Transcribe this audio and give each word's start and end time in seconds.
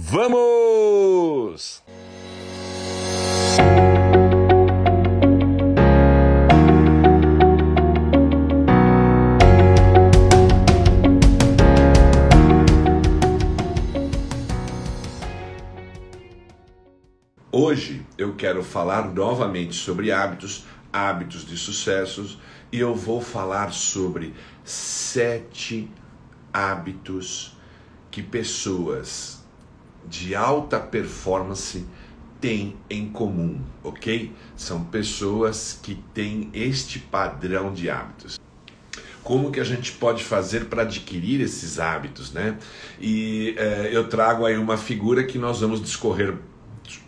Vamos! 0.00 1.82
Hoje 17.50 18.06
eu 18.16 18.36
quero 18.36 18.62
falar 18.62 19.12
novamente 19.12 19.74
sobre 19.74 20.12
hábitos, 20.12 20.64
hábitos 20.92 21.44
de 21.44 21.56
sucessos, 21.56 22.38
e 22.70 22.78
eu 22.78 22.94
vou 22.94 23.20
falar 23.20 23.72
sobre 23.72 24.32
sete 24.62 25.90
hábitos 26.52 27.58
que 28.12 28.22
pessoas 28.22 29.37
de 30.06 30.34
alta 30.34 30.78
performance 30.78 31.84
têm 32.40 32.76
em 32.88 33.08
comum, 33.08 33.60
ok? 33.82 34.32
São 34.56 34.84
pessoas 34.84 35.78
que 35.82 35.96
têm 36.14 36.50
este 36.52 36.98
padrão 36.98 37.72
de 37.72 37.90
hábitos. 37.90 38.38
Como 39.22 39.50
que 39.50 39.60
a 39.60 39.64
gente 39.64 39.92
pode 39.92 40.24
fazer 40.24 40.66
para 40.66 40.82
adquirir 40.82 41.40
esses 41.40 41.78
hábitos, 41.78 42.32
né? 42.32 42.56
E 43.00 43.54
é, 43.58 43.90
eu 43.92 44.08
trago 44.08 44.46
aí 44.46 44.56
uma 44.56 44.76
figura 44.76 45.24
que 45.24 45.36
nós 45.36 45.60
vamos 45.60 45.82
discorrer 45.82 46.34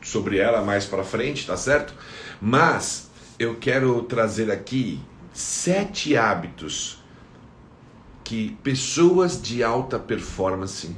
sobre 0.03 0.39
ela 0.39 0.63
mais 0.63 0.85
para 0.85 1.03
frente, 1.03 1.47
tá 1.47 1.57
certo? 1.57 1.95
Mas 2.41 3.11
eu 3.39 3.57
quero 3.57 4.03
trazer 4.03 4.51
aqui 4.51 5.01
sete 5.33 6.17
hábitos 6.17 6.99
que 8.23 8.57
pessoas 8.63 9.41
de 9.41 9.63
alta 9.63 9.99
performance, 9.99 10.95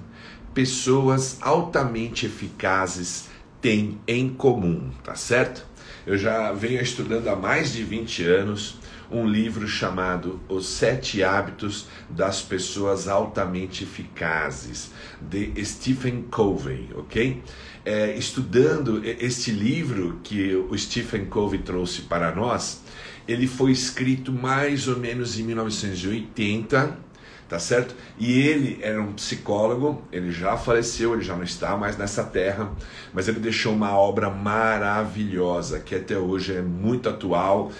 pessoas 0.54 1.38
altamente 1.40 2.26
eficazes 2.26 3.28
têm 3.60 4.00
em 4.06 4.28
comum, 4.28 4.90
tá 5.04 5.14
certo? 5.14 5.66
Eu 6.06 6.18
já 6.18 6.52
venho 6.52 6.82
estudando 6.82 7.28
há 7.28 7.36
mais 7.36 7.72
de 7.72 7.84
20 7.84 8.24
anos 8.24 8.78
um 9.10 9.26
livro 9.26 9.68
chamado 9.68 10.40
Os 10.48 10.66
Sete 10.66 11.22
Hábitos 11.22 11.86
das 12.08 12.40
Pessoas 12.40 13.06
Altamente 13.06 13.84
Eficazes, 13.84 14.90
de 15.20 15.52
Stephen 15.64 16.22
Covey, 16.30 16.88
ok? 16.94 17.42
É, 17.84 18.16
estudando 18.16 19.02
este 19.04 19.50
livro 19.50 20.18
que 20.24 20.54
o 20.54 20.76
Stephen 20.76 21.26
Covey 21.26 21.60
trouxe 21.60 22.02
para 22.02 22.34
nós, 22.34 22.80
ele 23.28 23.46
foi 23.46 23.70
escrito 23.70 24.32
mais 24.32 24.88
ou 24.88 24.98
menos 24.98 25.38
em 25.38 25.42
1980 25.44 27.11
tá 27.52 27.58
certo? 27.58 27.94
E 28.18 28.40
ele 28.40 28.78
era 28.80 28.98
um 29.02 29.12
psicólogo, 29.12 30.02
ele 30.10 30.32
já 30.32 30.56
faleceu, 30.56 31.12
ele 31.12 31.20
já 31.20 31.36
não 31.36 31.42
está 31.42 31.76
mais 31.76 31.98
nessa 31.98 32.24
terra, 32.24 32.72
mas 33.12 33.28
ele 33.28 33.40
deixou 33.40 33.74
uma 33.74 33.94
obra 33.94 34.30
maravilhosa 34.30 35.78
que 35.78 35.94
até 35.94 36.16
hoje 36.16 36.54
é 36.54 36.62
muito 36.62 37.10
atual, 37.10 37.70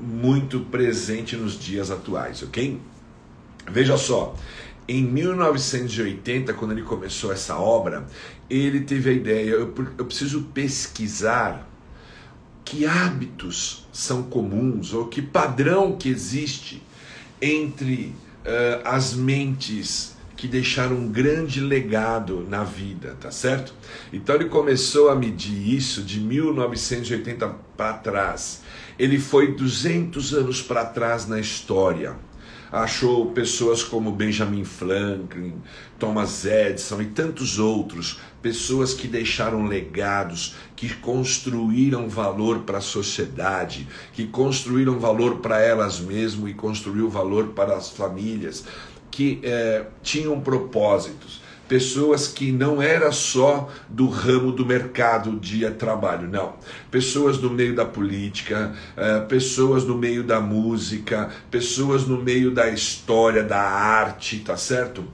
muito 0.00 0.60
presente 0.60 1.34
nos 1.34 1.58
dias 1.58 1.90
atuais, 1.90 2.40
ok? 2.44 2.80
Veja 3.68 3.96
só, 3.96 4.36
em 4.86 5.02
1980, 5.02 6.54
quando 6.54 6.70
ele 6.70 6.82
começou 6.82 7.32
essa 7.32 7.58
obra, 7.58 8.06
ele 8.48 8.82
teve 8.82 9.10
a 9.10 9.12
ideia: 9.12 9.50
eu, 9.50 9.74
eu 9.98 10.04
preciso 10.04 10.42
pesquisar 10.54 11.68
que 12.64 12.86
hábitos 12.86 13.88
são 13.92 14.22
comuns 14.22 14.94
ou 14.94 15.08
que 15.08 15.20
padrão 15.20 15.96
que 15.96 16.08
existe 16.08 16.80
entre 17.42 18.14
uh, 18.44 18.80
as 18.84 19.14
mentes 19.14 20.16
que 20.36 20.48
deixaram 20.48 20.96
um 20.96 21.08
grande 21.08 21.60
legado 21.60 22.46
na 22.48 22.64
vida, 22.64 23.14
tá 23.20 23.30
certo? 23.30 23.74
Então 24.10 24.34
ele 24.34 24.46
começou 24.46 25.10
a 25.10 25.14
medir 25.14 25.74
isso 25.74 26.02
de 26.02 26.18
1980 26.18 27.46
para 27.76 27.92
trás. 27.94 28.62
Ele 28.98 29.18
foi 29.18 29.54
200 29.54 30.32
anos 30.32 30.62
para 30.62 30.84
trás 30.86 31.26
na 31.26 31.38
história 31.38 32.16
achou 32.72 33.26
pessoas 33.32 33.82
como 33.82 34.12
Benjamin 34.12 34.64
Franklin, 34.64 35.54
Thomas 35.98 36.44
Edison 36.44 37.02
e 37.02 37.06
tantos 37.06 37.58
outros, 37.58 38.20
pessoas 38.40 38.94
que 38.94 39.08
deixaram 39.08 39.66
legados, 39.66 40.54
que 40.76 40.88
construíram 40.96 42.08
valor 42.08 42.60
para 42.60 42.78
a 42.78 42.82
sociedade, 42.82 43.88
que 44.12 44.26
construíram 44.26 44.98
valor 44.98 45.38
para 45.38 45.60
elas 45.60 46.00
mesmas 46.00 46.50
e 46.50 46.54
construiu 46.54 47.10
valor 47.10 47.48
para 47.48 47.76
as 47.76 47.90
famílias, 47.90 48.64
que 49.10 49.40
é, 49.42 49.86
tinham 50.02 50.40
propósitos 50.40 51.40
pessoas 51.70 52.26
que 52.26 52.50
não 52.50 52.82
era 52.82 53.12
só 53.12 53.70
do 53.88 54.08
ramo 54.08 54.50
do 54.50 54.66
mercado 54.66 55.38
de 55.38 55.70
trabalho, 55.70 56.26
não. 56.26 56.54
Pessoas 56.90 57.38
no 57.38 57.48
meio 57.48 57.76
da 57.76 57.84
política, 57.84 58.74
eh, 58.96 59.20
pessoas 59.28 59.84
no 59.84 59.96
meio 59.96 60.24
da 60.24 60.40
música, 60.40 61.30
pessoas 61.48 62.08
no 62.08 62.20
meio 62.20 62.50
da 62.50 62.68
história, 62.68 63.44
da 63.44 63.60
arte, 63.60 64.40
tá 64.40 64.56
certo? 64.56 65.04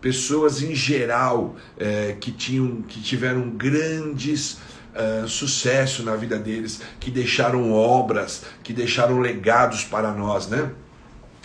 Pessoas 0.00 0.62
em 0.62 0.74
geral 0.74 1.54
eh, 1.78 2.16
que 2.18 2.32
tinham, 2.32 2.80
que 2.80 3.00
tiveram 3.02 3.50
grandes 3.50 4.58
Uh, 4.96 5.28
sucesso 5.28 6.02
na 6.02 6.16
vida 6.16 6.38
deles, 6.38 6.80
que 6.98 7.10
deixaram 7.10 7.70
obras, 7.70 8.44
que 8.62 8.72
deixaram 8.72 9.20
legados 9.20 9.84
para 9.84 10.10
nós, 10.10 10.48
né? 10.48 10.70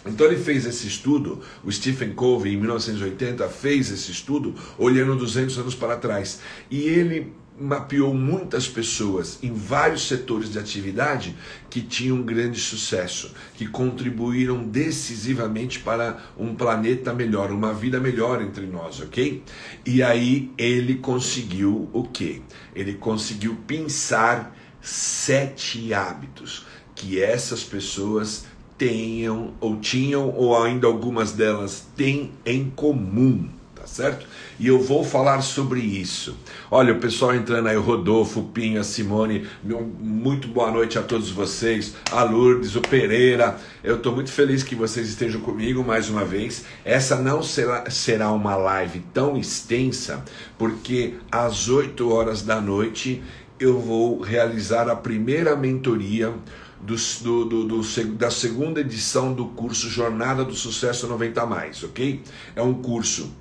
Então 0.05 0.25
ele 0.25 0.37
fez 0.37 0.65
esse 0.65 0.87
estudo, 0.87 1.41
o 1.63 1.71
Stephen 1.71 2.13
Covey 2.13 2.53
em 2.53 2.57
1980 2.57 3.47
fez 3.49 3.91
esse 3.91 4.11
estudo 4.11 4.55
olhando 4.77 5.15
200 5.15 5.59
anos 5.59 5.75
para 5.75 5.95
trás 5.95 6.39
e 6.69 6.81
ele 6.81 7.33
mapeou 7.59 8.13
muitas 8.13 8.67
pessoas 8.67 9.37
em 9.43 9.53
vários 9.53 10.07
setores 10.07 10.51
de 10.51 10.57
atividade 10.57 11.35
que 11.69 11.81
tinham 11.81 12.21
grande 12.23 12.59
sucesso, 12.59 13.31
que 13.55 13.67
contribuíram 13.67 14.63
decisivamente 14.63 15.79
para 15.79 16.17
um 16.37 16.55
planeta 16.55 17.13
melhor, 17.13 17.51
uma 17.51 17.73
vida 17.73 17.99
melhor 17.99 18.41
entre 18.41 18.65
nós, 18.65 18.99
ok? 18.99 19.43
E 19.85 20.01
aí 20.01 20.51
ele 20.57 20.95
conseguiu 20.95 21.87
o 21.93 22.03
quê? 22.03 22.41
Ele 22.73 22.93
conseguiu 22.93 23.55
pensar 23.67 24.57
sete 24.81 25.93
hábitos 25.93 26.65
que 26.95 27.21
essas 27.21 27.63
pessoas 27.63 28.45
tenham 28.81 29.53
ou 29.61 29.75
tinham 29.75 30.33
ou 30.35 30.59
ainda 30.59 30.87
algumas 30.87 31.33
delas 31.33 31.85
têm 31.95 32.31
em 32.43 32.67
comum, 32.75 33.47
tá 33.75 33.85
certo? 33.85 34.25
E 34.59 34.65
eu 34.65 34.81
vou 34.81 35.03
falar 35.03 35.41
sobre 35.41 35.79
isso. 35.79 36.35
Olha, 36.71 36.91
o 36.91 36.99
pessoal 36.99 37.35
entrando 37.35 37.67
aí, 37.67 37.77
o 37.77 37.81
Rodolfo, 37.81 38.39
o 38.39 38.45
Pinho, 38.45 38.81
a 38.81 38.83
Simone, 38.83 39.47
muito 39.99 40.47
boa 40.47 40.71
noite 40.71 40.97
a 40.97 41.03
todos 41.03 41.29
vocês, 41.29 41.93
a 42.11 42.23
Lourdes, 42.23 42.75
o 42.75 42.81
Pereira. 42.81 43.55
Eu 43.83 43.97
estou 43.97 44.15
muito 44.15 44.31
feliz 44.31 44.63
que 44.63 44.73
vocês 44.73 45.09
estejam 45.09 45.41
comigo 45.41 45.83
mais 45.83 46.09
uma 46.09 46.25
vez. 46.25 46.65
Essa 46.83 47.17
não 47.17 47.43
será, 47.43 47.87
será 47.87 48.31
uma 48.31 48.55
live 48.55 49.03
tão 49.13 49.37
extensa, 49.37 50.25
porque 50.57 51.17
às 51.31 51.69
8 51.69 52.11
horas 52.11 52.41
da 52.41 52.59
noite 52.59 53.21
eu 53.59 53.79
vou 53.79 54.21
realizar 54.21 54.89
a 54.89 54.95
primeira 54.95 55.55
mentoria 55.55 56.33
do, 56.83 57.45
do, 57.45 57.63
do, 57.65 57.81
da 58.15 58.31
segunda 58.31 58.81
edição 58.81 59.33
do 59.33 59.45
curso 59.47 59.89
Jornada 59.89 60.43
do 60.43 60.53
Sucesso 60.55 61.07
90 61.07 61.45
Mais, 61.45 61.83
ok? 61.83 62.21
É 62.55 62.61
um 62.61 62.73
curso 62.73 63.31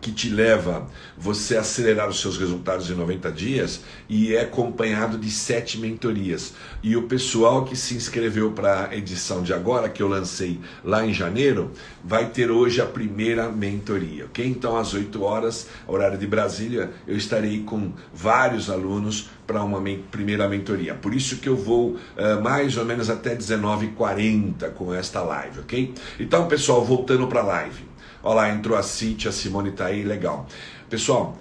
que 0.00 0.12
te 0.12 0.28
leva 0.28 0.86
você 1.16 1.56
a 1.56 1.60
acelerar 1.60 2.08
os 2.08 2.20
seus 2.20 2.36
resultados 2.36 2.90
em 2.90 2.94
90 2.94 3.30
dias 3.32 3.80
e 4.08 4.34
é 4.34 4.42
acompanhado 4.42 5.18
de 5.18 5.30
sete 5.30 5.78
mentorias. 5.78 6.54
E 6.82 6.96
o 6.96 7.02
pessoal 7.02 7.64
que 7.64 7.76
se 7.76 7.94
inscreveu 7.94 8.52
para 8.52 8.88
a 8.88 8.96
edição 8.96 9.42
de 9.42 9.52
agora, 9.52 9.88
que 9.88 10.02
eu 10.02 10.08
lancei 10.08 10.60
lá 10.84 11.04
em 11.04 11.12
janeiro, 11.12 11.72
vai 12.04 12.30
ter 12.30 12.50
hoje 12.50 12.80
a 12.80 12.86
primeira 12.86 13.48
mentoria, 13.48 14.26
ok? 14.26 14.46
Então, 14.46 14.76
às 14.76 14.94
8 14.94 15.22
horas, 15.22 15.68
horário 15.86 16.18
de 16.18 16.26
Brasília, 16.26 16.90
eu 17.06 17.16
estarei 17.16 17.62
com 17.62 17.92
vários 18.12 18.70
alunos 18.70 19.28
para 19.46 19.62
uma 19.64 19.82
primeira 20.10 20.46
mentoria. 20.46 20.94
Por 20.94 21.14
isso 21.14 21.38
que 21.38 21.48
eu 21.48 21.56
vou 21.56 21.92
uh, 21.92 22.42
mais 22.42 22.76
ou 22.76 22.84
menos 22.84 23.08
até 23.08 23.34
19h40 23.34 24.70
com 24.74 24.92
esta 24.92 25.22
live, 25.22 25.60
ok? 25.60 25.94
Então, 26.20 26.46
pessoal, 26.46 26.84
voltando 26.84 27.26
para 27.26 27.40
a 27.40 27.44
live. 27.44 27.87
Olha 28.28 28.42
lá, 28.42 28.50
entrou 28.50 28.76
a 28.76 28.82
Cintia, 28.82 29.30
a 29.30 29.32
Simone 29.32 29.70
está 29.70 29.86
aí, 29.86 30.02
legal. 30.02 30.46
Pessoal, 30.90 31.38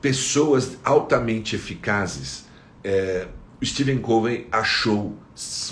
pessoas 0.00 0.76
altamente 0.82 1.54
eficazes, 1.54 2.46
é, 2.82 3.28
Stephen 3.64 3.98
Covey 3.98 4.48
achou 4.50 5.16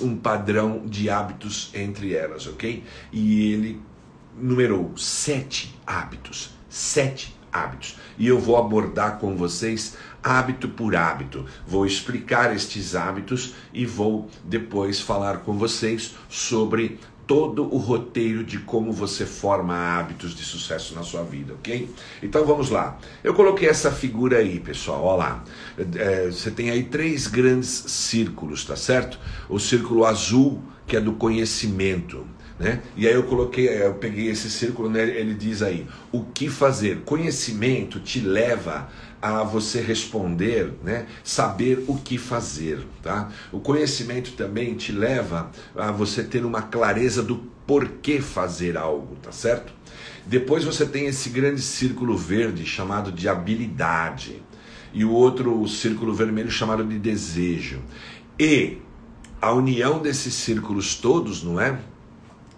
um 0.00 0.16
padrão 0.16 0.86
de 0.86 1.10
hábitos 1.10 1.72
entre 1.74 2.14
elas, 2.14 2.46
ok? 2.46 2.84
E 3.10 3.52
ele 3.52 3.82
numerou 4.36 4.96
sete 4.96 5.76
hábitos, 5.84 6.50
sete 6.68 7.34
hábitos. 7.52 7.96
E 8.16 8.28
eu 8.28 8.38
vou 8.38 8.56
abordar 8.56 9.18
com 9.18 9.34
vocês 9.34 9.96
hábito 10.22 10.68
por 10.68 10.94
hábito. 10.94 11.46
Vou 11.66 11.84
explicar 11.84 12.54
estes 12.54 12.94
hábitos 12.94 13.54
e 13.72 13.84
vou 13.84 14.30
depois 14.44 15.00
falar 15.00 15.38
com 15.38 15.58
vocês 15.58 16.14
sobre 16.28 17.00
todo 17.28 17.62
o 17.62 17.76
roteiro 17.76 18.42
de 18.42 18.58
como 18.58 18.90
você 18.90 19.26
forma 19.26 19.74
hábitos 19.74 20.34
de 20.34 20.42
sucesso 20.42 20.94
na 20.94 21.02
sua 21.02 21.22
vida, 21.22 21.52
ok? 21.52 21.90
Então 22.22 22.46
vamos 22.46 22.70
lá. 22.70 22.98
Eu 23.22 23.34
coloquei 23.34 23.68
essa 23.68 23.92
figura 23.92 24.38
aí, 24.38 24.58
pessoal. 24.58 25.04
Olha 25.04 25.18
lá. 25.18 25.44
É, 25.96 26.26
você 26.26 26.50
tem 26.50 26.70
aí 26.70 26.84
três 26.84 27.26
grandes 27.26 27.68
círculos, 27.68 28.64
tá 28.64 28.74
certo? 28.74 29.20
O 29.46 29.58
círculo 29.58 30.06
azul, 30.06 30.62
que 30.86 30.96
é 30.96 31.00
do 31.00 31.12
conhecimento. 31.12 32.26
Né? 32.58 32.80
E 32.96 33.06
aí 33.06 33.14
eu 33.14 33.22
coloquei, 33.22 33.68
eu 33.68 33.94
peguei 33.94 34.28
esse 34.28 34.50
círculo, 34.50 34.90
né? 34.90 35.02
ele 35.02 35.34
diz 35.34 35.62
aí, 35.62 35.86
o 36.10 36.24
que 36.24 36.48
fazer? 36.48 37.02
Conhecimento 37.04 38.00
te 38.00 38.20
leva 38.20 38.88
a 39.22 39.42
você 39.42 39.80
responder, 39.80 40.74
né? 40.82 41.06
Saber 41.24 41.84
o 41.88 41.96
que 41.96 42.16
fazer, 42.18 42.86
tá? 43.02 43.28
O 43.50 43.58
conhecimento 43.58 44.32
também 44.32 44.74
te 44.74 44.92
leva 44.92 45.50
a 45.76 45.90
você 45.90 46.22
ter 46.22 46.44
uma 46.44 46.62
clareza 46.62 47.22
do 47.22 47.36
porquê 47.66 48.20
fazer 48.20 48.76
algo, 48.76 49.16
tá 49.16 49.32
certo? 49.32 49.72
Depois 50.24 50.64
você 50.64 50.86
tem 50.86 51.06
esse 51.06 51.30
grande 51.30 51.60
círculo 51.60 52.16
verde 52.16 52.64
chamado 52.64 53.10
de 53.10 53.28
habilidade 53.28 54.42
e 54.92 55.04
o 55.04 55.10
outro 55.10 55.66
círculo 55.66 56.14
vermelho 56.14 56.50
chamado 56.50 56.84
de 56.84 56.98
desejo. 56.98 57.80
E 58.38 58.78
a 59.40 59.52
união 59.52 60.00
desses 60.00 60.34
círculos 60.34 60.94
todos, 60.94 61.42
não 61.42 61.60
é? 61.60 61.78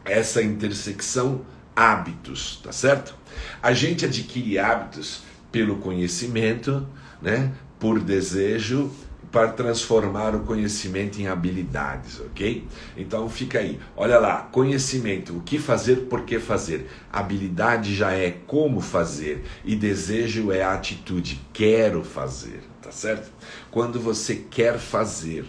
Essa 0.05 0.43
intersecção 0.43 1.43
hábitos, 1.75 2.61
tá 2.63 2.73
certo? 2.73 3.15
A 3.63 3.73
gente 3.73 4.05
adquire 4.05 4.59
hábitos 4.59 5.23
pelo 5.51 5.77
conhecimento, 5.77 6.87
né? 7.23 7.53
por 7.79 7.99
desejo, 7.99 8.93
para 9.33 9.49
transformar 9.49 10.35
o 10.35 10.41
conhecimento 10.41 11.21
em 11.21 11.29
habilidades, 11.29 12.21
ok? 12.21 12.67
Então 12.97 13.29
fica 13.29 13.61
aí, 13.61 13.79
olha 13.97 14.19
lá, 14.19 14.43
conhecimento, 14.51 15.37
o 15.37 15.41
que 15.41 15.59
fazer, 15.59 16.07
por 16.09 16.23
que 16.23 16.39
fazer. 16.41 16.91
Habilidade 17.13 17.95
já 17.95 18.13
é 18.13 18.33
como 18.47 18.81
fazer 18.81 19.45
e 19.65 19.77
desejo 19.77 20.51
é 20.51 20.63
a 20.63 20.75
atitude, 20.75 21.41
quero 21.53 22.03
fazer, 22.03 22.63
tá 22.83 22.91
certo? 22.91 23.31
Quando 23.71 24.01
você 24.01 24.35
quer 24.35 24.79
fazer, 24.79 25.47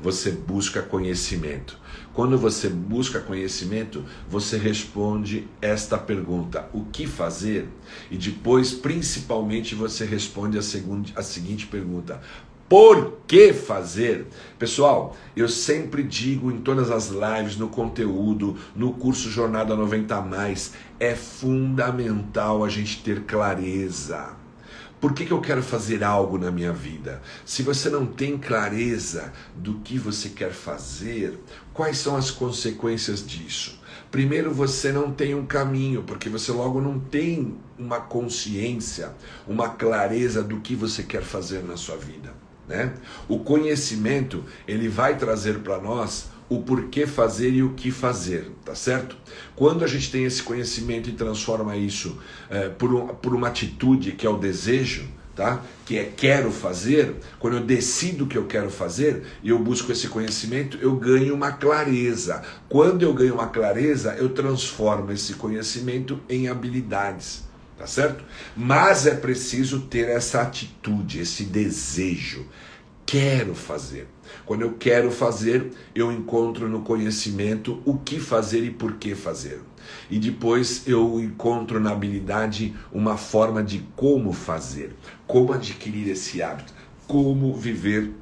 você 0.00 0.30
busca 0.30 0.80
conhecimento. 0.80 1.78
Quando 2.14 2.38
você 2.38 2.68
busca 2.68 3.18
conhecimento, 3.18 4.04
você 4.30 4.56
responde 4.56 5.48
esta 5.60 5.98
pergunta: 5.98 6.68
o 6.72 6.84
que 6.84 7.06
fazer? 7.08 7.68
E 8.08 8.16
depois, 8.16 8.72
principalmente, 8.72 9.74
você 9.74 10.04
responde 10.04 10.56
a, 10.56 10.62
seguinte, 10.62 11.12
a 11.16 11.22
seguinte 11.22 11.66
pergunta: 11.66 12.20
por 12.68 13.18
que 13.26 13.52
fazer? 13.52 14.28
Pessoal, 14.58 15.16
eu 15.36 15.48
sempre 15.48 16.04
digo 16.04 16.52
em 16.52 16.60
todas 16.60 16.88
as 16.88 17.08
lives, 17.10 17.56
no 17.56 17.68
conteúdo, 17.68 18.56
no 18.76 18.92
curso 18.92 19.28
Jornada 19.28 19.74
90 19.74 20.20
Mais, 20.22 20.72
é 21.00 21.16
fundamental 21.16 22.64
a 22.64 22.68
gente 22.68 23.02
ter 23.02 23.24
clareza. 23.24 24.43
Por 25.04 25.12
que, 25.12 25.26
que 25.26 25.32
eu 25.32 25.40
quero 25.42 25.62
fazer 25.62 26.02
algo 26.02 26.38
na 26.38 26.50
minha 26.50 26.72
vida? 26.72 27.20
Se 27.44 27.62
você 27.62 27.90
não 27.90 28.06
tem 28.06 28.38
clareza 28.38 29.34
do 29.54 29.74
que 29.80 29.98
você 29.98 30.30
quer 30.30 30.50
fazer, 30.50 31.38
quais 31.74 31.98
são 31.98 32.16
as 32.16 32.30
consequências 32.30 33.22
disso? 33.22 33.78
Primeiro, 34.10 34.50
você 34.50 34.90
não 34.90 35.12
tem 35.12 35.34
um 35.34 35.44
caminho, 35.44 36.04
porque 36.04 36.30
você 36.30 36.50
logo 36.52 36.80
não 36.80 36.98
tem 36.98 37.54
uma 37.78 38.00
consciência, 38.00 39.12
uma 39.46 39.68
clareza 39.68 40.42
do 40.42 40.60
que 40.60 40.74
você 40.74 41.02
quer 41.02 41.22
fazer 41.22 41.62
na 41.62 41.76
sua 41.76 41.98
vida. 41.98 42.32
Né? 42.66 42.94
O 43.28 43.40
conhecimento 43.40 44.42
ele 44.66 44.88
vai 44.88 45.18
trazer 45.18 45.58
para 45.58 45.78
nós 45.82 46.30
o 46.48 46.62
porquê 46.62 47.06
fazer 47.06 47.50
e 47.50 47.62
o 47.62 47.70
que 47.70 47.90
fazer, 47.90 48.50
tá 48.64 48.74
certo? 48.74 49.16
Quando 49.56 49.84
a 49.84 49.86
gente 49.86 50.10
tem 50.10 50.24
esse 50.24 50.42
conhecimento 50.42 51.08
e 51.08 51.12
transforma 51.12 51.76
isso 51.76 52.18
é, 52.50 52.68
por, 52.68 52.94
um, 52.94 53.08
por 53.08 53.34
uma 53.34 53.48
atitude 53.48 54.12
que 54.12 54.26
é 54.26 54.30
o 54.30 54.36
desejo, 54.36 55.08
tá? 55.34 55.62
Que 55.86 55.98
é 55.98 56.12
quero 56.16 56.50
fazer, 56.50 57.16
quando 57.38 57.56
eu 57.56 57.64
decido 57.64 58.24
o 58.24 58.26
que 58.26 58.38
eu 58.38 58.46
quero 58.46 58.70
fazer 58.70 59.24
e 59.42 59.48
eu 59.48 59.58
busco 59.58 59.90
esse 59.90 60.08
conhecimento, 60.08 60.78
eu 60.80 60.94
ganho 60.96 61.34
uma 61.34 61.52
clareza. 61.52 62.42
Quando 62.68 63.02
eu 63.02 63.12
ganho 63.14 63.34
uma 63.34 63.48
clareza, 63.48 64.14
eu 64.14 64.28
transformo 64.28 65.10
esse 65.12 65.34
conhecimento 65.34 66.20
em 66.28 66.48
habilidades 66.48 67.44
tá 67.76 67.86
certo? 67.86 68.24
Mas 68.56 69.06
é 69.06 69.14
preciso 69.14 69.80
ter 69.80 70.08
essa 70.08 70.42
atitude, 70.42 71.20
esse 71.20 71.44
desejo. 71.44 72.46
Quero 73.04 73.54
fazer. 73.54 74.08
Quando 74.44 74.62
eu 74.62 74.72
quero 74.72 75.10
fazer, 75.10 75.72
eu 75.94 76.12
encontro 76.12 76.68
no 76.68 76.80
conhecimento 76.82 77.80
o 77.84 77.98
que 77.98 78.18
fazer 78.18 78.64
e 78.64 78.70
por 78.70 78.94
que 78.94 79.14
fazer. 79.14 79.60
E 80.10 80.18
depois 80.18 80.86
eu 80.86 81.20
encontro 81.20 81.80
na 81.80 81.90
habilidade 81.92 82.74
uma 82.92 83.16
forma 83.16 83.62
de 83.62 83.80
como 83.96 84.32
fazer, 84.32 84.94
como 85.26 85.52
adquirir 85.52 86.08
esse 86.08 86.42
hábito, 86.42 86.72
como 87.06 87.54
viver 87.54 88.12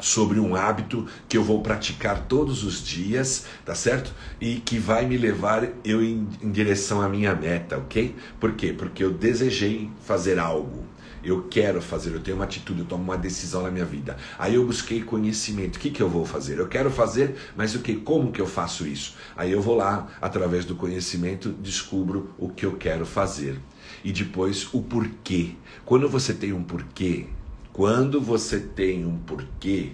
sobre 0.00 0.38
um 0.38 0.54
hábito 0.54 1.06
que 1.28 1.36
eu 1.36 1.42
vou 1.42 1.60
praticar 1.60 2.26
todos 2.26 2.62
os 2.64 2.84
dias, 2.84 3.46
tá 3.64 3.74
certo? 3.74 4.14
E 4.40 4.56
que 4.56 4.78
vai 4.78 5.06
me 5.06 5.16
levar 5.16 5.68
eu 5.84 6.02
em, 6.02 6.28
em 6.42 6.50
direção 6.50 7.00
à 7.00 7.08
minha 7.08 7.34
meta, 7.34 7.78
ok? 7.78 8.14
Por 8.38 8.52
quê? 8.52 8.72
Porque 8.72 9.02
eu 9.02 9.10
desejei 9.10 9.90
fazer 10.04 10.38
algo. 10.38 10.84
Eu 11.28 11.46
quero 11.50 11.82
fazer, 11.82 12.14
eu 12.14 12.20
tenho 12.20 12.36
uma 12.36 12.44
atitude, 12.44 12.80
eu 12.80 12.86
tomo 12.86 13.04
uma 13.04 13.18
decisão 13.18 13.62
na 13.62 13.70
minha 13.70 13.84
vida. 13.84 14.16
Aí 14.38 14.54
eu 14.54 14.64
busquei 14.64 15.02
conhecimento. 15.02 15.76
O 15.76 15.78
que, 15.78 15.90
que 15.90 16.02
eu 16.02 16.08
vou 16.08 16.24
fazer? 16.24 16.58
Eu 16.58 16.68
quero 16.68 16.90
fazer, 16.90 17.36
mas 17.54 17.74
o 17.74 17.80
que? 17.80 17.96
Como 17.96 18.32
que 18.32 18.40
eu 18.40 18.46
faço 18.46 18.86
isso? 18.86 19.14
Aí 19.36 19.52
eu 19.52 19.60
vou 19.60 19.76
lá, 19.76 20.08
através 20.22 20.64
do 20.64 20.74
conhecimento, 20.74 21.50
descubro 21.50 22.30
o 22.38 22.48
que 22.48 22.64
eu 22.64 22.76
quero 22.76 23.04
fazer. 23.04 23.60
E 24.02 24.10
depois 24.10 24.72
o 24.72 24.80
porquê. 24.80 25.54
Quando 25.84 26.08
você 26.08 26.32
tem 26.32 26.52
um 26.54 26.62
porquê, 26.62 27.26
quando 27.74 28.20
você 28.20 28.58
tem 28.58 29.04
um 29.04 29.18
porquê, 29.18 29.92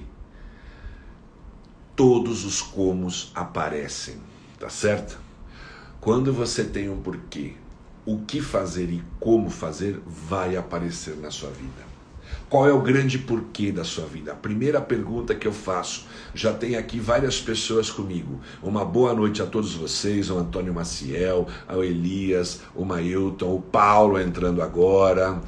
todos 1.97 2.45
os 2.45 2.63
comos 2.63 3.33
aparecem, 3.35 4.17
tá 4.59 4.69
certo? 4.69 5.19
Quando 6.01 6.33
você 6.33 6.63
tem 6.63 6.89
um 6.89 7.01
porquê, 7.01 7.55
o 8.07 8.19
que 8.19 8.41
fazer 8.41 8.91
e 8.91 9.03
como 9.19 9.51
fazer 9.51 10.01
vai 10.07 10.57
aparecer 10.57 11.17
na 11.17 11.31
sua 11.31 11.51
vida. 11.51 11.95
Qual 12.49 12.69
é 12.69 12.73
o 12.73 12.81
grande 12.81 13.19
porquê 13.19 13.73
da 13.73 13.85
sua 13.85 14.05
vida? 14.07 14.33
A 14.33 14.37
primeira 14.37 14.81
pergunta 14.81 15.35
que 15.35 15.47
eu 15.47 15.53
faço, 15.53 16.07
já 16.35 16.53
tem 16.53 16.77
aqui 16.77 17.01
várias 17.01 17.41
pessoas 17.41 17.91
comigo. 17.91 18.41
Uma 18.63 18.85
boa 18.85 19.13
noite 19.15 19.43
a 19.43 19.47
todos 19.47 19.75
vocês, 19.75 20.31
o 20.31 20.39
Antônio 20.39 20.73
Maciel, 20.73 21.49
o 21.69 21.83
Elias, 21.83 22.61
o 22.75 22.85
Mailton, 22.85 23.57
o 23.57 23.61
Paulo 23.61 24.21
entrando 24.21 24.63
agora, 24.63 25.41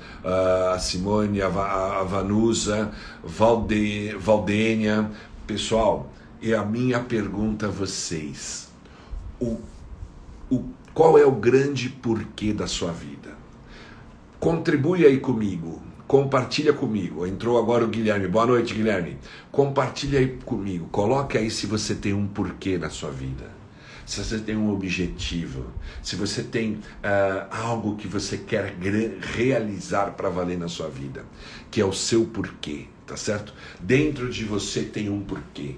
a 0.72 0.78
Simone, 0.78 1.42
a 1.42 1.48
Vanusa, 1.48 2.90
Valde, 3.22 4.16
Valdênia. 4.18 5.10
Pessoal, 5.46 6.10
e 6.40 6.54
a 6.54 6.64
minha 6.64 6.98
pergunta 7.00 7.66
a 7.66 7.70
vocês: 7.70 8.68
o, 9.38 9.58
o, 10.50 10.64
qual 10.96 11.18
é 11.18 11.26
o 11.26 11.30
grande 11.30 11.90
porquê 11.90 12.54
da 12.54 12.66
sua 12.66 12.90
vida? 12.90 13.36
Contribui 14.40 15.04
aí 15.04 15.20
comigo. 15.20 15.82
Compartilha 16.06 16.72
comigo. 16.72 17.26
Entrou 17.26 17.58
agora 17.58 17.84
o 17.84 17.88
Guilherme. 17.88 18.26
Boa 18.26 18.46
noite, 18.46 18.72
Guilherme. 18.72 19.18
Compartilha 19.52 20.20
aí 20.20 20.38
comigo. 20.46 20.88
Coloque 20.90 21.36
aí 21.36 21.50
se 21.50 21.66
você 21.66 21.94
tem 21.94 22.14
um 22.14 22.26
porquê 22.26 22.78
na 22.78 22.88
sua 22.88 23.10
vida. 23.10 23.44
Se 24.06 24.24
você 24.24 24.38
tem 24.38 24.56
um 24.56 24.72
objetivo, 24.72 25.66
se 26.02 26.16
você 26.16 26.42
tem 26.42 26.76
uh, 26.76 27.46
algo 27.50 27.96
que 27.96 28.08
você 28.08 28.38
quer 28.38 28.74
realizar 29.34 30.12
para 30.12 30.30
valer 30.30 30.56
na 30.56 30.68
sua 30.68 30.88
vida, 30.88 31.26
que 31.70 31.78
é 31.78 31.84
o 31.84 31.92
seu 31.92 32.24
porquê, 32.24 32.86
tá 33.06 33.18
certo? 33.18 33.52
Dentro 33.78 34.30
de 34.30 34.44
você 34.44 34.80
tem 34.80 35.10
um 35.10 35.20
porquê. 35.20 35.74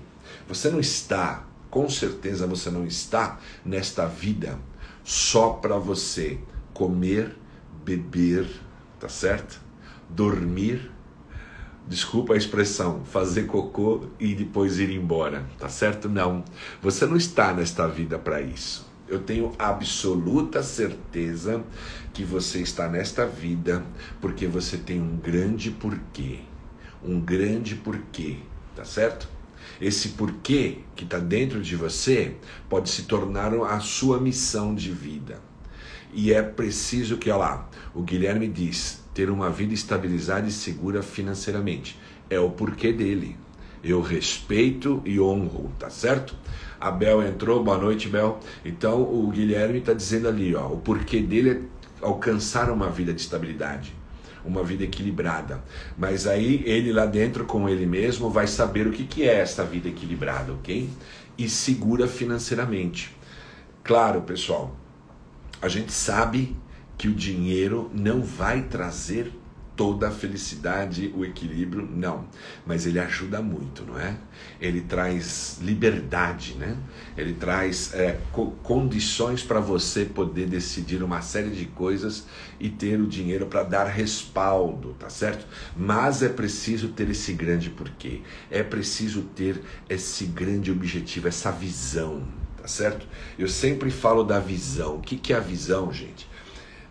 Você 0.47 0.71
não 0.71 0.79
está, 0.79 1.45
com 1.69 1.91
certeza 1.91 2.47
você 2.47 2.71
não 2.71 2.87
está 2.87 3.41
nesta 3.65 4.07
vida 4.07 4.57
só 5.05 5.51
para 5.51 5.79
você 5.79 6.39
comer, 6.73 7.37
beber, 7.85 8.49
tá 9.01 9.09
certo? 9.09 9.69
dormir, 10.09 10.91
desculpa 11.87 12.35
a 12.35 12.37
expressão, 12.37 13.05
fazer 13.05 13.45
cocô 13.45 14.07
e 14.19 14.35
depois 14.35 14.79
ir 14.79 14.91
embora, 14.91 15.45
tá 15.59 15.69
certo? 15.69 16.09
Não. 16.09 16.45
Você 16.83 17.07
não 17.07 17.17
está 17.17 17.53
nesta 17.53 17.87
vida 17.87 18.19
para 18.19 18.41
isso. 18.41 18.87
Eu 19.07 19.21
tenho 19.21 19.53
absoluta 19.59 20.63
certeza 20.63 21.63
que 22.13 22.25
você 22.25 22.61
está 22.61 22.89
nesta 22.89 23.27
vida 23.27 23.83
porque 24.21 24.47
você 24.47 24.77
tem 24.77 25.01
um 25.01 25.17
grande 25.17 25.71
porquê. 25.71 26.41
Um 27.03 27.21
grande 27.21 27.75
porquê, 27.75 28.39
tá 28.75 28.85
certo? 28.85 29.29
Esse 29.81 30.11
porquê 30.11 30.79
que 30.97 31.05
está 31.05 31.19
dentro 31.19 31.63
de 31.63 31.77
você 31.77 32.37
pode 32.69 32.91
se 32.91 33.05
tornar 33.05 33.55
a 33.55 33.81
sua 33.81 34.21
missão 34.21 34.75
de 34.75 34.91
vida. 34.91 35.41
E 36.13 36.33
é 36.33 36.43
preciso 36.43 37.19
que, 37.19 37.31
olha 37.31 37.39
lá, 37.39 37.71
o 37.95 38.03
Guilherme 38.03 38.49
diz: 38.49 39.05
ter 39.15 39.31
uma 39.31 39.51
vida 39.51 39.75
estabilizada 39.75 40.47
e 40.49 40.53
segura 40.53 41.03
financeiramente. 41.03 41.99
É 42.31 42.39
o 42.39 42.51
porquê 42.51 42.93
dele. 42.93 43.37
Eu 43.83 44.01
respeito 44.01 45.03
e 45.05 45.21
honro, 45.21 45.71
tá 45.79 45.89
certo? 45.91 46.35
A 46.81 46.91
Bel 46.91 47.23
entrou, 47.23 47.63
boa 47.63 47.79
noite, 47.79 48.09
Bel. 48.09 48.41
Então 48.65 49.03
o 49.03 49.29
Guilherme 49.31 49.79
está 49.79 49.93
dizendo 49.93 50.29
ali, 50.29 50.55
ó, 50.55 50.69
o 50.69 50.79
porquê 50.79 51.21
dele 51.21 51.51
é 51.51 51.61
alcançar 52.01 52.71
uma 52.71 52.91
vida 52.91 53.13
de 53.13 53.21
estabilidade, 53.21 53.93
uma 54.49 54.65
vida 54.65 54.85
equilibrada. 54.85 55.63
Mas 55.97 56.27
aí 56.27 56.63
ele 56.65 56.93
lá 56.93 57.07
dentro 57.07 57.45
com 57.45 57.69
ele 57.69 57.87
mesmo 57.87 58.31
vai 58.31 58.47
saber 58.47 58.87
o 58.87 58.91
que, 58.91 59.05
que 59.05 59.29
é 59.29 59.41
essa 59.41 59.65
vida 59.65 59.89
equilibrada, 59.89 60.53
ok? 60.53 60.89
E 61.37 61.49
segura 61.49 62.09
financeiramente. 62.09 63.15
Claro, 63.85 64.23
pessoal, 64.23 64.77
a 65.63 65.69
gente 65.69 65.93
sabe 65.93 66.57
que 66.97 67.09
o 67.09 67.15
dinheiro 67.15 67.91
não 67.95 68.23
vai 68.23 68.63
trazer 68.63 69.33
toda 69.79 70.09
a 70.09 70.11
felicidade, 70.11 71.15
o 71.17 71.25
equilíbrio, 71.25 71.89
não. 71.89 72.27
Mas 72.67 72.85
ele 72.85 72.99
ajuda 72.99 73.41
muito, 73.41 73.85
não 73.85 73.97
é? 73.97 74.17
Ele 74.61 74.81
traz 74.81 75.61
liberdade, 75.63 76.55
né? 76.55 76.77
Ele 77.17 77.33
traz 77.33 77.95
é, 77.95 78.19
co 78.33 78.51
condições 78.65 79.45
para 79.45 79.61
você 79.61 80.05
poder 80.05 80.49
decidir 80.49 81.01
uma 81.01 81.23
série 81.23 81.51
de 81.51 81.65
coisas 81.65 82.27
e 82.59 82.69
ter 82.69 83.01
o 83.01 83.07
dinheiro 83.07 83.47
para 83.47 83.63
dar 83.63 83.85
respaldo, 83.85 84.97
tá 84.99 85.09
certo? 85.09 85.47
Mas 85.77 86.25
é 86.25 86.29
preciso 86.29 86.89
ter 86.89 87.09
esse 87.09 87.33
grande 87.33 87.71
porquê. 87.71 88.23
É 88.51 88.65
preciso 88.65 89.23
ter 89.23 89.63
esse 89.89 90.25
grande 90.25 90.73
objetivo, 90.73 91.29
essa 91.29 91.53
visão, 91.53 92.27
tá 92.61 92.67
certo? 92.67 93.07
Eu 93.39 93.47
sempre 93.47 93.93
falo 93.93 94.25
da 94.25 94.41
visão. 94.41 94.97
O 94.97 95.01
que, 95.01 95.17
que 95.17 95.33
é 95.33 95.37
a 95.37 95.41
visão, 95.41 95.93
gente? 95.93 96.28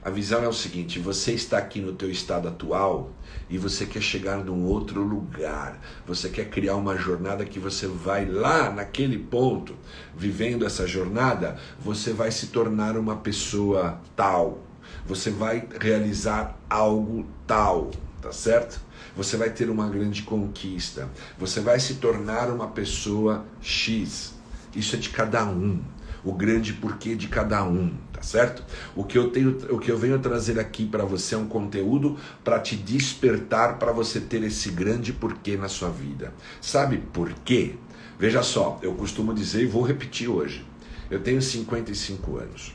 A 0.08 0.10
visão 0.10 0.42
é 0.42 0.48
o 0.48 0.54
seguinte: 0.54 1.00
você 1.00 1.34
está 1.34 1.58
aqui 1.58 1.82
no 1.82 1.92
teu 1.92 2.10
estado 2.10 2.48
atual 2.48 3.12
e 3.50 3.58
você 3.58 3.86
quer 3.86 4.02
chegar 4.02 4.38
num 4.38 4.64
outro 4.64 5.04
lugar. 5.04 5.82
Você 6.08 6.30
quer 6.30 6.50
criar 6.50 6.78
uma 6.78 6.96
jornada 6.96 7.44
que 7.44 7.60
você 7.60 7.88
vai 7.88 8.24
lá 8.26 8.72
naquele 8.72 9.18
ponto, 9.18 9.76
vivendo 10.16 10.66
essa 10.66 10.88
jornada, 10.88 11.60
você 11.78 12.14
vai 12.14 12.32
se 12.32 12.48
tornar 12.48 12.96
uma 12.96 13.18
pessoa 13.18 14.00
tal. 14.16 14.64
Você 15.06 15.30
vai 15.30 15.68
realizar 15.78 16.58
algo 16.70 17.28
tal, 17.46 17.92
tá 18.22 18.32
certo? 18.32 18.80
Você 19.14 19.36
vai 19.36 19.50
ter 19.50 19.70
uma 19.70 19.90
grande 19.90 20.24
conquista. 20.24 21.10
Você 21.38 21.60
vai 21.60 21.82
se 21.82 21.96
tornar 21.96 22.50
uma 22.50 22.68
pessoa 22.70 23.44
X. 23.60 24.34
Isso 24.74 24.96
é 24.96 25.00
de 25.00 25.10
cada 25.10 25.44
um 25.44 25.84
o 26.28 26.34
grande 26.34 26.74
porquê 26.74 27.16
de 27.16 27.30
cada 27.30 27.64
um, 27.64 27.94
tá 28.18 28.24
certo? 28.24 28.64
O 28.96 29.04
que 29.04 29.16
eu 29.16 29.30
tenho, 29.30 29.56
o 29.70 29.78
que 29.78 29.92
eu 29.92 29.98
venho 29.98 30.18
trazer 30.18 30.60
aqui 30.60 30.88
para 30.88 31.06
você 31.06 31.36
é 31.36 31.38
um 31.38 31.48
conteúdo 31.48 32.18
para 32.44 32.60
te 32.60 32.76
despertar 32.76 33.78
para 33.78 33.92
você 33.92 34.20
ter 34.20 34.42
esse 34.42 34.72
grande 34.72 35.14
porquê 35.14 35.56
na 35.56 35.70
sua 35.70 35.90
vida. 35.90 36.34
Sabe 36.60 36.98
por 36.98 37.32
quê? 37.46 37.76
Veja 38.18 38.42
só, 38.42 38.80
eu 38.82 38.96
costumo 38.96 39.36
dizer 39.36 39.62
e 39.62 39.68
vou 39.68 39.84
repetir 39.84 40.28
hoje. 40.28 40.66
Eu 41.12 41.20
tenho 41.20 41.40
55 41.40 42.38
anos. 42.38 42.74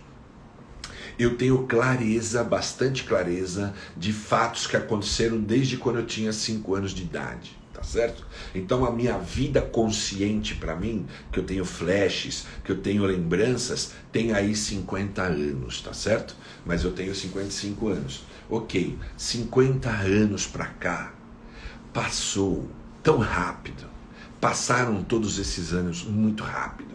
Eu 1.19 1.37
tenho 1.37 1.67
clareza, 1.67 2.45
bastante 2.45 3.03
clareza, 3.03 3.75
de 3.97 4.13
fatos 4.13 4.69
que 4.69 4.77
aconteceram 4.77 5.41
desde 5.41 5.77
quando 5.77 5.99
eu 5.99 6.07
tinha 6.07 6.33
5 6.33 6.75
anos 6.75 6.93
de 6.93 7.03
idade 7.03 7.62
tá 7.73 7.83
certo? 7.83 8.27
Então 8.55 8.85
a 8.85 8.91
minha 8.91 9.19
vida 9.19 9.61
consciente 9.61 10.55
para 10.55 10.77
mim, 10.77 11.07
que 11.33 11.39
eu 11.39 11.45
tenho 11.45 11.65
flashes, 11.65 12.47
que 12.65 12.73
eu 12.73 12.79
tenho 12.79 13.05
lembranças, 13.05 13.93
tem 14.11 14.33
aí 14.33 14.55
50 14.55 15.23
anos, 15.23 15.81
tá 15.81 15.93
certo? 15.93 16.37
Mas 16.65 16.85
eu 16.85 16.93
tenho 16.93 17.15
55 17.15 17.89
anos. 17.89 18.25
OK, 18.49 18.99
50 19.17 19.89
anos 19.89 20.47
para 20.47 20.67
cá 20.67 21.15
passou 21.93 22.69
tão 23.03 23.19
rápido. 23.19 23.87
Passaram 24.43 25.05
todos 25.05 25.39
esses 25.39 25.73
anos 25.73 26.03
muito 26.03 26.43
rápido. 26.43 26.91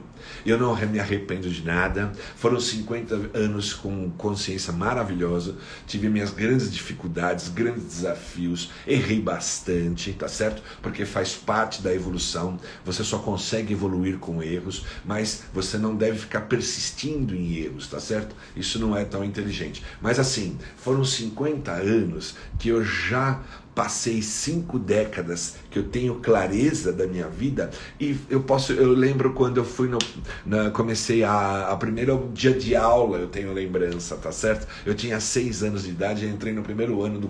Eu 0.45 0.57
não 0.57 0.75
me 0.85 0.99
arrependo 0.99 1.49
de 1.49 1.63
nada. 1.63 2.11
Foram 2.35 2.59
50 2.59 3.31
anos 3.33 3.73
com 3.73 4.09
consciência 4.17 4.73
maravilhosa. 4.73 5.55
Tive 5.85 6.09
minhas 6.09 6.31
grandes 6.31 6.69
dificuldades, 6.69 7.47
grandes 7.47 7.85
desafios. 7.85 8.71
Errei 8.85 9.21
bastante, 9.21 10.11
tá 10.11 10.27
certo? 10.27 10.61
Porque 10.81 11.05
faz 11.05 11.35
parte 11.35 11.81
da 11.81 11.93
evolução. 11.93 12.59
Você 12.83 13.01
só 13.01 13.17
consegue 13.19 13.71
evoluir 13.71 14.17
com 14.17 14.43
erros, 14.43 14.83
mas 15.05 15.43
você 15.53 15.77
não 15.77 15.95
deve 15.95 16.19
ficar 16.19 16.41
persistindo 16.41 17.33
em 17.33 17.55
erros, 17.55 17.87
tá 17.87 18.01
certo? 18.01 18.35
Isso 18.57 18.77
não 18.77 18.93
é 18.93 19.05
tão 19.05 19.23
inteligente. 19.23 19.81
Mas 20.01 20.19
assim, 20.19 20.57
foram 20.75 21.05
50 21.05 21.71
anos 21.71 22.35
que 22.59 22.67
eu 22.67 22.83
já 22.83 23.41
passei 23.77 24.23
cinco 24.23 24.79
décadas 24.79 25.57
que 25.69 25.77
eu 25.77 25.83
tenho 25.83 26.15
clareza 26.15 26.91
da 26.91 27.05
minha 27.05 27.27
vida 27.27 27.69
e 27.99 28.17
eu 28.27 28.41
posso 28.41 28.73
eu 28.73 28.91
lembro 28.91 29.33
quando 29.33 29.57
eu 29.57 29.63
fui 29.63 29.87
no 29.87 29.99
na, 30.43 30.71
comecei 30.71 31.23
a, 31.23 31.67
a 31.67 31.77
primeiro 31.77 32.27
dia 32.33 32.53
de 32.53 32.75
aula 32.75 33.19
eu 33.19 33.27
tenho 33.27 33.53
lembrança 33.53 34.17
tá 34.17 34.31
certo? 34.31 34.67
Eu 34.83 34.95
tinha 34.95 35.19
seis 35.19 35.61
anos 35.61 35.83
de 35.83 35.91
idade 35.91 36.25
e 36.25 36.27
entrei 36.27 36.53
no 36.53 36.63
primeiro 36.63 37.03
ano 37.03 37.19
do, 37.19 37.27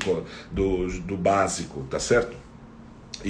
do, 0.49 0.87
do 1.01 1.17
básico 1.17 1.85
tá 1.89 1.99
certo 1.99 2.46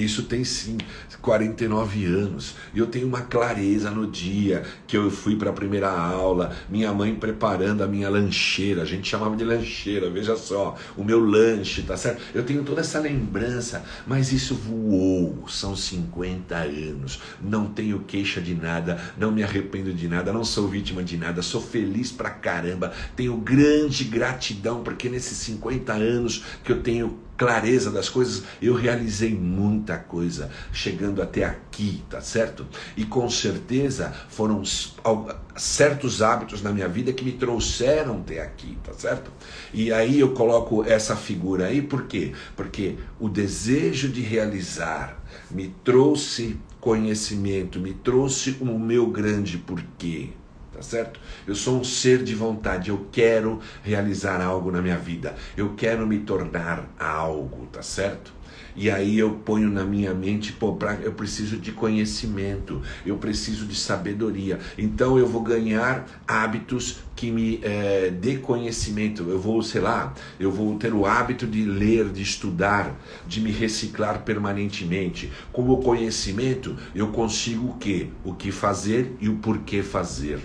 isso 0.04 0.24
tem 0.24 0.44
sim 0.44 0.78
49 1.20 2.06
anos. 2.06 2.54
E 2.72 2.78
eu 2.78 2.86
tenho 2.86 3.06
uma 3.06 3.22
clareza 3.22 3.90
no 3.90 4.06
dia 4.06 4.62
que 4.86 4.96
eu 4.96 5.10
fui 5.10 5.36
para 5.36 5.50
a 5.50 5.52
primeira 5.52 5.90
aula, 5.90 6.52
minha 6.68 6.92
mãe 6.92 7.14
preparando 7.14 7.82
a 7.82 7.86
minha 7.86 8.08
lancheira, 8.08 8.82
a 8.82 8.84
gente 8.84 9.08
chamava 9.08 9.36
de 9.36 9.44
lancheira, 9.44 10.08
veja 10.08 10.36
só, 10.36 10.76
o 10.96 11.04
meu 11.04 11.20
lanche, 11.20 11.82
tá 11.82 11.96
certo? 11.96 12.22
Eu 12.34 12.44
tenho 12.44 12.62
toda 12.64 12.80
essa 12.80 12.98
lembrança, 12.98 13.84
mas 14.06 14.32
isso 14.32 14.54
voou, 14.54 15.44
são 15.48 15.76
50 15.76 16.54
anos. 16.56 17.20
Não 17.42 17.66
tenho 17.66 18.00
queixa 18.00 18.40
de 18.40 18.54
nada, 18.54 18.98
não 19.18 19.30
me 19.30 19.42
arrependo 19.42 19.92
de 19.92 20.08
nada, 20.08 20.32
não 20.32 20.44
sou 20.44 20.68
vítima 20.68 21.02
de 21.02 21.16
nada, 21.16 21.42
sou 21.42 21.60
feliz 21.60 22.10
pra 22.10 22.30
caramba, 22.30 22.92
tenho 23.16 23.36
grande 23.36 24.04
gratidão 24.04 24.82
porque 24.82 25.08
nesses 25.08 25.36
50 25.38 25.92
anos 25.92 26.44
que 26.64 26.72
eu 26.72 26.82
tenho 26.82 27.27
clareza 27.38 27.92
das 27.92 28.08
coisas, 28.08 28.42
eu 28.60 28.74
realizei 28.74 29.32
muita 29.32 29.96
coisa 29.96 30.50
chegando 30.72 31.22
até 31.22 31.44
aqui, 31.44 32.02
tá 32.10 32.20
certo? 32.20 32.66
E 32.96 33.04
com 33.04 33.30
certeza 33.30 34.12
foram 34.28 34.62
certos 35.56 36.20
hábitos 36.20 36.60
na 36.60 36.72
minha 36.72 36.88
vida 36.88 37.12
que 37.12 37.24
me 37.24 37.32
trouxeram 37.32 38.16
até 38.18 38.42
aqui, 38.42 38.76
tá 38.82 38.92
certo? 38.92 39.30
E 39.72 39.92
aí 39.92 40.18
eu 40.18 40.32
coloco 40.34 40.82
essa 40.82 41.14
figura 41.14 41.66
aí, 41.66 41.80
por 41.80 42.08
quê? 42.08 42.32
Porque 42.56 42.96
o 43.20 43.28
desejo 43.28 44.08
de 44.08 44.20
realizar 44.20 45.16
me 45.48 45.68
trouxe 45.84 46.58
conhecimento, 46.80 47.78
me 47.78 47.94
trouxe 47.94 48.56
o 48.60 48.78
meu 48.78 49.06
grande 49.06 49.58
porquê 49.58 50.30
tá 50.78 50.82
certo? 50.82 51.18
Eu 51.44 51.56
sou 51.56 51.80
um 51.80 51.84
ser 51.84 52.22
de 52.22 52.36
vontade, 52.36 52.90
eu 52.90 53.08
quero 53.10 53.58
realizar 53.82 54.40
algo 54.40 54.70
na 54.70 54.80
minha 54.80 54.96
vida, 54.96 55.34
eu 55.56 55.74
quero 55.74 56.06
me 56.06 56.20
tornar 56.20 56.88
algo, 56.96 57.66
tá 57.66 57.82
certo? 57.82 58.32
E 58.76 58.88
aí 58.88 59.18
eu 59.18 59.32
ponho 59.32 59.68
na 59.68 59.84
minha 59.84 60.14
mente, 60.14 60.52
pô, 60.52 60.74
pra, 60.74 60.94
eu 61.02 61.12
preciso 61.12 61.56
de 61.56 61.72
conhecimento, 61.72 62.80
eu 63.04 63.16
preciso 63.16 63.66
de 63.66 63.74
sabedoria. 63.74 64.60
Então 64.78 65.18
eu 65.18 65.26
vou 65.26 65.42
ganhar 65.42 66.06
hábitos 66.28 67.00
que 67.16 67.28
me 67.32 67.58
é, 67.64 68.08
dê 68.08 68.36
conhecimento. 68.36 69.28
Eu 69.28 69.40
vou, 69.40 69.60
sei 69.64 69.80
lá, 69.80 70.14
eu 70.38 70.52
vou 70.52 70.76
ter 70.78 70.94
o 70.94 71.04
hábito 71.04 71.44
de 71.44 71.64
ler, 71.64 72.10
de 72.10 72.22
estudar, 72.22 72.94
de 73.26 73.40
me 73.40 73.50
reciclar 73.50 74.22
permanentemente. 74.22 75.32
Com 75.52 75.68
o 75.68 75.78
conhecimento 75.78 76.76
eu 76.94 77.08
consigo 77.08 77.70
o 77.70 77.74
que? 77.78 78.12
O 78.24 78.32
que 78.32 78.52
fazer 78.52 79.16
e 79.20 79.28
o 79.28 79.38
porquê 79.38 79.82
fazer 79.82 80.38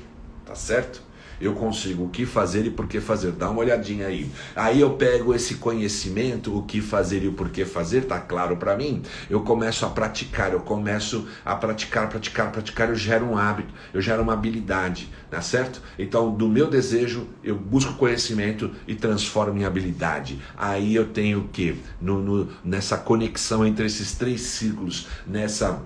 tá 0.54 0.56
certo? 0.56 1.02
Eu 1.42 1.56
consigo 1.56 2.06
o 2.06 2.10
que 2.10 2.28
fazer 2.28 2.66
e 2.68 2.70
por 2.70 2.88
que 2.88 3.02
fazer. 3.02 3.32
Dá 3.32 3.50
uma 3.50 3.60
olhadinha 3.60 4.06
aí. 4.06 4.30
Aí 4.56 4.80
eu 4.80 4.92
pego 4.92 5.34
esse 5.34 5.56
conhecimento, 5.56 6.56
o 6.56 6.62
que 6.62 6.80
fazer 6.80 7.24
e 7.24 7.28
o 7.28 7.34
porquê 7.34 7.66
fazer, 7.66 8.06
tá 8.06 8.20
claro 8.20 8.56
para 8.56 8.78
mim? 8.78 9.02
Eu 9.30 9.42
começo 9.42 9.84
a 9.84 9.90
praticar, 9.90 10.54
eu 10.54 10.60
começo 10.60 11.28
a 11.44 11.56
praticar, 11.56 12.08
praticar, 12.08 12.52
praticar, 12.52 12.90
eu 12.90 12.96
gero 12.96 13.26
um 13.26 13.36
hábito, 13.36 13.74
eu 13.92 14.00
gero 14.00 14.22
uma 14.22 14.34
habilidade, 14.34 15.10
tá 15.30 15.42
certo? 15.42 15.82
Então, 15.98 16.32
do 16.32 16.48
meu 16.48 16.70
desejo, 16.70 17.28
eu 17.44 17.56
busco 17.56 17.94
conhecimento 17.96 18.72
e 18.88 18.94
transformo 18.94 19.60
em 19.60 19.66
habilidade. 19.66 20.40
Aí 20.56 20.94
eu 20.94 21.08
tenho 21.08 21.40
o 21.40 21.48
que? 21.48 21.76
No, 22.00 22.22
no, 22.22 22.50
nessa 22.64 22.96
conexão 22.96 23.66
entre 23.66 23.88
esses 23.88 24.14
três 24.14 24.42
círculos, 24.42 25.08
nessa 25.26 25.82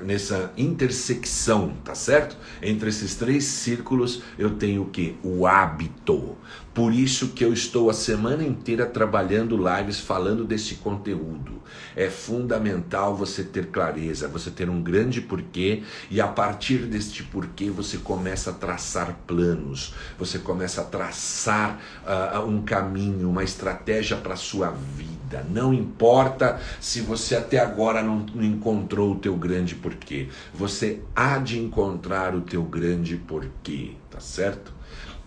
nessa 0.00 0.52
intersecção, 0.56 1.74
tá 1.84 1.94
certo? 1.94 2.36
Entre 2.62 2.88
esses 2.88 3.14
três 3.14 3.44
círculos 3.44 4.22
eu 4.38 4.50
tenho 4.50 4.82
o 4.82 4.90
que? 4.90 5.16
O 5.22 5.46
hábito. 5.46 6.36
Por 6.74 6.92
isso 6.92 7.28
que 7.28 7.44
eu 7.44 7.52
estou 7.52 7.88
a 7.88 7.94
semana 7.94 8.42
inteira 8.42 8.84
trabalhando 8.84 9.56
lives 9.56 10.00
falando 10.00 10.44
desse 10.44 10.74
conteúdo. 10.76 11.62
É 11.94 12.10
fundamental 12.10 13.14
você 13.14 13.44
ter 13.44 13.68
clareza, 13.68 14.26
você 14.26 14.50
ter 14.50 14.68
um 14.68 14.82
grande 14.82 15.20
porquê 15.20 15.84
e 16.10 16.20
a 16.20 16.26
partir 16.26 16.78
deste 16.78 17.22
porquê 17.22 17.70
você 17.70 17.98
começa 17.98 18.50
a 18.50 18.54
traçar 18.54 19.16
planos, 19.24 19.94
você 20.18 20.38
começa 20.38 20.80
a 20.80 20.84
traçar 20.84 21.78
uh, 22.04 22.40
um 22.40 22.62
caminho, 22.62 23.30
uma 23.30 23.44
estratégia 23.44 24.16
para 24.16 24.34
sua 24.34 24.70
vida. 24.70 25.46
Não 25.48 25.72
importa 25.72 26.60
se 26.80 27.00
você 27.00 27.36
até 27.36 27.58
agora 27.58 28.02
não, 28.02 28.26
não 28.34 28.44
encontrou 28.44 29.12
o 29.12 29.18
teu 29.18 29.36
grande 29.36 29.76
porquê, 29.84 30.28
você 30.54 31.02
há 31.14 31.36
de 31.36 31.58
encontrar 31.58 32.34
o 32.34 32.40
teu 32.40 32.62
grande 32.62 33.18
porquê, 33.18 33.92
tá 34.10 34.18
certo? 34.18 34.72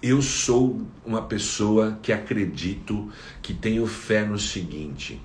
Eu 0.01 0.19
sou 0.19 0.81
uma 1.05 1.21
pessoa 1.21 1.99
que 2.01 2.11
acredito, 2.11 3.11
que 3.39 3.53
tenho 3.53 3.85
fé 3.85 4.25
no 4.25 4.39
seguinte: 4.39 5.21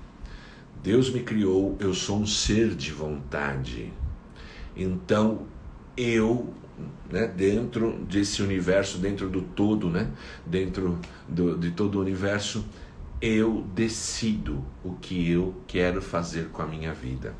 Deus 0.83 1.09
me 1.09 1.21
criou, 1.21 1.75
eu 1.79 1.95
sou 1.95 2.19
um 2.19 2.27
ser 2.27 2.75
de 2.75 2.91
vontade. 2.91 3.91
Então, 4.77 5.47
eu, 5.97 6.53
né, 7.11 7.27
dentro 7.27 7.97
desse 8.07 8.43
universo, 8.43 8.99
dentro 8.99 9.29
do 9.29 9.41
todo, 9.41 9.89
né, 9.89 10.11
dentro 10.45 10.99
do, 11.27 11.57
de 11.57 11.71
todo 11.71 11.95
o 11.95 12.01
universo, 12.01 12.63
eu 13.19 13.65
decido 13.73 14.63
o 14.83 14.93
que 14.93 15.31
eu 15.31 15.55
quero 15.65 16.01
fazer 16.01 16.49
com 16.49 16.61
a 16.61 16.67
minha 16.67 16.93
vida. 16.93 17.35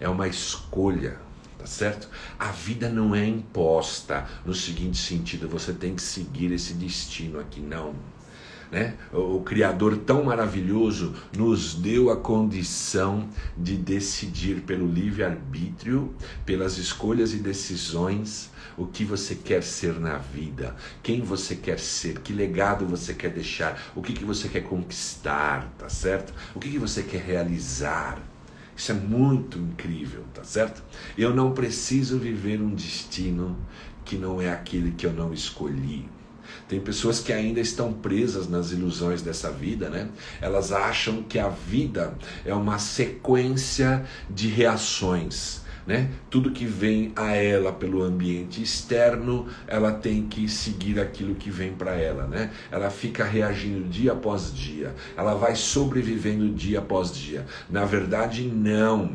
É 0.00 0.08
uma 0.08 0.28
escolha 0.28 1.18
tá 1.58 1.66
certo? 1.66 2.08
A 2.38 2.52
vida 2.52 2.88
não 2.88 3.14
é 3.14 3.26
imposta 3.26 4.26
no 4.46 4.54
seguinte 4.54 4.96
sentido, 4.96 5.48
você 5.48 5.72
tem 5.72 5.94
que 5.94 6.02
seguir 6.02 6.52
esse 6.52 6.74
destino 6.74 7.40
aqui, 7.40 7.60
não. 7.60 7.94
Né? 8.70 8.94
O, 9.12 9.40
Criador 9.40 9.96
tão 9.96 10.24
maravilhoso 10.24 11.14
nos 11.34 11.74
deu 11.74 12.10
a 12.10 12.16
condição 12.16 13.26
de 13.56 13.76
decidir 13.76 14.60
pelo 14.60 14.86
livre-arbítrio, 14.86 16.14
pelas 16.44 16.76
escolhas 16.76 17.32
e 17.32 17.38
decisões, 17.38 18.50
o 18.76 18.86
que 18.86 19.04
você 19.04 19.34
quer 19.34 19.62
ser 19.62 19.98
na 19.98 20.18
vida, 20.18 20.76
quem 21.02 21.22
você 21.22 21.56
quer 21.56 21.80
ser, 21.80 22.20
que 22.20 22.32
legado 22.32 22.86
você 22.86 23.14
quer 23.14 23.30
deixar, 23.30 23.90
o 23.96 24.02
que, 24.02 24.12
que 24.12 24.24
você 24.24 24.48
quer 24.48 24.62
conquistar, 24.62 25.66
tá 25.78 25.88
certo? 25.88 26.34
O 26.54 26.60
que, 26.60 26.70
que 26.70 26.78
você 26.78 27.02
quer 27.02 27.22
realizar. 27.22 28.22
Isso 28.78 28.92
é 28.92 28.94
muito 28.94 29.58
incrível, 29.58 30.24
tá 30.32 30.44
certo? 30.44 30.84
Eu 31.16 31.34
não 31.34 31.50
preciso 31.50 32.16
viver 32.16 32.62
um 32.62 32.72
destino 32.72 33.58
que 34.04 34.16
não 34.16 34.40
é 34.40 34.52
aquele 34.52 34.92
que 34.92 35.04
eu 35.04 35.12
não 35.12 35.34
escolhi. 35.34 36.08
Tem 36.68 36.80
pessoas 36.80 37.18
que 37.18 37.32
ainda 37.32 37.58
estão 37.58 37.92
presas 37.92 38.48
nas 38.48 38.70
ilusões 38.70 39.20
dessa 39.20 39.50
vida, 39.50 39.90
né? 39.90 40.08
Elas 40.40 40.70
acham 40.70 41.24
que 41.24 41.40
a 41.40 41.48
vida 41.48 42.16
é 42.44 42.54
uma 42.54 42.78
sequência 42.78 44.06
de 44.30 44.46
reações 44.46 45.62
né? 45.88 46.10
Tudo 46.28 46.50
que 46.50 46.66
vem 46.66 47.12
a 47.16 47.34
ela 47.34 47.72
pelo 47.72 48.02
ambiente 48.02 48.62
externo, 48.62 49.46
ela 49.66 49.90
tem 49.90 50.26
que 50.26 50.46
seguir 50.46 51.00
aquilo 51.00 51.34
que 51.34 51.50
vem 51.50 51.72
para 51.72 51.96
ela, 51.96 52.26
né? 52.26 52.50
Ela 52.70 52.90
fica 52.90 53.24
reagindo 53.24 53.88
dia 53.88 54.12
após 54.12 54.54
dia, 54.54 54.94
ela 55.16 55.34
vai 55.34 55.56
sobrevivendo 55.56 56.50
dia 56.50 56.80
após 56.80 57.10
dia. 57.10 57.46
Na 57.70 57.86
verdade, 57.86 58.42
não. 58.42 59.12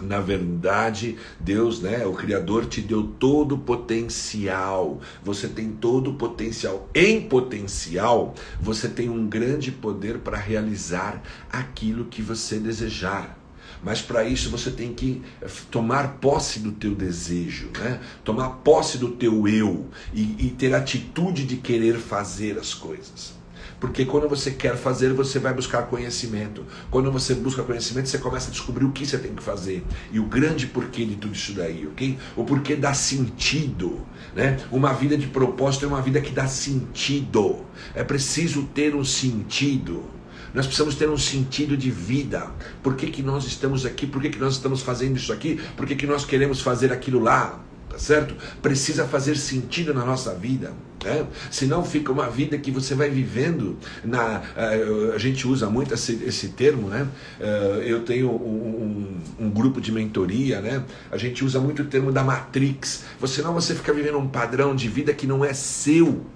Na 0.00 0.20
verdade, 0.20 1.16
Deus, 1.40 1.82
né, 1.82 2.06
o 2.06 2.12
Criador 2.12 2.66
te 2.66 2.80
deu 2.80 3.02
todo 3.02 3.56
o 3.56 3.58
potencial. 3.58 5.00
Você 5.24 5.48
tem 5.48 5.72
todo 5.72 6.12
o 6.12 6.14
potencial. 6.14 6.88
Em 6.94 7.20
potencial, 7.20 8.32
você 8.60 8.88
tem 8.88 9.08
um 9.08 9.26
grande 9.26 9.72
poder 9.72 10.18
para 10.18 10.38
realizar 10.38 11.20
aquilo 11.50 12.04
que 12.04 12.22
você 12.22 12.60
desejar. 12.60 13.37
Mas 13.82 14.00
para 14.00 14.24
isso 14.24 14.50
você 14.50 14.70
tem 14.70 14.92
que 14.92 15.22
eh, 15.40 15.46
tomar 15.70 16.18
posse 16.20 16.60
do 16.60 16.72
teu 16.72 16.94
desejo, 16.94 17.70
né? 17.78 18.00
tomar 18.24 18.50
posse 18.64 18.98
do 18.98 19.10
teu 19.10 19.46
eu 19.46 19.86
e, 20.12 20.46
e 20.46 20.50
ter 20.50 20.74
atitude 20.74 21.44
de 21.44 21.56
querer 21.56 21.98
fazer 21.98 22.58
as 22.58 22.74
coisas. 22.74 23.38
Porque 23.80 24.04
quando 24.04 24.28
você 24.28 24.50
quer 24.50 24.76
fazer, 24.76 25.12
você 25.12 25.38
vai 25.38 25.54
buscar 25.54 25.82
conhecimento. 25.82 26.64
Quando 26.90 27.12
você 27.12 27.34
busca 27.34 27.62
conhecimento, 27.62 28.08
você 28.08 28.18
começa 28.18 28.48
a 28.48 28.50
descobrir 28.50 28.84
o 28.84 28.90
que 28.90 29.06
você 29.06 29.18
tem 29.18 29.34
que 29.34 29.42
fazer. 29.42 29.84
E 30.10 30.18
o 30.18 30.24
grande 30.24 30.66
porquê 30.66 31.04
de 31.04 31.16
tudo 31.16 31.34
isso 31.34 31.52
daí, 31.52 31.86
ok? 31.86 32.18
O 32.36 32.44
porquê 32.44 32.74
dá 32.74 32.92
sentido. 32.92 34.04
Né? 34.34 34.58
Uma 34.70 34.92
vida 34.92 35.16
de 35.16 35.28
propósito 35.28 35.84
é 35.84 35.88
uma 35.88 36.02
vida 36.02 36.20
que 36.20 36.32
dá 36.32 36.46
sentido. 36.48 37.64
É 37.94 38.02
preciso 38.02 38.64
ter 38.64 38.96
um 38.96 39.04
sentido. 39.04 40.17
Nós 40.54 40.66
precisamos 40.66 40.94
ter 40.94 41.08
um 41.08 41.18
sentido 41.18 41.76
de 41.76 41.90
vida. 41.90 42.50
Por 42.82 42.96
que, 42.96 43.08
que 43.08 43.22
nós 43.22 43.44
estamos 43.44 43.84
aqui? 43.84 44.06
Por 44.06 44.20
que, 44.20 44.30
que 44.30 44.38
nós 44.38 44.54
estamos 44.54 44.82
fazendo 44.82 45.16
isso 45.16 45.32
aqui? 45.32 45.60
Por 45.76 45.86
que, 45.86 45.94
que 45.94 46.06
nós 46.06 46.24
queremos 46.24 46.60
fazer 46.60 46.92
aquilo 46.92 47.20
lá? 47.20 47.60
Tá 47.88 47.98
certo? 47.98 48.34
Precisa 48.60 49.06
fazer 49.06 49.36
sentido 49.36 49.94
na 49.94 50.04
nossa 50.04 50.34
vida. 50.34 50.72
Né? 51.04 51.26
Senão 51.50 51.84
fica 51.84 52.12
uma 52.12 52.28
vida 52.28 52.58
que 52.58 52.70
você 52.70 52.94
vai 52.94 53.08
vivendo. 53.08 53.76
Na, 54.04 54.40
uh, 54.40 55.12
a 55.14 55.18
gente 55.18 55.46
usa 55.46 55.70
muito 55.70 55.94
esse, 55.94 56.22
esse 56.24 56.48
termo, 56.48 56.88
né? 56.88 57.06
Uh, 57.40 57.82
eu 57.82 58.00
tenho 58.04 58.30
um, 58.30 59.18
um, 59.38 59.46
um, 59.46 59.50
grupo 59.50 59.80
de 59.80 59.92
mentoria, 59.92 60.60
né? 60.60 60.82
A 61.10 61.16
gente 61.16 61.44
usa 61.44 61.60
muito 61.60 61.82
o 61.82 61.84
termo 61.86 62.12
da 62.12 62.22
Matrix. 62.22 63.04
Você 63.20 63.42
não 63.42 63.54
você 63.54 63.74
fica 63.74 63.92
vivendo 63.92 64.18
um 64.18 64.28
padrão 64.28 64.74
de 64.74 64.88
vida 64.88 65.14
que 65.14 65.26
não 65.26 65.44
é 65.44 65.54
seu. 65.54 66.26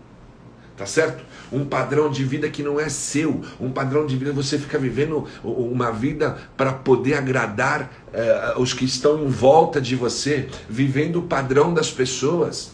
Tá 0.77 0.87
certo? 0.87 1.23
um 1.53 1.67
padrão 1.67 2.11
de 2.11 2.25
vida 2.25 2.49
que 2.49 2.63
não 2.63 2.81
é 2.81 2.89
seu, 2.89 3.43
um 3.61 3.71
padrão 3.71 4.07
de 4.07 4.17
vida 4.17 4.33
você 4.33 4.59
fica 4.59 4.79
vivendo 4.79 5.29
uma 5.45 5.93
vida 5.93 6.39
para 6.57 6.73
poder 6.73 7.15
agradar 7.15 7.93
uh, 8.09 8.61
os 8.61 8.73
que 8.73 8.87
estão 8.87 9.23
em 9.23 9.29
volta 9.29 9.81
de 9.81 9.95
você, 9.95 10.49
vivendo 10.69 11.17
o 11.17 11.23
padrão 11.23 11.75
das 11.75 11.91
pessoas. 11.91 12.73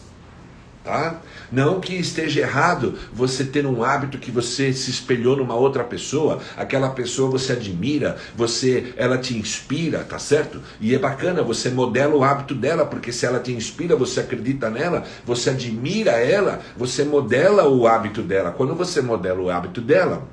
Tá? 0.83 1.19
Não 1.51 1.79
que 1.79 1.95
esteja 1.95 2.41
errado 2.41 2.95
você 3.11 3.43
ter 3.43 3.65
um 3.65 3.83
hábito 3.83 4.17
que 4.17 4.31
você 4.31 4.71
se 4.71 4.91
espelhou 4.91 5.35
numa 5.35 5.55
outra 5.55 5.83
pessoa, 5.83 6.39
aquela 6.55 6.89
pessoa 6.89 7.29
você 7.29 7.53
admira, 7.53 8.17
você 8.35 8.93
ela 8.95 9.17
te 9.17 9.37
inspira, 9.37 9.99
tá 9.99 10.19
certo? 10.19 10.61
E 10.79 10.93
é 10.93 10.99
bacana, 10.99 11.41
você 11.41 11.69
modela 11.69 12.15
o 12.15 12.23
hábito 12.23 12.53
dela, 12.53 12.85
porque 12.85 13.11
se 13.11 13.25
ela 13.25 13.39
te 13.39 13.51
inspira, 13.51 13.95
você 13.95 14.19
acredita 14.19 14.69
nela, 14.69 15.03
você 15.25 15.49
admira 15.49 16.11
ela, 16.11 16.61
você 16.77 17.03
modela 17.03 17.67
o 17.67 17.87
hábito 17.87 18.21
dela. 18.21 18.51
Quando 18.51 18.75
você 18.75 19.01
modela 19.01 19.41
o 19.41 19.49
hábito 19.49 19.81
dela, 19.81 20.27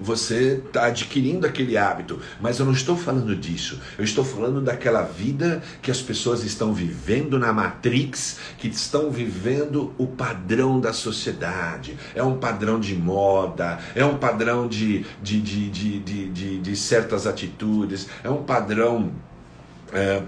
você 0.00 0.62
está 0.64 0.86
adquirindo 0.86 1.46
aquele 1.46 1.76
hábito. 1.76 2.20
Mas 2.40 2.58
eu 2.58 2.64
não 2.64 2.72
estou 2.72 2.96
falando 2.96 3.36
disso. 3.36 3.80
Eu 3.98 4.04
estou 4.04 4.24
falando 4.24 4.60
daquela 4.60 5.02
vida 5.02 5.62
que 5.82 5.90
as 5.90 6.00
pessoas 6.00 6.42
estão 6.42 6.72
vivendo 6.72 7.38
na 7.38 7.52
Matrix, 7.52 8.38
que 8.58 8.68
estão 8.68 9.10
vivendo 9.10 9.92
o 9.98 10.06
padrão 10.06 10.80
da 10.80 10.92
sociedade. 10.92 11.96
É 12.14 12.22
um 12.22 12.38
padrão 12.38 12.80
de 12.80 12.94
moda, 12.94 13.78
é 13.94 14.04
um 14.04 14.16
padrão 14.16 14.66
de, 14.66 15.04
de, 15.22 15.40
de, 15.40 15.70
de, 15.70 15.98
de, 15.98 16.28
de, 16.30 16.58
de 16.58 16.76
certas 16.76 17.26
atitudes, 17.26 18.08
é 18.24 18.30
um 18.30 18.42
padrão. 18.42 19.12
É, 19.92 20.22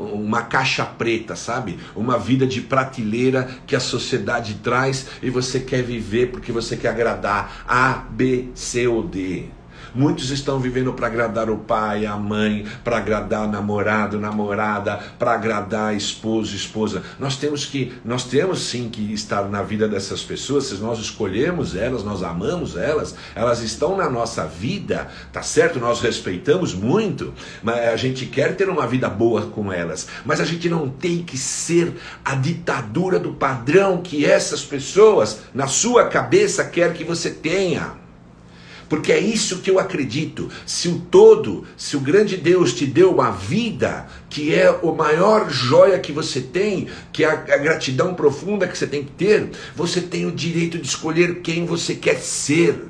uma 0.00 0.42
caixa 0.42 0.84
preta, 0.84 1.36
sabe? 1.36 1.78
Uma 1.94 2.18
vida 2.18 2.46
de 2.46 2.60
prateleira 2.60 3.48
que 3.66 3.76
a 3.76 3.80
sociedade 3.80 4.54
traz 4.62 5.06
e 5.22 5.30
você 5.30 5.60
quer 5.60 5.82
viver 5.82 6.30
porque 6.30 6.52
você 6.52 6.76
quer 6.76 6.88
agradar 6.88 7.64
A, 7.68 8.04
B, 8.10 8.48
C 8.54 8.86
ou 8.86 9.02
D. 9.02 9.59
Muitos 9.94 10.30
estão 10.30 10.58
vivendo 10.58 10.92
para 10.92 11.06
agradar 11.06 11.50
o 11.50 11.58
pai, 11.58 12.06
a 12.06 12.16
mãe, 12.16 12.66
para 12.84 12.98
agradar 12.98 13.48
namorado, 13.48 14.18
namorada, 14.18 14.96
para 15.18 15.32
agradar 15.32 15.94
esposo, 15.96 16.54
esposa. 16.54 17.02
Nós 17.18 17.36
temos 17.36 17.64
que, 17.64 17.92
nós 18.04 18.24
temos 18.24 18.62
sim 18.62 18.88
que 18.88 19.12
estar 19.12 19.48
na 19.48 19.62
vida 19.62 19.88
dessas 19.88 20.22
pessoas, 20.22 20.64
se 20.64 20.74
nós 20.76 20.98
escolhemos 20.98 21.74
elas, 21.74 22.04
nós 22.04 22.22
amamos 22.22 22.76
elas, 22.76 23.14
elas 23.34 23.60
estão 23.60 23.96
na 23.96 24.08
nossa 24.08 24.46
vida, 24.46 25.08
tá 25.32 25.42
certo? 25.42 25.78
Nós 25.78 26.00
respeitamos 26.00 26.74
muito, 26.74 27.32
mas 27.62 27.88
a 27.88 27.96
gente 27.96 28.26
quer 28.26 28.54
ter 28.56 28.68
uma 28.68 28.86
vida 28.86 29.08
boa 29.08 29.42
com 29.42 29.72
elas, 29.72 30.06
mas 30.24 30.40
a 30.40 30.44
gente 30.44 30.68
não 30.68 30.88
tem 30.88 31.22
que 31.22 31.36
ser 31.36 31.94
a 32.24 32.34
ditadura 32.34 33.18
do 33.18 33.32
padrão 33.32 34.02
que 34.02 34.24
essas 34.24 34.64
pessoas 34.64 35.40
na 35.54 35.66
sua 35.66 36.06
cabeça 36.06 36.64
quer 36.64 36.92
que 36.92 37.04
você 37.04 37.30
tenha. 37.30 37.92
Porque 38.90 39.12
é 39.12 39.20
isso 39.20 39.60
que 39.60 39.70
eu 39.70 39.78
acredito. 39.78 40.50
Se 40.66 40.88
o 40.88 40.98
todo, 40.98 41.64
se 41.76 41.96
o 41.96 42.00
grande 42.00 42.36
Deus 42.36 42.74
te 42.74 42.84
deu 42.84 43.12
uma 43.12 43.30
vida, 43.30 44.08
que 44.28 44.52
é 44.52 44.68
o 44.82 44.92
maior 44.92 45.48
joia 45.48 45.96
que 46.00 46.10
você 46.10 46.40
tem, 46.40 46.88
que 47.12 47.22
é 47.22 47.28
a, 47.28 47.34
a 47.34 47.56
gratidão 47.56 48.14
profunda 48.14 48.66
que 48.66 48.76
você 48.76 48.88
tem 48.88 49.04
que 49.04 49.12
ter, 49.12 49.48
você 49.76 50.00
tem 50.00 50.26
o 50.26 50.32
direito 50.32 50.76
de 50.76 50.88
escolher 50.88 51.36
quem 51.36 51.64
você 51.64 51.94
quer 51.94 52.16
ser, 52.16 52.86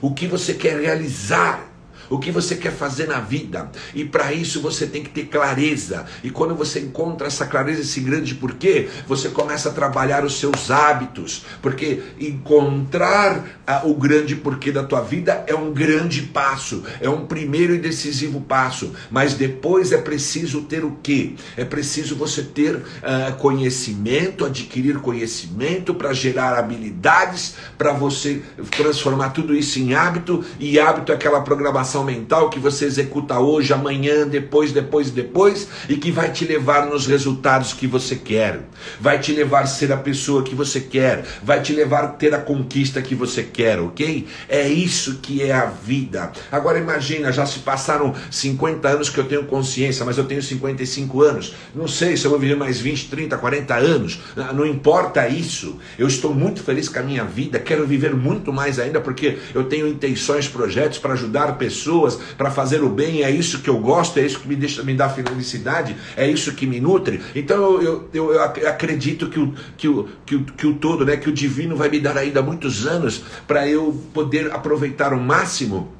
o 0.00 0.14
que 0.14 0.26
você 0.26 0.54
quer 0.54 0.80
realizar. 0.80 1.73
O 2.10 2.18
que 2.18 2.30
você 2.30 2.56
quer 2.56 2.72
fazer 2.72 3.06
na 3.06 3.20
vida. 3.20 3.70
E 3.94 4.04
para 4.04 4.32
isso 4.32 4.60
você 4.60 4.86
tem 4.86 5.02
que 5.02 5.10
ter 5.10 5.26
clareza. 5.26 6.04
E 6.22 6.30
quando 6.30 6.54
você 6.54 6.80
encontra 6.80 7.26
essa 7.26 7.46
clareza, 7.46 7.80
esse 7.80 8.00
grande 8.00 8.34
porquê, 8.34 8.88
você 9.06 9.28
começa 9.28 9.68
a 9.68 9.72
trabalhar 9.72 10.24
os 10.24 10.38
seus 10.38 10.70
hábitos, 10.70 11.44
porque 11.62 12.02
encontrar 12.18 13.44
a, 13.66 13.86
o 13.86 13.94
grande 13.94 14.36
porquê 14.36 14.70
da 14.70 14.82
tua 14.82 15.00
vida 15.00 15.44
é 15.46 15.54
um 15.54 15.72
grande 15.72 16.22
passo, 16.22 16.82
é 17.00 17.08
um 17.08 17.26
primeiro 17.26 17.74
e 17.74 17.78
decisivo 17.78 18.40
passo, 18.40 18.92
mas 19.10 19.34
depois 19.34 19.92
é 19.92 19.98
preciso 19.98 20.62
ter 20.62 20.84
o 20.84 20.98
quê? 21.02 21.34
É 21.56 21.64
preciso 21.64 22.16
você 22.16 22.42
ter 22.42 22.76
uh, 22.76 23.34
conhecimento, 23.38 24.44
adquirir 24.44 24.98
conhecimento 24.98 25.94
para 25.94 26.12
gerar 26.12 26.58
habilidades, 26.58 27.54
para 27.78 27.92
você 27.92 28.42
transformar 28.70 29.30
tudo 29.30 29.54
isso 29.54 29.78
em 29.78 29.94
hábito, 29.94 30.44
e 30.58 30.78
hábito 30.78 31.12
é 31.12 31.14
aquela 31.14 31.40
programação 31.40 31.93
mental 32.02 32.50
que 32.50 32.58
você 32.58 32.86
executa 32.86 33.38
hoje, 33.38 33.72
amanhã, 33.72 34.26
depois, 34.26 34.72
depois, 34.72 35.10
depois, 35.10 35.68
e 35.88 35.96
que 35.96 36.10
vai 36.10 36.32
te 36.32 36.44
levar 36.44 36.86
nos 36.86 37.06
resultados 37.06 37.72
que 37.72 37.86
você 37.86 38.16
quer, 38.16 38.62
vai 38.98 39.18
te 39.20 39.32
levar 39.32 39.62
a 39.62 39.66
ser 39.66 39.92
a 39.92 39.96
pessoa 39.96 40.42
que 40.42 40.54
você 40.54 40.80
quer, 40.80 41.24
vai 41.42 41.60
te 41.60 41.72
levar 41.72 42.04
a 42.04 42.08
ter 42.08 42.34
a 42.34 42.38
conquista 42.38 43.02
que 43.02 43.14
você 43.14 43.42
quer, 43.42 43.78
ok? 43.78 44.26
É 44.48 44.66
isso 44.66 45.18
que 45.20 45.42
é 45.42 45.52
a 45.52 45.66
vida. 45.66 46.32
Agora 46.50 46.78
imagina, 46.78 47.30
já 47.30 47.44
se 47.44 47.60
passaram 47.60 48.14
50 48.30 48.88
anos 48.88 49.10
que 49.10 49.18
eu 49.18 49.24
tenho 49.24 49.44
consciência, 49.44 50.04
mas 50.04 50.18
eu 50.18 50.24
tenho 50.24 50.42
55 50.42 51.22
anos. 51.22 51.54
Não 51.74 51.86
sei 51.86 52.16
se 52.16 52.24
eu 52.24 52.30
vou 52.30 52.40
viver 52.40 52.56
mais 52.56 52.80
20, 52.80 53.08
30, 53.08 53.36
40 53.36 53.74
anos. 53.74 54.20
Ah, 54.36 54.52
não 54.52 54.66
importa 54.66 55.28
isso. 55.28 55.78
Eu 55.98 56.06
estou 56.06 56.34
muito 56.34 56.62
feliz 56.62 56.88
com 56.88 56.98
a 56.98 57.02
minha 57.02 57.24
vida, 57.24 57.58
quero 57.58 57.86
viver 57.86 58.14
muito 58.14 58.52
mais 58.52 58.78
ainda 58.78 59.00
porque 59.00 59.38
eu 59.54 59.64
tenho 59.64 59.86
intenções, 59.86 60.48
projetos 60.48 60.98
para 60.98 61.12
ajudar 61.12 61.58
pessoas, 61.84 62.18
para 62.38 62.50
fazer 62.50 62.82
o 62.82 62.88
bem, 62.88 63.22
é 63.22 63.30
isso 63.30 63.60
que 63.60 63.68
eu 63.68 63.78
gosto, 63.78 64.18
é 64.18 64.24
isso 64.24 64.40
que 64.40 64.48
me 64.48 64.56
deixa 64.56 64.82
me 64.82 64.94
dá 64.94 65.08
felicidade, 65.08 65.94
é 66.16 66.26
isso 66.26 66.52
que 66.54 66.66
me 66.66 66.80
nutre. 66.80 67.20
Então 67.34 67.80
eu, 67.80 68.08
eu, 68.12 68.32
eu 68.32 68.42
acredito 68.42 69.28
que 69.28 69.38
o, 69.38 69.54
que, 69.76 69.88
o, 69.88 70.08
que, 70.24 70.36
o, 70.36 70.44
que 70.44 70.66
o 70.66 70.74
todo, 70.74 71.04
né, 71.04 71.16
que 71.16 71.28
o 71.28 71.32
divino 71.32 71.76
vai 71.76 71.90
me 71.90 72.00
dar 72.00 72.16
ainda 72.16 72.40
muitos 72.40 72.86
anos 72.86 73.22
para 73.46 73.68
eu 73.68 73.92
poder 74.14 74.50
aproveitar 74.52 75.12
o 75.12 75.20
máximo 75.20 75.92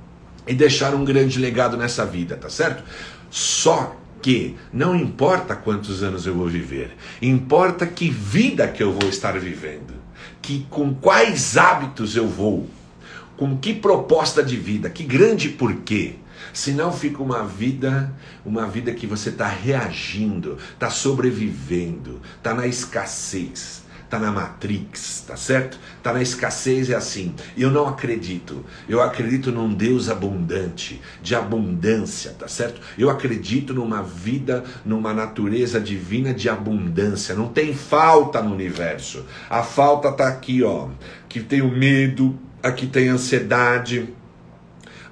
e 0.46 0.54
deixar 0.54 0.94
um 0.94 1.04
grande 1.04 1.38
legado 1.38 1.76
nessa 1.76 2.04
vida, 2.04 2.36
tá 2.36 2.48
certo? 2.48 2.82
Só 3.30 3.96
que 4.22 4.56
não 4.72 4.96
importa 4.96 5.54
quantos 5.54 6.02
anos 6.02 6.26
eu 6.26 6.34
vou 6.34 6.48
viver, 6.48 6.96
importa 7.20 7.86
que 7.86 8.08
vida 8.08 8.66
que 8.68 8.82
eu 8.82 8.90
vou 8.92 9.08
estar 9.08 9.38
vivendo, 9.38 9.94
que 10.40 10.66
com 10.70 10.94
quais 10.94 11.58
hábitos 11.58 12.16
eu 12.16 12.26
vou, 12.26 12.68
com 13.36 13.56
que 13.56 13.74
proposta 13.74 14.42
de 14.42 14.56
vida, 14.56 14.90
que 14.90 15.04
grande 15.04 15.48
porquê. 15.48 16.16
Senão 16.52 16.92
fica 16.92 17.22
uma 17.22 17.44
vida, 17.44 18.12
uma 18.44 18.66
vida 18.66 18.92
que 18.92 19.06
você 19.06 19.30
está 19.30 19.48
reagindo, 19.48 20.58
está 20.72 20.90
sobrevivendo, 20.90 22.20
está 22.38 22.54
na 22.54 22.66
escassez 22.66 23.84
tá 24.14 24.20
na 24.20 24.30
Matrix, 24.30 25.24
tá 25.26 25.36
certo? 25.36 25.76
Tá 26.00 26.12
na 26.12 26.22
escassez 26.22 26.88
é 26.88 26.94
assim. 26.94 27.34
Eu 27.56 27.70
não 27.70 27.88
acredito. 27.88 28.64
Eu 28.88 29.02
acredito 29.02 29.50
num 29.50 29.74
Deus 29.74 30.08
abundante, 30.08 31.00
de 31.20 31.34
abundância, 31.34 32.32
tá 32.38 32.46
certo? 32.46 32.80
Eu 32.96 33.10
acredito 33.10 33.74
numa 33.74 34.02
vida, 34.02 34.62
numa 34.84 35.12
natureza 35.12 35.80
divina 35.80 36.32
de 36.32 36.48
abundância. 36.48 37.34
Não 37.34 37.48
tem 37.48 37.74
falta 37.74 38.40
no 38.40 38.52
universo. 38.52 39.24
A 39.50 39.64
falta 39.64 40.12
tá 40.12 40.28
aqui, 40.28 40.62
ó. 40.62 40.88
Que 41.28 41.40
tem 41.40 41.60
o 41.60 41.68
medo, 41.68 42.38
aqui 42.64 42.86
tem 42.86 43.08
ansiedade, 43.08 44.08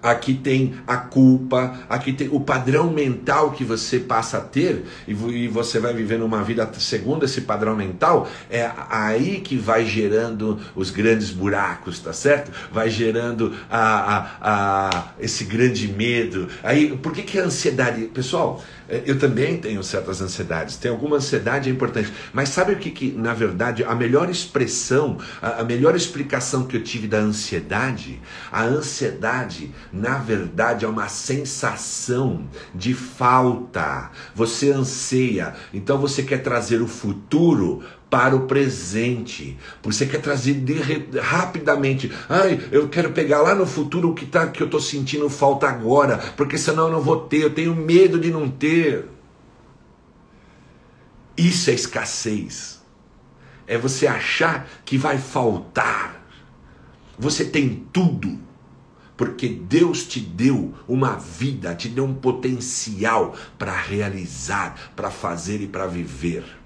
aqui 0.02 0.34
tem 0.34 0.74
a 0.86 0.96
culpa, 0.96 1.80
aqui 1.88 2.12
tem 2.12 2.28
o 2.28 2.40
padrão 2.40 2.90
mental 2.90 3.52
que 3.52 3.62
você 3.62 4.00
passa 4.00 4.38
a 4.38 4.40
ter 4.40 4.84
e 5.06 5.46
você 5.46 5.78
vai 5.78 5.94
vivendo 5.94 6.22
uma 6.24 6.42
vida 6.42 6.68
segundo 6.78 7.24
esse 7.24 7.42
padrão 7.42 7.76
mental, 7.76 8.28
é 8.50 8.68
aí 8.90 9.40
que 9.40 9.56
vai 9.56 9.84
gerando 9.86 10.58
os 10.74 10.90
grandes 10.90 11.30
buracos, 11.30 12.00
tá 12.00 12.12
certo? 12.12 12.50
Vai 12.72 12.90
gerando 12.90 13.54
a, 13.70 14.16
a, 14.16 14.28
a 14.40 15.04
esse 15.20 15.44
grande 15.44 15.86
medo. 15.86 16.48
Aí, 16.62 16.96
por 16.96 17.12
que, 17.12 17.22
que 17.22 17.38
a 17.38 17.44
ansiedade, 17.44 18.06
pessoal? 18.06 18.62
É, 18.92 19.02
eu 19.06 19.18
também 19.18 19.56
tenho 19.56 19.82
certas 19.82 20.20
ansiedades, 20.20 20.76
tem 20.76 20.90
alguma 20.90 21.16
ansiedade 21.16 21.70
é 21.70 21.72
importante, 21.72 22.12
mas 22.30 22.50
sabe 22.50 22.74
o 22.74 22.76
que, 22.76 22.90
que 22.90 23.10
na 23.10 23.32
verdade, 23.32 23.82
a 23.82 23.94
melhor 23.94 24.28
expressão, 24.28 25.16
a, 25.40 25.62
a 25.62 25.64
melhor 25.64 25.96
explicação 25.96 26.66
que 26.66 26.76
eu 26.76 26.84
tive 26.84 27.08
da 27.08 27.16
ansiedade? 27.16 28.20
A 28.52 28.64
ansiedade, 28.64 29.74
na 29.90 30.18
verdade, 30.18 30.84
é 30.84 30.88
uma 30.88 31.08
sensação 31.08 32.46
de 32.74 32.92
falta. 32.92 34.10
Você 34.34 34.70
anseia, 34.70 35.54
então 35.72 35.96
você 35.96 36.22
quer 36.22 36.42
trazer 36.42 36.82
o 36.82 36.86
futuro 36.86 37.82
para 38.12 38.36
o 38.36 38.40
presente. 38.40 39.56
Você 39.82 40.04
quer 40.04 40.20
trazer 40.20 40.52
de, 40.52 40.74
rapidamente. 41.18 42.12
Ai, 42.28 42.60
eu 42.70 42.86
quero 42.90 43.10
pegar 43.12 43.40
lá 43.40 43.54
no 43.54 43.64
futuro 43.64 44.10
o 44.10 44.14
que, 44.14 44.26
tá, 44.26 44.48
que 44.48 44.62
eu 44.62 44.66
estou 44.66 44.80
sentindo 44.80 45.30
falta 45.30 45.66
agora, 45.66 46.18
porque 46.36 46.58
senão 46.58 46.88
eu 46.88 46.92
não 46.92 47.00
vou 47.00 47.20
ter, 47.20 47.38
eu 47.38 47.54
tenho 47.54 47.74
medo 47.74 48.20
de 48.20 48.30
não 48.30 48.50
ter. 48.50 49.08
Isso 51.38 51.70
é 51.70 51.72
escassez. 51.72 52.82
É 53.66 53.78
você 53.78 54.06
achar 54.06 54.68
que 54.84 54.98
vai 54.98 55.16
faltar. 55.16 56.22
Você 57.18 57.46
tem 57.46 57.86
tudo. 57.90 58.38
Porque 59.16 59.48
Deus 59.48 60.04
te 60.04 60.20
deu 60.20 60.74
uma 60.86 61.16
vida, 61.16 61.74
te 61.74 61.88
deu 61.88 62.04
um 62.04 62.14
potencial 62.14 63.34
para 63.56 63.74
realizar, 63.74 64.92
para 64.94 65.10
fazer 65.10 65.62
e 65.62 65.66
para 65.66 65.86
viver. 65.86 66.61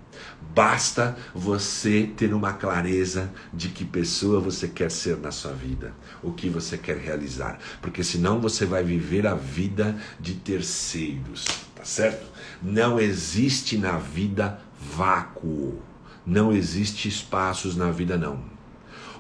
Basta 0.55 1.17
você 1.35 2.11
ter 2.17 2.33
uma 2.33 2.53
clareza 2.55 3.31
de 3.53 3.69
que 3.69 3.85
pessoa 3.85 4.41
você 4.41 4.67
quer 4.67 4.91
ser 4.91 5.19
na 5.19 5.31
sua 5.31 5.53
vida, 5.53 5.93
o 6.23 6.33
que 6.33 6.49
você 6.49 6.79
quer 6.79 6.97
realizar, 6.97 7.59
porque 7.83 8.03
senão 8.03 8.41
você 8.41 8.65
vai 8.65 8.83
viver 8.83 9.27
a 9.27 9.35
vida 9.35 9.95
de 10.19 10.35
terceiros, 10.35 11.45
tá 11.75 11.85
certo? 11.85 12.27
Não 12.62 12.99
existe 12.99 13.77
na 13.77 13.99
vida 13.99 14.59
vácuo, 14.81 15.79
não 16.25 16.53
existe 16.53 17.07
espaços 17.07 17.77
na 17.77 17.91
vida 17.91 18.17
não. 18.17 18.43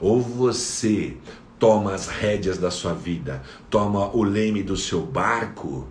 Ou 0.00 0.20
você 0.20 1.16
toma 1.58 1.94
as 1.94 2.06
rédeas 2.06 2.58
da 2.58 2.70
sua 2.70 2.94
vida, 2.94 3.42
toma 3.68 4.14
o 4.14 4.22
leme 4.22 4.62
do 4.62 4.76
seu 4.76 5.04
barco, 5.04 5.86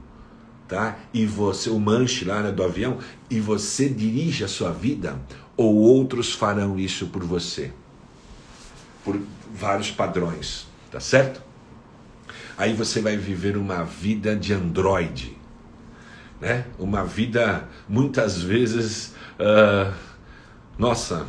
tá? 0.68 0.98
E 1.14 1.26
você, 1.26 1.70
o 1.70 1.80
manche 1.80 2.26
lá 2.26 2.42
né, 2.42 2.52
do 2.52 2.64
avião, 2.64 2.98
e 3.30 3.40
você 3.40 3.88
dirige 3.88 4.44
a 4.44 4.48
sua 4.48 4.72
vida, 4.72 5.20
ou 5.56 5.76
outros 5.76 6.34
farão 6.34 6.78
isso 6.78 7.08
por 7.08 7.24
você, 7.24 7.72
por 9.04 9.20
vários 9.54 9.92
padrões, 9.92 10.68
tá 10.92 11.00
certo? 11.00 11.42
Aí 12.58 12.74
você 12.74 13.02
vai 13.02 13.18
viver 13.18 13.58
uma 13.58 13.84
vida 13.84 14.36
de 14.36 14.54
androide, 14.54 15.38
né? 16.40 16.66
Uma 16.80 17.04
vida 17.04 17.68
muitas 17.88 18.42
vezes, 18.42 19.14
uh, 19.40 19.94
nossa, 20.78 21.28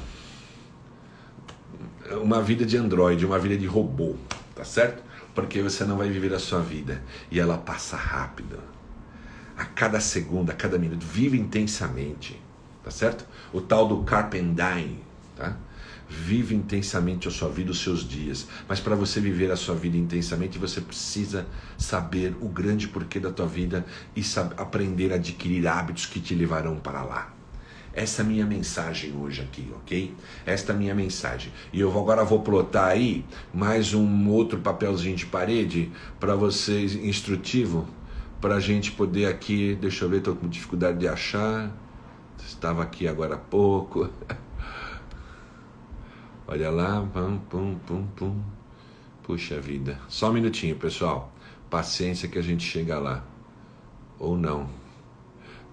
uma 2.22 2.40
vida 2.42 2.64
de 2.64 2.76
androide, 2.76 3.26
uma 3.26 3.38
vida 3.38 3.56
de 3.56 3.66
robô, 3.66 4.14
tá 4.54 4.64
certo? 4.64 5.02
Porque 5.34 5.60
você 5.60 5.84
não 5.84 5.96
vai 5.98 6.08
viver 6.08 6.32
a 6.32 6.38
sua 6.38 6.60
vida 6.60 7.02
e 7.30 7.38
ela 7.38 7.58
passa 7.58 7.96
rápido 7.96 8.75
a 9.56 9.64
cada 9.64 10.00
segundo, 10.00 10.50
a 10.50 10.54
cada 10.54 10.78
minuto. 10.78 11.04
Vive 11.04 11.38
intensamente, 11.38 12.40
tá 12.84 12.90
certo? 12.90 13.26
O 13.52 13.60
tal 13.60 13.88
do 13.88 14.02
Carpendine, 14.02 15.00
tá? 15.34 15.56
Vive 16.08 16.54
intensamente 16.54 17.26
a 17.26 17.30
sua 17.32 17.48
vida, 17.48 17.72
os 17.72 17.80
seus 17.80 18.08
dias. 18.08 18.46
Mas 18.68 18.78
para 18.78 18.94
você 18.94 19.20
viver 19.20 19.50
a 19.50 19.56
sua 19.56 19.74
vida 19.74 19.96
intensamente, 19.96 20.58
você 20.58 20.80
precisa 20.80 21.46
saber 21.76 22.36
o 22.40 22.48
grande 22.48 22.86
porquê 22.86 23.18
da 23.18 23.32
tua 23.32 23.46
vida 23.46 23.84
e 24.14 24.22
aprender 24.56 25.12
a 25.12 25.16
adquirir 25.16 25.66
hábitos 25.66 26.06
que 26.06 26.20
te 26.20 26.34
levarão 26.34 26.76
para 26.76 27.02
lá. 27.02 27.36
Essa 27.92 28.20
é 28.20 28.24
a 28.24 28.28
minha 28.28 28.44
mensagem 28.44 29.16
hoje 29.16 29.40
aqui, 29.40 29.72
ok? 29.74 30.14
Esta 30.44 30.72
é 30.72 30.76
a 30.76 30.78
minha 30.78 30.94
mensagem. 30.94 31.50
E 31.72 31.80
eu 31.80 31.90
agora 31.98 32.22
vou 32.24 32.40
plotar 32.40 32.88
aí 32.88 33.24
mais 33.54 33.94
um 33.94 34.28
outro 34.28 34.60
papelzinho 34.60 35.16
de 35.16 35.24
parede 35.24 35.90
para 36.20 36.36
vocês, 36.36 36.94
instrutivo, 36.94 37.88
para 38.40 38.56
a 38.56 38.60
gente 38.60 38.92
poder 38.92 39.26
aqui, 39.26 39.76
deixa 39.80 40.04
eu 40.04 40.08
ver, 40.08 40.18
estou 40.18 40.36
com 40.36 40.48
dificuldade 40.48 40.98
de 40.98 41.08
achar. 41.08 41.70
Estava 42.38 42.82
aqui 42.82 43.08
agora 43.08 43.34
há 43.34 43.38
pouco. 43.38 44.10
Olha 46.46 46.70
lá, 46.70 47.00
pum, 47.12 47.38
pum, 47.38 47.78
pum, 47.86 48.06
pum. 48.14 48.42
Puxa 49.22 49.60
vida. 49.60 49.98
Só 50.08 50.30
um 50.30 50.34
minutinho, 50.34 50.76
pessoal. 50.76 51.32
Paciência 51.68 52.28
que 52.28 52.38
a 52.38 52.42
gente 52.42 52.64
chega 52.64 52.98
lá. 52.98 53.24
Ou 54.18 54.36
não. 54.36 54.68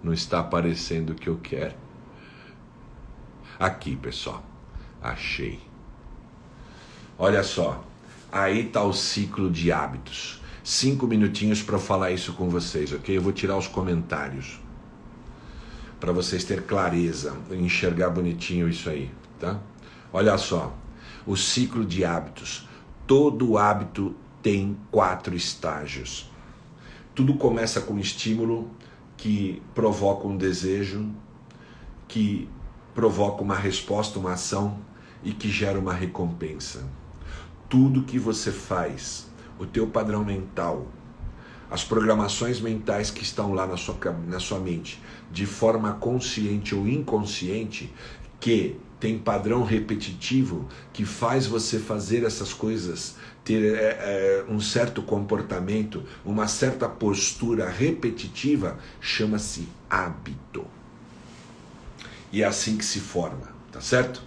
Não 0.01 0.11
está 0.11 0.39
aparecendo 0.39 1.11
o 1.11 1.15
que 1.15 1.29
eu 1.29 1.37
quero. 1.37 1.75
Aqui, 3.59 3.95
pessoal. 3.95 4.43
Achei. 5.01 5.59
Olha 7.19 7.43
só. 7.43 7.83
Aí 8.31 8.65
está 8.65 8.81
o 8.81 8.93
ciclo 8.93 9.51
de 9.51 9.71
hábitos 9.71 10.42
cinco 10.63 11.05
minutinhos 11.05 11.61
para 11.61 11.77
falar 11.77 12.11
isso 12.11 12.33
com 12.33 12.49
vocês, 12.49 12.93
ok? 12.93 13.17
Eu 13.17 13.21
vou 13.21 13.33
tirar 13.33 13.57
os 13.57 13.67
comentários 13.67 14.59
para 15.99 16.11
vocês 16.11 16.43
ter 16.43 16.63
clareza, 16.63 17.37
enxergar 17.51 18.09
bonitinho 18.09 18.67
isso 18.67 18.89
aí, 18.89 19.11
tá? 19.39 19.59
Olha 20.11 20.37
só, 20.37 20.75
o 21.25 21.35
ciclo 21.35 21.85
de 21.85 22.03
hábitos. 22.03 22.67
Todo 23.07 23.57
hábito 23.57 24.15
tem 24.41 24.77
quatro 24.91 25.35
estágios. 25.35 26.29
Tudo 27.15 27.35
começa 27.35 27.81
com 27.81 27.93
um 27.93 27.99
estímulo 27.99 28.69
que 29.15 29.61
provoca 29.73 30.27
um 30.27 30.35
desejo, 30.35 31.09
que 32.07 32.49
provoca 32.93 33.41
uma 33.41 33.55
resposta, 33.55 34.19
uma 34.19 34.33
ação 34.33 34.79
e 35.23 35.31
que 35.31 35.49
gera 35.49 35.79
uma 35.79 35.93
recompensa. 35.93 36.87
Tudo 37.69 38.03
que 38.03 38.19
você 38.19 38.51
faz, 38.51 39.31
o 39.59 39.65
teu 39.65 39.87
padrão 39.87 40.23
mental, 40.23 40.87
as 41.69 41.83
programações 41.83 42.61
mentais 42.61 43.09
que 43.09 43.23
estão 43.23 43.53
lá 43.53 43.65
na 43.65 43.77
sua, 43.77 43.97
na 44.27 44.39
sua 44.39 44.59
mente, 44.59 45.01
de 45.31 45.45
forma 45.45 45.93
consciente 45.93 46.75
ou 46.75 46.87
inconsciente, 46.87 47.91
que 48.39 48.77
tem 48.99 49.17
padrão 49.17 49.63
repetitivo 49.63 50.67
que 50.93 51.03
faz 51.03 51.45
você 51.45 51.77
fazer 51.77 52.23
essas 52.23 52.53
coisas, 52.53 53.15
ter 53.43 53.75
é, 53.75 53.79
é, 53.79 54.45
um 54.47 54.61
certo 54.61 55.01
comportamento, 55.01 56.03
uma 56.23 56.47
certa 56.47 56.87
postura 56.87 57.69
repetitiva, 57.69 58.77
chama-se 59.01 59.67
hábito. 59.89 60.65
E 62.31 62.41
é 62.41 62.45
assim 62.45 62.77
que 62.77 62.85
se 62.85 62.99
forma, 62.99 63.49
tá 63.71 63.81
certo? 63.81 64.23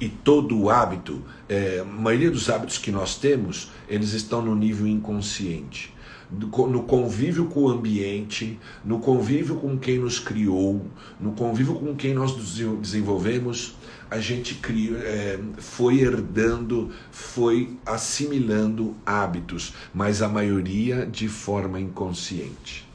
E 0.00 0.08
todo 0.08 0.58
o 0.60 0.70
hábito, 0.70 1.22
é, 1.48 1.80
a 1.80 1.84
maioria 1.84 2.30
dos 2.30 2.50
hábitos 2.50 2.78
que 2.78 2.90
nós 2.90 3.16
temos, 3.16 3.70
eles 3.88 4.12
estão 4.12 4.42
no 4.42 4.54
nível 4.54 4.86
inconsciente 4.86 5.94
no 6.30 6.82
convívio 6.82 7.46
com 7.46 7.64
o 7.64 7.68
ambiente, 7.68 8.58
no 8.84 8.98
convívio 8.98 9.56
com 9.56 9.78
quem 9.78 9.98
nos 9.98 10.18
criou, 10.18 10.86
no 11.20 11.32
convívio 11.32 11.74
com 11.74 11.94
quem 11.94 12.14
nós 12.14 12.34
desenvolvemos, 12.80 13.76
a 14.10 14.18
gente 14.18 14.54
criou, 14.56 14.98
é, 14.98 15.38
foi 15.58 16.00
herdando, 16.00 16.90
foi 17.10 17.76
assimilando 17.84 18.94
hábitos, 19.04 19.74
mas 19.92 20.22
a 20.22 20.28
maioria 20.28 21.06
de 21.06 21.28
forma 21.28 21.80
inconsciente. 21.80 22.88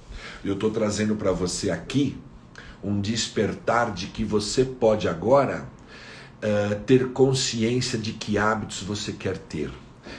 Eu 0.43 0.53
estou 0.53 0.69
trazendo 0.69 1.15
para 1.15 1.31
você 1.31 1.69
aqui 1.69 2.17
um 2.83 3.01
despertar 3.01 3.93
de 3.93 4.07
que 4.07 4.23
você 4.23 4.63
pode 4.63 5.07
agora 5.07 5.67
uh, 6.43 6.79
ter 6.85 7.09
consciência 7.09 7.97
de 7.97 8.13
que 8.13 8.37
hábitos 8.37 8.81
você 8.83 9.11
quer 9.11 9.37
ter 9.37 9.71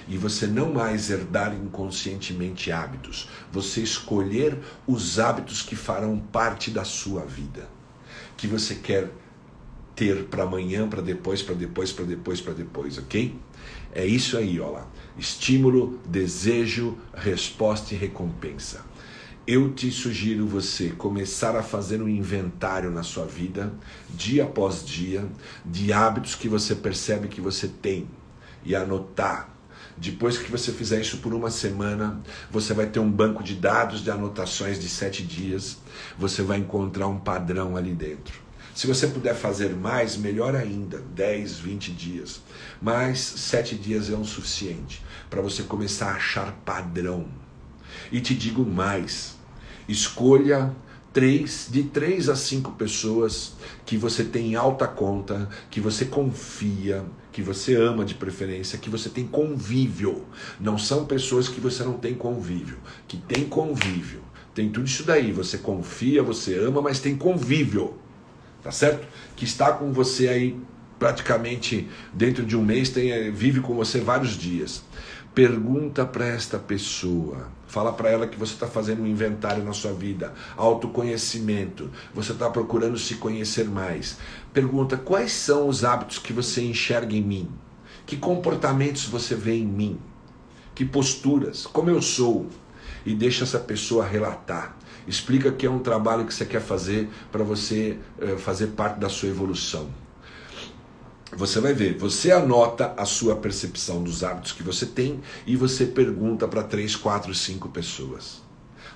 e 0.07 0.17
você 0.17 0.47
não 0.47 0.73
mais 0.73 1.11
herdar 1.11 1.55
inconscientemente 1.55 2.71
hábitos, 2.71 3.29
você 3.51 3.81
escolher 3.81 4.59
os 4.87 5.19
hábitos 5.19 5.63
que 5.63 5.75
farão 5.75 6.19
parte 6.19 6.71
da 6.71 6.85
sua 6.85 7.25
vida, 7.25 7.69
que 8.37 8.47
você 8.47 8.77
quer 8.77 9.11
ter 9.95 10.25
para 10.25 10.45
amanhã, 10.45 10.89
para 10.89 11.03
depois, 11.03 11.43
para 11.43 11.55
depois, 11.55 11.93
para 11.93 12.05
depois, 12.05 12.41
para 12.41 12.55
depois, 12.55 12.99
ok? 12.99 13.37
É 13.93 14.07
isso 14.07 14.39
aí, 14.39 14.61
ó 14.61 14.71
lá. 14.71 14.87
Estímulo, 15.19 15.99
desejo, 16.07 16.97
resposta 17.13 17.95
e 17.95 17.97
recompensa. 17.97 18.85
Eu 19.47 19.73
te 19.73 19.91
sugiro 19.91 20.47
você 20.47 20.91
começar 20.91 21.57
a 21.57 21.63
fazer 21.63 22.01
um 22.03 22.09
inventário 22.09 22.91
na 22.91 23.03
sua 23.03 23.25
vida, 23.25 23.73
dia 24.11 24.45
após 24.45 24.85
dia, 24.85 25.27
de 25.65 25.93
hábitos 25.93 26.35
que 26.35 26.49
você 26.49 26.75
percebe 26.75 27.29
que 27.29 27.41
você 27.41 27.67
tem 27.67 28.09
e 28.65 28.77
anotar 28.77 29.51
depois 30.01 30.39
que 30.39 30.51
você 30.51 30.73
fizer 30.73 31.01
isso 31.01 31.19
por 31.19 31.35
uma 31.35 31.51
semana, 31.51 32.21
você 32.51 32.73
vai 32.73 32.87
ter 32.87 33.01
um 33.01 33.11
banco 33.11 33.43
de 33.43 33.55
dados 33.55 34.03
de 34.03 34.11
anotações 34.11 34.81
de 34.81 34.89
sete 34.89 35.23
dias. 35.23 35.77
Você 36.19 36.43
vai 36.43 36.59
encontrar 36.59 37.07
um 37.07 37.19
padrão 37.19 37.77
ali 37.77 37.93
dentro. 37.93 38.41
Se 38.75 38.87
você 38.87 39.07
puder 39.07 39.35
fazer 39.35 39.75
mais, 39.75 40.17
melhor 40.17 40.57
ainda, 40.57 41.03
10, 41.15 41.59
20 41.59 41.93
dias. 41.93 42.41
Mas 42.81 43.19
sete 43.21 43.75
dias 43.75 44.09
é 44.09 44.15
o 44.15 44.25
suficiente 44.25 45.03
para 45.29 45.43
você 45.43 45.65
começar 45.65 46.13
a 46.13 46.15
achar 46.15 46.53
padrão. 46.65 47.40
E 48.11 48.21
te 48.21 48.35
digo 48.35 48.65
mais: 48.65 49.37
escolha 49.89 50.75
três, 51.13 51.69
de 51.71 51.85
três 51.85 52.29
a 52.29 52.37
cinco 52.37 52.73
pessoas 52.73 53.55
que 53.85 53.97
você 53.97 54.25
tem 54.25 54.55
alta 54.55 54.87
conta, 54.87 55.49
que 55.71 55.81
você 55.81 56.05
confia, 56.05 57.05
que 57.33 57.43
você 57.43 57.75
ama 57.75 58.05
de 58.05 58.15
preferência, 58.15 58.79
que 58.79 58.91
você 58.91 59.09
tem 59.09 59.27
convívio. 59.27 60.27
Não 60.59 60.79
são 60.79 61.05
pessoas 61.07 61.49
que 61.49 61.61
você 61.61 61.83
não 61.85 61.95
tem 61.95 62.15
convívio, 62.15 62.79
que 63.07 63.17
tem 63.17 63.45
convívio. 63.45 64.23
Tem 64.55 64.69
tudo 64.69 64.87
isso 64.87 65.05
daí, 65.05 65.33
você 65.33 65.59
confia, 65.59 66.23
você 66.23 66.59
ama, 66.59 66.83
mas 66.83 67.01
tem 67.01 67.17
convívio. 67.17 67.95
Tá 68.63 68.71
certo? 68.71 69.07
Que 69.37 69.45
está 69.45 69.73
com 69.73 69.93
você 69.93 70.29
aí 70.29 70.61
praticamente 70.99 71.89
dentro 72.13 72.45
de 72.45 72.55
um 72.55 72.63
mês, 72.63 72.91
tem, 72.91 73.11
eh, 73.11 73.31
vive 73.31 73.61
com 73.61 73.75
você 73.75 74.01
vários 74.01 74.37
dias. 74.37 74.85
Pergunta 75.41 76.05
para 76.05 76.27
esta 76.27 76.59
pessoa. 76.59 77.49
Fala 77.67 77.95
para 77.95 78.11
ela 78.11 78.27
que 78.27 78.39
você 78.39 78.53
está 78.53 78.67
fazendo 78.67 79.01
um 79.01 79.07
inventário 79.07 79.65
na 79.65 79.73
sua 79.73 79.91
vida, 79.91 80.35
autoconhecimento. 80.55 81.91
Você 82.15 82.33
está 82.33 82.51
procurando 82.51 82.99
se 82.99 83.15
conhecer 83.15 83.65
mais. 83.65 84.19
Pergunta 84.53 84.99
quais 84.99 85.33
são 85.33 85.67
os 85.67 85.83
hábitos 85.83 86.19
que 86.19 86.35
você 86.35 86.61
enxerga 86.61 87.17
em 87.17 87.23
mim? 87.23 87.49
Que 88.05 88.19
comportamentos 88.19 89.07
você 89.07 89.35
vê 89.35 89.55
em 89.55 89.67
mim? 89.67 89.99
Que 90.75 90.85
posturas? 90.85 91.67
Como 91.67 91.89
eu 91.89 92.03
sou? 92.03 92.47
E 93.07 93.15
deixa 93.15 93.45
essa 93.45 93.59
pessoa 93.59 94.05
relatar. 94.05 94.77
Explica 95.09 95.51
que 95.51 95.65
é 95.65 95.71
um 95.71 95.79
trabalho 95.79 96.27
que 96.27 96.35
você 96.35 96.45
quer 96.45 96.61
fazer 96.61 97.09
para 97.33 97.43
você 97.43 97.99
eh, 98.21 98.37
fazer 98.37 98.67
parte 98.73 99.01
da 99.01 99.09
sua 99.09 99.31
evolução. 99.31 99.89
Você 101.37 101.61
vai 101.61 101.73
ver, 101.73 101.97
você 101.97 102.33
anota 102.33 102.93
a 102.97 103.05
sua 103.05 103.37
percepção 103.37 104.03
dos 104.03 104.25
hábitos 104.25 104.51
que 104.51 104.65
você 104.65 104.85
tem 104.85 105.21
e 105.47 105.55
você 105.55 105.87
pergunta 105.87 106.49
para 106.49 106.63
três, 106.65 106.97
quatro, 106.97 107.33
cinco 107.33 107.69
pessoas. 107.69 108.43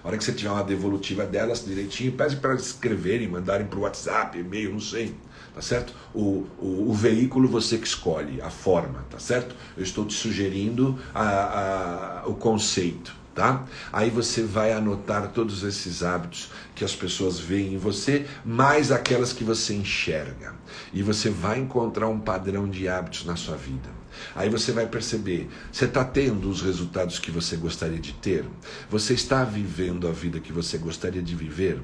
A 0.03 0.09
hora 0.09 0.18
que 0.18 0.25
você 0.25 0.33
tiver 0.33 0.51
uma 0.51 0.64
devolutiva 0.64 1.25
delas 1.25 1.64
direitinho, 1.64 2.12
pede 2.12 2.37
para 2.37 2.55
escreverem, 2.55 3.29
mandarem 3.29 3.66
para 3.66 3.79
o 3.79 3.83
WhatsApp, 3.83 4.37
e-mail, 4.37 4.73
não 4.73 4.81
sei. 4.81 5.14
Tá 5.55 5.62
certo? 5.62 5.94
O, 6.12 6.44
o, 6.59 6.90
o, 6.90 6.92
veículo 6.92 7.49
você 7.49 7.79
que 7.79 7.87
escolhe, 7.87 8.40
a 8.42 8.51
forma, 8.51 9.07
tá 9.09 9.20
certo? 9.20 9.55
Eu 9.77 9.85
estou 9.85 10.05
te 10.05 10.12
sugerindo 10.12 10.99
a, 11.14 12.23
a, 12.23 12.27
o 12.27 12.35
conceito 12.35 13.14
tá? 13.35 13.64
Aí 13.92 14.11
você 14.11 14.42
vai 14.42 14.73
anotar 14.73 15.29
todos 15.29 15.62
esses 15.64 16.03
hábitos 16.03 16.51
que 16.75 16.85
as 16.85 16.94
pessoas 16.94 17.38
veem 17.38 17.75
em 17.75 17.79
você, 17.79 18.27
mais 18.44 18.92
aquelas 18.92 19.33
que 19.33 19.42
você 19.42 19.75
enxerga. 19.75 20.55
E 20.92 21.03
você 21.03 21.29
vai 21.31 21.59
encontrar 21.59 22.09
um 22.09 22.20
padrão 22.20 22.68
de 22.68 22.88
hábitos 22.88 23.25
na 23.25 23.37
sua 23.37 23.57
vida. 23.57 23.88
Aí 24.35 24.49
você 24.49 24.70
vai 24.70 24.87
perceber, 24.87 25.49
você 25.73 25.87
está 25.87 26.05
tendo 26.05 26.49
os 26.49 26.62
resultados 26.62 27.18
que 27.18 27.33
você 27.33 27.57
gostaria 27.57 27.99
de 27.99 28.12
ter? 28.12 28.44
Você 28.88 29.14
está 29.14 29.42
vivendo 29.42 30.07
a 30.07 30.12
vida 30.12 30.38
que 30.38 30.53
você 30.53 30.79
gostaria 30.79 31.23
de 31.23 31.35
viver? 31.35 31.83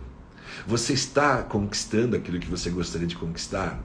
Você 0.67 0.93
está 0.93 1.43
conquistando 1.43 2.17
aquilo 2.17 2.39
que 2.39 2.49
você 2.49 2.71
gostaria 2.71 3.07
de 3.07 3.17
conquistar? 3.17 3.81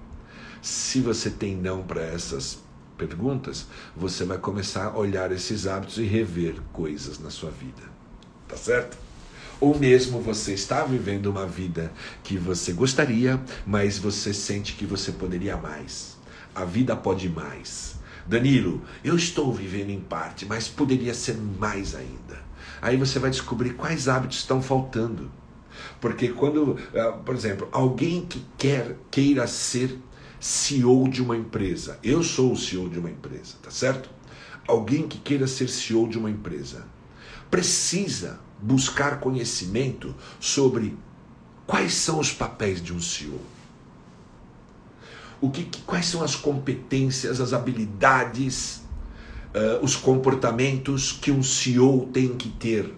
Se 0.61 0.99
você 0.99 1.29
tem 1.29 1.55
não 1.55 1.83
para 1.83 2.01
essas 2.01 2.64
perguntas, 2.97 3.67
você 3.95 4.23
vai 4.23 4.37
começar 4.37 4.85
a 4.85 4.97
olhar 4.97 5.31
esses 5.31 5.67
hábitos 5.67 5.97
e 5.97 6.03
rever 6.03 6.55
coisas 6.73 7.19
na 7.19 7.29
sua 7.29 7.51
vida. 7.51 7.83
Tá 8.47 8.55
certo? 8.55 8.97
Ou 9.59 9.77
mesmo 9.77 10.19
você 10.19 10.53
está 10.53 10.83
vivendo 10.83 11.27
uma 11.27 11.45
vida 11.45 11.91
que 12.23 12.37
você 12.37 12.73
gostaria, 12.73 13.39
mas 13.65 13.97
você 13.97 14.33
sente 14.33 14.73
que 14.73 14.85
você 14.85 15.11
poderia 15.11 15.55
mais. 15.55 16.17
A 16.53 16.65
vida 16.65 16.95
pode 16.95 17.29
mais. 17.29 17.95
Danilo, 18.27 18.81
eu 19.03 19.15
estou 19.15 19.53
vivendo 19.53 19.91
em 19.91 19.99
parte, 19.99 20.45
mas 20.45 20.67
poderia 20.67 21.13
ser 21.13 21.37
mais 21.37 21.95
ainda. 21.95 22.43
Aí 22.81 22.97
você 22.97 23.19
vai 23.19 23.29
descobrir 23.29 23.71
quais 23.71 24.07
hábitos 24.07 24.39
estão 24.39 24.61
faltando. 24.61 25.31
Porque 26.01 26.29
quando, 26.29 26.77
ah, 26.95 27.11
por 27.11 27.35
exemplo, 27.35 27.67
alguém 27.71 28.25
que 28.25 28.43
quer 28.57 28.95
queira 29.11 29.47
ser 29.47 29.97
CEO 30.45 31.09
de 31.09 31.23
uma 31.23 31.35
empresa. 31.35 31.97
Eu 32.03 32.21
sou 32.21 32.53
o 32.53 32.55
CEO 32.55 32.87
de 32.87 32.99
uma 32.99 33.09
empresa, 33.09 33.55
tá 33.63 33.71
certo? 33.71 34.11
Alguém 34.67 35.07
que 35.07 35.17
queira 35.17 35.47
ser 35.47 35.67
CEO 35.67 36.07
de 36.07 36.19
uma 36.19 36.29
empresa 36.29 36.85
precisa 37.49 38.39
buscar 38.61 39.19
conhecimento 39.19 40.13
sobre 40.39 40.95
quais 41.65 41.95
são 41.95 42.19
os 42.19 42.31
papéis 42.31 42.79
de 42.79 42.93
um 42.93 43.01
CEO. 43.01 43.41
O 45.41 45.49
que, 45.49 45.67
quais 45.81 46.05
são 46.05 46.21
as 46.21 46.35
competências, 46.35 47.41
as 47.41 47.51
habilidades, 47.51 48.83
uh, 49.49 49.83
os 49.83 49.95
comportamentos 49.95 51.11
que 51.11 51.31
um 51.31 51.41
CEO 51.41 52.07
tem 52.13 52.35
que 52.35 52.49
ter 52.49 52.93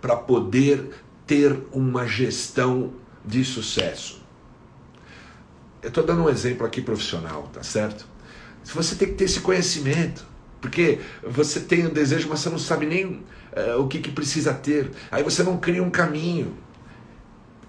para 0.00 0.16
poder 0.16 1.04
ter 1.26 1.66
uma 1.70 2.06
gestão 2.06 2.94
de 3.22 3.44
sucesso. 3.44 4.21
Eu 5.82 5.88
estou 5.88 6.04
dando 6.04 6.22
um 6.22 6.28
exemplo 6.28 6.66
aqui 6.66 6.80
profissional, 6.80 7.50
tá 7.52 7.62
certo? 7.62 8.06
Você 8.64 8.94
tem 8.94 9.08
que 9.08 9.14
ter 9.14 9.24
esse 9.24 9.40
conhecimento. 9.40 10.32
Porque 10.62 11.00
você 11.26 11.58
tem 11.58 11.84
o 11.84 11.90
um 11.90 11.92
desejo, 11.92 12.28
mas 12.28 12.38
você 12.38 12.48
não 12.48 12.58
sabe 12.58 12.86
nem 12.86 13.04
uh, 13.04 13.80
o 13.80 13.88
que, 13.88 13.98
que 13.98 14.12
precisa 14.12 14.54
ter. 14.54 14.92
Aí 15.10 15.24
você 15.24 15.42
não 15.42 15.58
cria 15.58 15.82
um 15.82 15.90
caminho. 15.90 16.56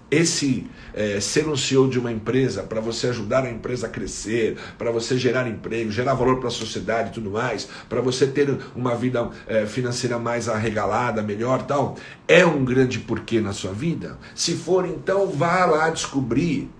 Esse 0.08 0.64
é, 0.92 1.18
ser 1.18 1.48
um 1.48 1.56
CEO 1.56 1.88
de 1.88 1.98
uma 1.98 2.12
empresa 2.12 2.62
para 2.62 2.80
você 2.80 3.08
ajudar 3.08 3.44
a 3.44 3.50
empresa 3.50 3.88
a 3.88 3.90
crescer, 3.90 4.56
para 4.78 4.92
você 4.92 5.18
gerar 5.18 5.48
emprego, 5.48 5.90
gerar 5.90 6.14
valor 6.14 6.38
para 6.38 6.46
a 6.46 6.52
sociedade 6.52 7.08
e 7.08 7.12
tudo 7.14 7.32
mais, 7.32 7.68
para 7.88 8.00
você 8.00 8.24
ter 8.24 8.56
uma 8.76 8.94
vida 8.94 9.28
é, 9.48 9.66
financeira 9.66 10.16
mais 10.16 10.48
arregalada, 10.48 11.20
melhor 11.20 11.62
tal, 11.62 11.96
é 12.28 12.46
um 12.46 12.64
grande 12.64 13.00
porquê 13.00 13.40
na 13.40 13.52
sua 13.52 13.72
vida? 13.72 14.16
Se 14.36 14.54
for, 14.54 14.86
então 14.86 15.26
vá 15.26 15.64
lá 15.64 15.90
descobrir 15.90 16.70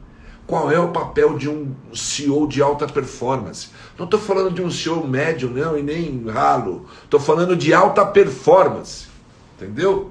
qual 0.46 0.70
é 0.70 0.78
o 0.78 0.88
papel 0.88 1.38
de 1.38 1.48
um 1.48 1.74
CEO 1.94 2.46
de 2.46 2.61
alta 2.61 2.87
performance. 2.87 3.68
Não 3.98 4.04
estou 4.04 4.20
falando 4.20 4.54
de 4.54 4.62
um 4.62 4.70
CEO 4.70 5.07
médio, 5.07 5.48
não, 5.48 5.78
e 5.78 5.83
nem 5.83 6.24
ralo. 6.28 6.87
Estou 7.04 7.18
falando 7.18 7.57
de 7.57 7.72
alta 7.72 8.04
performance. 8.04 9.07
Entendeu? 9.57 10.11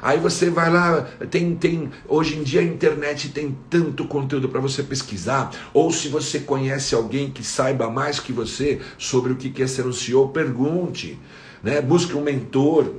Aí 0.00 0.18
você 0.18 0.48
vai 0.48 0.70
lá, 0.70 1.02
tem, 1.30 1.54
tem 1.56 1.90
hoje 2.06 2.36
em 2.36 2.42
dia 2.42 2.60
a 2.60 2.64
internet 2.64 3.30
tem 3.30 3.56
tanto 3.68 4.04
conteúdo 4.04 4.48
para 4.48 4.60
você 4.60 4.82
pesquisar, 4.82 5.50
ou 5.74 5.90
se 5.90 6.08
você 6.08 6.38
conhece 6.38 6.94
alguém 6.94 7.30
que 7.30 7.42
saiba 7.42 7.90
mais 7.90 8.20
que 8.20 8.32
você 8.32 8.80
sobre 8.96 9.32
o 9.32 9.36
que 9.36 9.60
é 9.60 9.66
ser 9.66 9.86
um 9.86 9.92
CEO, 9.92 10.28
pergunte, 10.28 11.18
né? 11.62 11.80
Busque 11.80 12.14
um 12.14 12.22
mentor. 12.22 12.92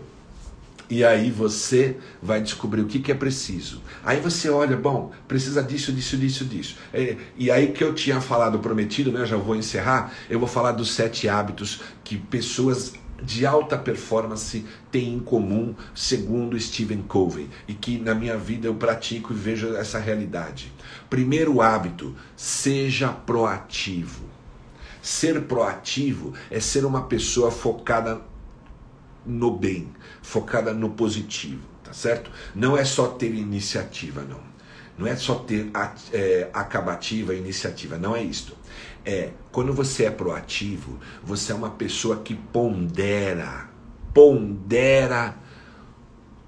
E 0.89 1.03
aí 1.03 1.29
você 1.29 1.97
vai 2.21 2.41
descobrir 2.41 2.81
o 2.81 2.87
que, 2.87 2.99
que 2.99 3.11
é 3.11 3.15
preciso. 3.15 3.81
Aí 4.03 4.19
você 4.19 4.49
olha, 4.49 4.75
bom, 4.75 5.11
precisa 5.27 5.61
disso, 5.61 5.93
disso, 5.93 6.17
disso, 6.17 6.45
disso. 6.45 6.77
É, 6.91 7.15
e 7.37 7.51
aí 7.51 7.67
que 7.67 7.83
eu 7.83 7.93
tinha 7.93 8.19
falado, 8.19 8.57
prometido, 8.57 9.11
né? 9.11 9.23
Já 9.23 9.37
vou 9.37 9.55
encerrar. 9.55 10.11
Eu 10.27 10.39
vou 10.39 10.47
falar 10.47 10.71
dos 10.71 10.91
sete 10.91 11.29
hábitos 11.29 11.81
que 12.03 12.17
pessoas 12.17 12.93
de 13.21 13.45
alta 13.45 13.77
performance 13.77 14.65
têm 14.91 15.13
em 15.13 15.19
comum, 15.19 15.75
segundo 15.93 16.59
Stephen 16.59 17.03
Covey, 17.07 17.49
e 17.67 17.73
que 17.73 17.99
na 17.99 18.15
minha 18.15 18.37
vida 18.37 18.67
eu 18.67 18.73
pratico 18.73 19.33
e 19.33 19.35
vejo 19.35 19.75
essa 19.75 19.99
realidade. 19.99 20.71
Primeiro 21.07 21.61
hábito: 21.61 22.15
seja 22.35 23.09
proativo. 23.09 24.23
Ser 25.01 25.41
proativo 25.43 26.33
é 26.51 26.59
ser 26.59 26.83
uma 26.83 27.03
pessoa 27.03 27.51
focada 27.51 28.21
no 29.29 29.51
bem, 29.51 29.89
focada 30.21 30.73
no 30.73 30.89
positivo, 30.89 31.61
tá 31.83 31.93
certo? 31.93 32.31
Não 32.55 32.77
é 32.77 32.83
só 32.83 33.07
ter 33.07 33.33
iniciativa, 33.33 34.23
não. 34.23 34.49
Não 34.97 35.07
é 35.07 35.15
só 35.15 35.35
ter 35.35 35.71
é, 36.11 36.49
acabativa, 36.53 37.33
iniciativa, 37.33 37.97
não 37.97 38.15
é 38.15 38.21
isto 38.21 38.57
é 39.05 39.31
quando 39.51 39.73
você 39.73 40.05
é 40.05 40.11
proativo, 40.11 40.99
você 41.23 41.51
é 41.51 41.55
uma 41.55 41.71
pessoa 41.71 42.17
que 42.17 42.35
pondera, 42.35 43.69
pondera 44.13 45.35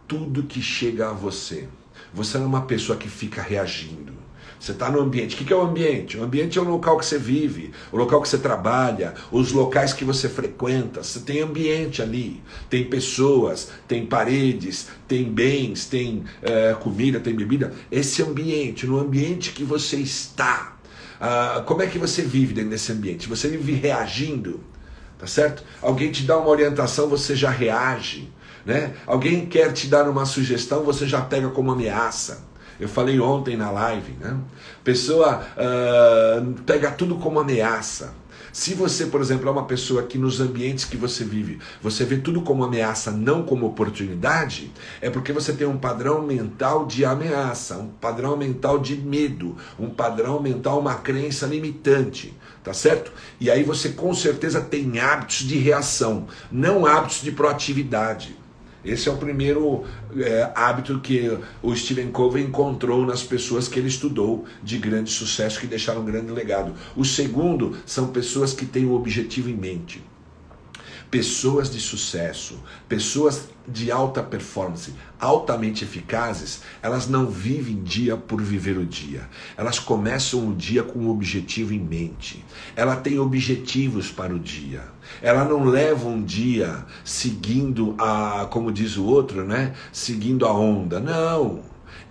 tudo 0.08 0.44
que 0.44 0.62
chega 0.62 1.10
a 1.10 1.14
você. 1.14 1.68
Você 2.14 2.38
não 2.38 2.46
é 2.46 2.48
uma 2.48 2.66
pessoa 2.66 2.98
que 2.98 3.10
fica 3.10 3.42
reagindo. 3.42 4.14
Você 4.62 4.74
está 4.74 4.92
no 4.92 5.02
ambiente. 5.02 5.34
O 5.34 5.44
que 5.44 5.52
é 5.52 5.56
o 5.56 5.62
ambiente? 5.62 6.20
O 6.20 6.24
ambiente 6.24 6.60
é 6.60 6.62
o 6.62 6.66
local 6.66 6.96
que 7.00 7.06
você 7.08 7.18
vive, 7.18 7.72
o 7.92 7.98
local 7.98 8.22
que 8.22 8.30
você 8.30 8.38
trabalha, 8.38 9.16
os 9.32 9.52
locais 9.52 9.92
que 9.92 10.06
você 10.06 10.30
frequenta. 10.30 11.02
Você 11.02 11.22
tem 11.22 11.42
ambiente 11.42 12.00
ali. 12.00 12.44
Tem 12.70 12.88
pessoas, 12.88 13.72
tem 13.88 14.06
paredes, 14.06 14.90
tem 15.08 15.24
bens, 15.24 15.88
tem 15.88 16.24
é, 16.44 16.76
comida, 16.80 17.20
tem 17.20 17.34
bebida. 17.34 17.74
Esse 17.92 18.22
ambiente, 18.22 18.86
no 18.86 19.00
ambiente 19.00 19.52
que 19.52 19.64
você 19.64 19.96
está, 19.96 20.78
ah, 21.20 21.64
como 21.66 21.82
é 21.82 21.88
que 21.88 21.98
você 21.98 22.22
vive 22.22 22.54
dentro 22.54 22.70
desse 22.70 22.92
ambiente? 22.92 23.28
Você 23.28 23.48
vive 23.48 23.74
reagindo, 23.74 24.60
tá 25.18 25.26
certo? 25.26 25.64
Alguém 25.82 26.12
te 26.12 26.22
dá 26.22 26.38
uma 26.38 26.50
orientação, 26.50 27.10
você 27.10 27.36
já 27.36 27.50
reage, 27.50 28.32
né? 28.64 28.94
Alguém 29.08 29.48
quer 29.48 29.74
te 29.74 29.88
dar 29.88 30.08
uma 30.08 30.28
sugestão, 30.28 30.84
você 30.84 31.08
já 31.08 31.20
pega 31.20 31.50
como 31.50 31.72
ameaça. 31.72 32.51
Eu 32.82 32.90
falei 32.90 33.20
ontem 33.20 33.56
na 33.56 33.70
live, 33.70 34.14
né? 34.20 34.36
Pessoa 34.84 35.46
uh, 35.56 36.54
pega 36.64 36.90
tudo 36.90 37.16
como 37.16 37.40
ameaça. 37.40 38.12
Se 38.52 38.74
você, 38.74 39.06
por 39.06 39.22
exemplo, 39.22 39.48
é 39.48 39.52
uma 39.52 39.66
pessoa 39.66 40.02
que 40.02 40.18
nos 40.18 40.42
ambientes 40.42 40.84
que 40.84 40.98
você 40.98 41.24
vive, 41.24 41.60
você 41.80 42.04
vê 42.04 42.18
tudo 42.18 42.42
como 42.42 42.64
ameaça, 42.64 43.12
não 43.12 43.44
como 43.44 43.68
oportunidade, 43.68 44.72
é 45.00 45.12
porque 45.12 45.32
você 45.32 45.54
tem 45.54 45.68
um 45.68 45.78
padrão 45.78 46.24
mental 46.24 46.88
de 46.88 47.06
ameaça, 47.06 47.78
um 47.78 47.88
padrão 47.88 48.36
mental 48.36 48.80
de 48.80 48.98
medo, 48.98 49.56
um 49.80 49.90
padrão 49.90 50.42
mental, 50.42 50.80
uma 50.80 50.96
crença 50.96 51.46
limitante, 51.46 52.34
tá 52.64 52.74
certo? 52.74 53.14
E 53.40 53.50
aí 53.50 53.64
você 53.64 53.90
com 53.90 54.14
certeza 54.14 54.60
tem 54.60 55.00
hábitos 55.00 55.48
de 55.48 55.58
reação, 55.58 56.26
não 56.52 56.86
hábitos 56.86 57.22
de 57.22 57.32
proatividade. 57.32 58.41
Esse 58.84 59.10
é 59.10 59.12
o 59.12 59.18
primeiro 59.18 59.84
é, 60.18 60.52
hábito 60.56 61.00
que 61.00 61.38
o 61.62 61.76
Stephen 61.76 62.12
Covey 62.12 62.44
encontrou 62.44 63.06
nas 63.06 63.22
pessoas 63.24 63.68
que 63.68 63.78
ele 63.78 63.88
estudou 63.88 64.46
de 64.64 64.78
grande 64.78 65.12
sucesso, 65.12 65.60
que 65.60 65.68
deixaram 65.68 66.02
um 66.02 66.06
grande 66.06 66.32
legado. 66.32 66.74
O 66.96 67.06
segundo 67.06 67.78
são 67.86 68.08
pessoas 68.08 68.54
que 68.54 68.66
têm 68.66 68.86
o 68.86 68.94
objetivo 68.94 69.50
em 69.50 69.56
mente. 69.56 70.04
Pessoas 71.12 71.70
de 71.70 71.78
sucesso, 71.82 72.58
pessoas 72.88 73.50
de 73.68 73.92
alta 73.92 74.24
performance, 74.24 74.94
altamente 75.20 75.84
eficazes, 75.84 76.62
elas 76.82 77.06
não 77.06 77.28
vivem 77.28 77.84
dia 77.84 78.16
por 78.16 78.42
viver 78.42 78.78
o 78.78 78.86
dia. 78.86 79.30
Elas 79.58 79.78
começam 79.78 80.48
o 80.48 80.56
dia 80.56 80.84
com 80.84 81.00
um 81.00 81.10
objetivo 81.10 81.74
em 81.74 81.80
mente. 81.80 82.46
Ela 82.78 82.96
tem 82.96 83.20
objetivos 83.20 84.10
para 84.10 84.34
o 84.34 84.40
dia. 84.40 84.84
Ela 85.22 85.44
não 85.44 85.66
leva 85.66 86.08
um 86.08 86.24
dia 86.24 86.86
seguindo 87.04 87.94
a, 88.00 88.48
como 88.50 88.72
diz 88.72 88.96
o 88.96 89.04
outro, 89.04 89.44
né? 89.46 89.74
Seguindo 89.92 90.46
a 90.46 90.54
onda. 90.54 91.02
Não. 91.02 91.60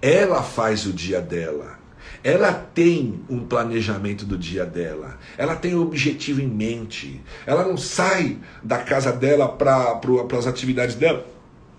Ela 0.02 0.42
faz 0.42 0.84
o 0.84 0.92
dia 0.92 1.22
dela. 1.22 1.79
Ela 2.22 2.52
tem 2.52 3.20
um 3.28 3.40
planejamento 3.40 4.24
do 4.26 4.36
dia 4.36 4.66
dela, 4.66 5.18
ela 5.38 5.56
tem 5.56 5.74
um 5.74 5.80
objetivo 5.80 6.40
em 6.40 6.46
mente, 6.48 7.20
ela 7.46 7.64
não 7.64 7.76
sai 7.76 8.38
da 8.62 8.78
casa 8.78 9.10
dela 9.10 9.48
para 9.48 9.98
as 10.38 10.46
atividades 10.46 10.94
dela 10.94 11.26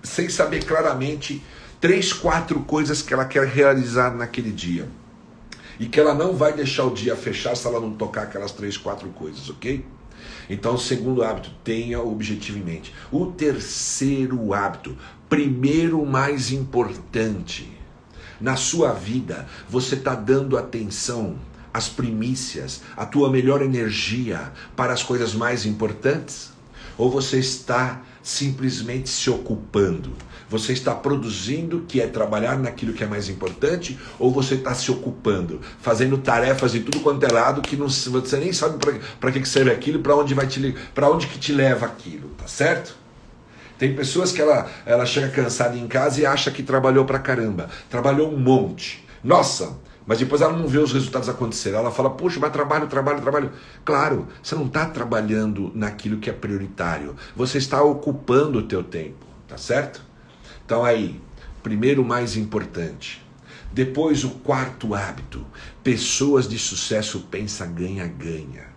sem 0.03 0.29
saber 0.29 0.65
claramente 0.65 1.41
três, 1.79 2.13
quatro 2.13 2.59
coisas 2.61 3.01
que 3.01 3.13
ela 3.13 3.25
quer 3.25 3.47
realizar 3.47 4.15
naquele 4.15 4.51
dia. 4.51 4.87
E 5.79 5.87
que 5.87 5.99
ela 5.99 6.13
não 6.13 6.35
vai 6.35 6.53
deixar 6.53 6.85
o 6.85 6.93
dia 6.93 7.15
fechar 7.15 7.55
se 7.55 7.65
ela 7.65 7.79
não 7.79 7.93
tocar 7.93 8.23
aquelas 8.23 8.51
três, 8.51 8.77
quatro 8.77 9.09
coisas, 9.09 9.49
ok? 9.49 9.83
Então, 10.49 10.77
segundo 10.77 11.23
hábito, 11.23 11.49
tenha 11.63 11.99
o 11.99 12.11
objetivo 12.11 12.59
em 12.59 12.63
mente. 12.63 12.93
O 13.11 13.27
terceiro 13.27 14.53
hábito, 14.53 14.95
primeiro 15.27 16.05
mais 16.05 16.51
importante, 16.51 17.71
na 18.41 18.55
sua 18.55 18.91
vida, 18.91 19.47
você 19.69 19.95
está 19.95 20.15
dando 20.15 20.57
atenção 20.57 21.35
às 21.73 21.87
primícias, 21.87 22.81
à 22.97 23.05
tua 23.05 23.29
melhor 23.29 23.61
energia 23.61 24.51
para 24.75 24.93
as 24.93 25.03
coisas 25.03 25.33
mais 25.33 25.65
importantes? 25.65 26.51
Ou 26.97 27.09
você 27.09 27.39
está 27.39 28.01
simplesmente 28.21 29.09
se 29.09 29.29
ocupando? 29.29 30.11
Você 30.49 30.73
está 30.73 30.93
produzindo, 30.93 31.85
que 31.87 32.01
é 32.01 32.07
trabalhar 32.07 32.59
naquilo 32.59 32.93
que 32.93 33.03
é 33.03 33.07
mais 33.07 33.29
importante, 33.29 33.97
ou 34.19 34.31
você 34.31 34.55
está 34.55 34.75
se 34.75 34.91
ocupando, 34.91 35.61
fazendo 35.79 36.17
tarefas 36.17 36.73
de 36.73 36.81
tudo 36.81 36.99
quanto 36.99 37.25
é 37.25 37.31
lado 37.31 37.61
que 37.61 37.77
não, 37.77 37.87
você 37.87 38.37
nem 38.37 38.51
sabe 38.51 38.77
para 39.19 39.31
que 39.31 39.45
serve 39.47 39.71
aquilo, 39.71 39.99
para 39.99 40.15
onde 40.15 40.33
vai 40.33 40.45
te 40.47 40.75
para 40.93 41.09
onde 41.09 41.27
que 41.27 41.39
te 41.39 41.53
leva 41.53 41.85
aquilo, 41.85 42.29
tá 42.37 42.47
certo? 42.47 43.00
Tem 43.81 43.95
pessoas 43.95 44.31
que 44.31 44.39
ela, 44.39 44.69
ela 44.85 45.07
chega 45.07 45.27
cansada 45.29 45.75
em 45.75 45.87
casa 45.87 46.21
e 46.21 46.25
acha 46.27 46.51
que 46.51 46.61
trabalhou 46.61 47.03
para 47.03 47.17
caramba, 47.17 47.67
trabalhou 47.89 48.31
um 48.31 48.37
monte. 48.37 49.03
Nossa, 49.23 49.75
mas 50.05 50.19
depois 50.19 50.39
ela 50.39 50.55
não 50.55 50.67
vê 50.67 50.77
os 50.77 50.93
resultados 50.93 51.27
acontecer. 51.27 51.73
Ela 51.73 51.89
fala, 51.89 52.11
puxa, 52.11 52.39
mas 52.39 52.51
trabalho, 52.51 52.85
trabalho, 52.85 53.19
trabalho. 53.21 53.51
Claro, 53.83 54.27
você 54.43 54.53
não 54.53 54.67
está 54.67 54.85
trabalhando 54.85 55.71
naquilo 55.73 56.19
que 56.19 56.29
é 56.29 56.33
prioritário. 56.33 57.15
Você 57.35 57.57
está 57.57 57.81
ocupando 57.81 58.59
o 58.59 58.67
teu 58.67 58.83
tempo, 58.83 59.25
tá 59.47 59.57
certo? 59.57 60.03
Então 60.63 60.85
aí, 60.85 61.19
primeiro 61.63 62.05
mais 62.05 62.37
importante. 62.37 63.25
Depois 63.73 64.23
o 64.23 64.29
quarto 64.29 64.93
hábito. 64.93 65.43
Pessoas 65.83 66.47
de 66.47 66.59
sucesso 66.59 67.21
pensa 67.31 67.65
ganha 67.65 68.05
ganha. 68.05 68.67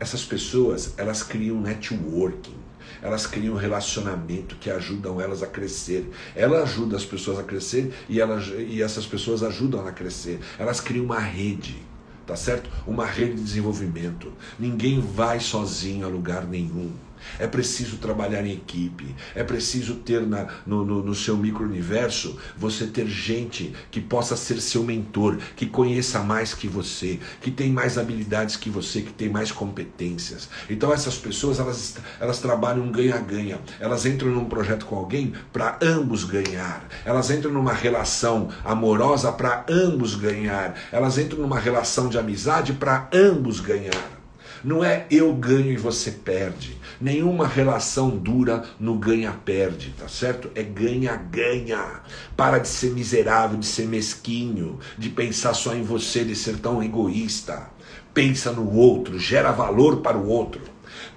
Essas 0.00 0.24
pessoas, 0.24 0.94
elas 0.96 1.22
criam 1.22 1.60
networking 1.60 2.61
elas 3.02 3.26
criam 3.26 3.54
um 3.54 3.58
relacionamento 3.58 4.56
que 4.56 4.70
ajudam 4.70 5.20
elas 5.20 5.42
a 5.42 5.46
crescer. 5.46 6.08
Ela 6.34 6.62
ajuda 6.62 6.96
as 6.96 7.04
pessoas 7.04 7.38
a 7.38 7.42
crescer 7.42 7.92
e, 8.08 8.20
elas, 8.20 8.46
e 8.56 8.80
essas 8.80 9.04
pessoas 9.04 9.42
ajudam 9.42 9.86
a 9.86 9.92
crescer. 9.92 10.38
Elas 10.58 10.80
criam 10.80 11.04
uma 11.04 11.18
rede, 11.18 11.82
tá 12.26 12.36
certo? 12.36 12.70
Uma 12.86 13.04
rede 13.04 13.34
de 13.34 13.42
desenvolvimento. 13.42 14.32
Ninguém 14.58 15.00
vai 15.00 15.40
sozinho 15.40 16.06
a 16.06 16.08
lugar 16.08 16.46
nenhum. 16.46 16.92
É 17.38 17.46
preciso 17.46 17.96
trabalhar 17.96 18.44
em 18.46 18.52
equipe. 18.52 19.14
É 19.34 19.42
preciso 19.44 19.96
ter 19.96 20.26
na, 20.26 20.46
no, 20.66 20.84
no, 20.84 21.02
no 21.02 21.14
seu 21.14 21.36
micro-universo 21.36 22.38
você 22.56 22.86
ter 22.86 23.06
gente 23.06 23.72
que 23.90 24.00
possa 24.00 24.36
ser 24.36 24.60
seu 24.60 24.82
mentor, 24.82 25.38
que 25.56 25.66
conheça 25.66 26.20
mais 26.20 26.54
que 26.54 26.68
você, 26.68 27.18
que 27.40 27.50
tem 27.50 27.70
mais 27.70 27.98
habilidades 27.98 28.56
que 28.56 28.70
você, 28.70 29.02
que 29.02 29.12
tem 29.12 29.28
mais 29.28 29.50
competências. 29.50 30.48
Então 30.68 30.92
essas 30.92 31.16
pessoas 31.16 31.58
elas, 31.58 31.96
elas 32.20 32.38
trabalham 32.38 32.90
ganha-ganha. 32.90 33.60
Elas 33.80 34.06
entram 34.06 34.30
num 34.30 34.44
projeto 34.44 34.86
com 34.86 34.96
alguém 34.96 35.32
para 35.52 35.78
ambos 35.82 36.24
ganhar. 36.24 36.86
Elas 37.04 37.30
entram 37.30 37.52
numa 37.52 37.72
relação 37.72 38.48
amorosa 38.64 39.32
para 39.32 39.64
ambos 39.68 40.14
ganhar. 40.14 40.74
Elas 40.90 41.18
entram 41.18 41.40
numa 41.40 41.58
relação 41.58 42.08
de 42.08 42.18
amizade 42.18 42.72
para 42.72 43.08
ambos 43.12 43.60
ganhar. 43.60 44.22
Não 44.64 44.84
é 44.84 45.06
eu 45.10 45.32
ganho 45.34 45.72
e 45.72 45.76
você 45.76 46.10
perde. 46.10 46.76
Nenhuma 47.02 47.48
relação 47.48 48.10
dura 48.10 48.62
no 48.78 48.94
ganha-perde, 48.94 49.92
tá 49.98 50.06
certo? 50.06 50.48
É 50.54 50.62
ganha-ganha. 50.62 52.00
Para 52.36 52.58
de 52.58 52.68
ser 52.68 52.92
miserável, 52.92 53.58
de 53.58 53.66
ser 53.66 53.88
mesquinho, 53.88 54.78
de 54.96 55.08
pensar 55.08 55.52
só 55.52 55.74
em 55.74 55.82
você, 55.82 56.22
de 56.22 56.36
ser 56.36 56.58
tão 56.58 56.80
egoísta. 56.80 57.68
Pensa 58.14 58.52
no 58.52 58.72
outro, 58.72 59.18
gera 59.18 59.50
valor 59.50 59.96
para 59.96 60.16
o 60.16 60.28
outro. 60.28 60.62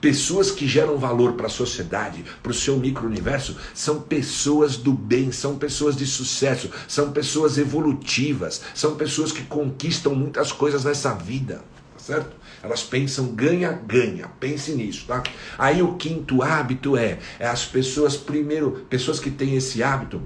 Pessoas 0.02 0.50
que 0.50 0.68
geram 0.68 0.98
valor 0.98 1.34
para 1.34 1.46
a 1.46 1.52
sociedade, 1.52 2.26
para 2.42 2.52
o 2.52 2.56
seu 2.56 2.78
micro-universo, 2.78 3.56
são 3.72 4.02
pessoas 4.02 4.78
do 4.78 4.92
bem, 4.92 5.32
são 5.32 5.56
pessoas 5.56 5.96
de 5.96 6.08
sucesso, 6.08 6.68
são 6.88 7.12
pessoas 7.12 7.60
evolutivas, 7.60 8.60
são 8.74 8.96
pessoas 8.96 9.32
que 9.32 9.44
conquistam 9.44 10.16
muitas 10.16 10.52
coisas 10.52 10.84
nessa 10.84 11.14
vida, 11.14 11.58
tá 11.94 12.00
certo? 12.00 12.36
Elas 12.66 12.82
pensam 12.82 13.28
ganha-ganha. 13.28 14.28
Pense 14.40 14.72
nisso, 14.72 15.06
tá? 15.08 15.22
Aí 15.56 15.84
o 15.84 15.94
quinto 15.98 16.42
hábito 16.42 16.98
é, 16.98 17.20
é 17.38 17.46
as 17.46 17.64
pessoas, 17.64 18.18
primeiro, 18.18 18.88
pessoas 18.90 19.20
que 19.20 19.30
têm 19.30 19.56
esse 19.56 19.84
hábito, 19.84 20.20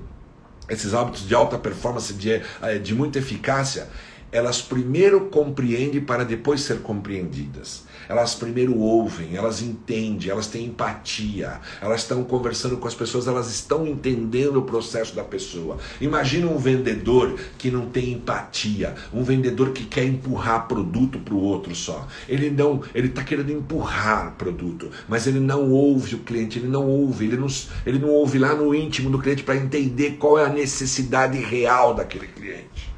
esses 0.70 0.94
hábitos 0.94 1.28
de 1.28 1.36
alta 1.36 1.58
performance, 1.58 2.14
de, 2.14 2.42
eh, 2.62 2.78
de 2.82 2.96
muita 2.96 3.20
eficácia, 3.20 3.90
elas 4.32 4.62
primeiro 4.62 5.26
compreendem 5.26 6.00
para 6.00 6.24
depois 6.24 6.62
ser 6.62 6.80
compreendidas. 6.80 7.84
Elas 8.10 8.34
primeiro 8.34 8.76
ouvem, 8.80 9.36
elas 9.36 9.62
entendem, 9.62 10.32
elas 10.32 10.48
têm 10.48 10.66
empatia, 10.66 11.60
elas 11.80 12.02
estão 12.02 12.24
conversando 12.24 12.76
com 12.78 12.88
as 12.88 12.96
pessoas, 12.96 13.28
elas 13.28 13.54
estão 13.54 13.86
entendendo 13.86 14.58
o 14.58 14.64
processo 14.64 15.16
da 15.16 15.24
pessoa. 15.24 15.78
Imagina 16.02 16.48
um 16.48 16.58
vendedor 16.58 17.40
que 17.56 17.70
não 17.70 17.86
tem 17.86 18.14
empatia, 18.14 18.96
um 19.14 19.22
vendedor 19.22 19.74
que 19.74 19.86
quer 19.86 20.06
empurrar 20.06 20.68
produto 20.68 21.20
para 21.20 21.36
o 21.36 21.40
outro 21.40 21.76
só. 21.76 22.08
Ele 22.28 22.50
não, 22.50 22.82
ele 22.96 23.10
está 23.10 23.24
querendo 23.24 23.52
empurrar 23.52 24.34
produto, 24.40 24.90
mas 25.08 25.28
ele 25.28 25.40
não 25.40 25.70
ouve 25.70 26.16
o 26.16 26.20
cliente, 26.20 26.58
ele 26.58 26.68
não 26.68 26.88
ouve, 26.88 27.26
ele 27.26 27.38
não, 27.38 27.48
ele 27.86 28.00
não 28.00 28.10
ouve 28.10 28.40
lá 28.40 28.56
no 28.56 28.74
íntimo 28.74 29.12
do 29.12 29.20
cliente 29.20 29.44
para 29.44 29.56
entender 29.56 30.18
qual 30.18 30.40
é 30.40 30.46
a 30.46 30.50
necessidade 30.50 31.38
real 31.38 31.94
daquele 31.94 32.26
cliente. 32.26 32.90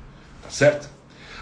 Tá 0.41 0.49
certo? 0.49 0.90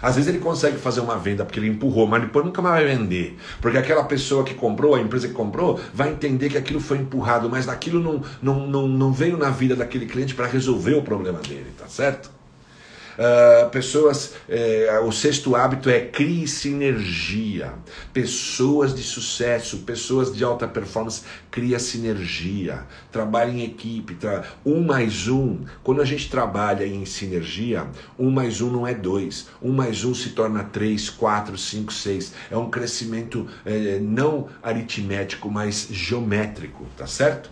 Às 0.02 0.16
vezes 0.16 0.28
ele 0.28 0.38
consegue 0.38 0.78
fazer 0.78 1.00
uma 1.00 1.16
venda 1.16 1.44
porque 1.44 1.58
ele 1.58 1.68
empurrou, 1.68 2.06
mas 2.06 2.22
depois 2.22 2.44
nunca 2.44 2.62
mais 2.62 2.84
vai 2.84 2.96
vender. 2.96 3.36
Porque 3.60 3.78
aquela 3.78 4.04
pessoa 4.04 4.44
que 4.44 4.54
comprou, 4.54 4.94
a 4.94 5.00
empresa 5.00 5.28
que 5.28 5.34
comprou, 5.34 5.78
vai 5.92 6.10
entender 6.10 6.48
que 6.48 6.58
aquilo 6.58 6.80
foi 6.80 6.98
empurrado, 6.98 7.48
mas 7.48 7.68
aquilo 7.68 8.00
não, 8.00 8.22
não, 8.42 8.66
não, 8.66 8.88
não 8.88 9.12
veio 9.12 9.36
na 9.36 9.50
vida 9.50 9.76
daquele 9.76 10.06
cliente 10.06 10.34
para 10.34 10.46
resolver 10.46 10.94
o 10.94 11.02
problema 11.02 11.38
dele, 11.40 11.72
tá 11.78 11.86
certo? 11.86 12.39
Uh, 13.18 13.68
pessoas, 13.70 14.34
uh, 14.48 15.06
o 15.06 15.12
sexto 15.12 15.54
hábito 15.54 15.90
é 15.90 16.00
crie 16.00 16.46
sinergia. 16.46 17.72
Pessoas 18.12 18.94
de 18.94 19.02
sucesso, 19.02 19.78
pessoas 19.78 20.34
de 20.34 20.42
alta 20.44 20.66
performance, 20.66 21.22
cria 21.50 21.78
sinergia. 21.78 22.86
Trabalhe 23.10 23.60
em 23.60 23.64
equipe. 23.64 24.14
Tra... 24.14 24.44
Um 24.64 24.82
mais 24.82 25.28
um. 25.28 25.58
Quando 25.82 26.00
a 26.00 26.04
gente 26.04 26.30
trabalha 26.30 26.86
em 26.86 27.04
sinergia, 27.04 27.86
um 28.18 28.30
mais 28.30 28.60
um 28.60 28.70
não 28.70 28.86
é 28.86 28.94
dois. 28.94 29.48
Um 29.62 29.72
mais 29.72 30.04
um 30.04 30.14
se 30.14 30.30
torna 30.30 30.64
três, 30.64 31.10
quatro, 31.10 31.58
cinco, 31.58 31.92
seis. 31.92 32.32
É 32.50 32.56
um 32.56 32.70
crescimento 32.70 33.46
eh, 33.64 33.98
não 34.00 34.48
aritmético, 34.62 35.50
mas 35.50 35.88
geométrico, 35.90 36.86
tá 36.96 37.06
certo? 37.06 37.50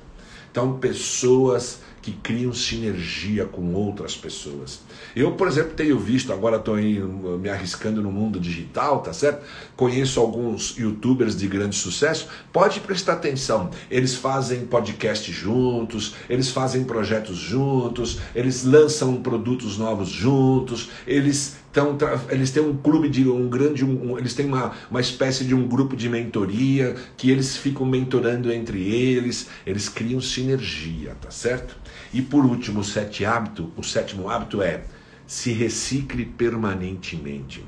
Então, 0.50 0.78
pessoas 0.78 1.80
que 2.02 2.12
criam 2.12 2.52
sinergia 2.52 3.44
com 3.44 3.74
outras 3.74 4.16
pessoas. 4.16 4.80
Eu, 5.14 5.32
por 5.32 5.48
exemplo, 5.48 5.72
tenho 5.74 5.98
visto, 5.98 6.32
agora 6.32 6.56
estou 6.56 6.76
me 6.76 7.48
arriscando 7.48 8.02
no 8.02 8.10
mundo 8.10 8.38
digital, 8.38 9.00
tá 9.00 9.12
certo? 9.12 9.44
Conheço 9.76 10.20
alguns 10.20 10.76
youtubers 10.76 11.36
de 11.36 11.46
grande 11.46 11.76
sucesso. 11.76 12.28
Pode 12.52 12.80
prestar 12.80 13.14
atenção. 13.14 13.70
Eles 13.90 14.14
fazem 14.14 14.66
podcast 14.66 15.30
juntos, 15.32 16.14
eles 16.28 16.50
fazem 16.50 16.84
projetos 16.84 17.36
juntos, 17.36 18.18
eles 18.34 18.64
lançam 18.64 19.16
produtos 19.16 19.78
novos 19.78 20.08
juntos, 20.08 20.90
eles 21.06 21.56
então, 21.78 22.08
eles 22.30 22.50
têm 22.50 22.62
um 22.62 22.76
clube 22.76 23.08
de 23.08 23.28
um 23.28 23.48
grande, 23.48 23.84
um, 23.84 24.18
eles 24.18 24.34
têm 24.34 24.46
uma, 24.46 24.72
uma 24.90 25.00
espécie 25.00 25.44
de 25.44 25.54
um 25.54 25.66
grupo 25.66 25.96
de 25.96 26.08
mentoria 26.08 26.96
que 27.16 27.30
eles 27.30 27.56
ficam 27.56 27.86
mentorando 27.86 28.52
entre 28.52 28.82
eles, 28.82 29.48
eles 29.66 29.88
criam 29.88 30.20
sinergia, 30.20 31.14
tá 31.20 31.30
certo? 31.30 31.76
E 32.12 32.22
por 32.22 32.44
último, 32.44 32.80
o, 32.80 32.84
sete 32.84 33.24
hábito, 33.24 33.72
o 33.76 33.82
sétimo 33.82 34.30
hábito 34.30 34.62
é 34.62 34.82
se 35.26 35.52
recicle 35.52 36.24
permanentemente. 36.24 37.64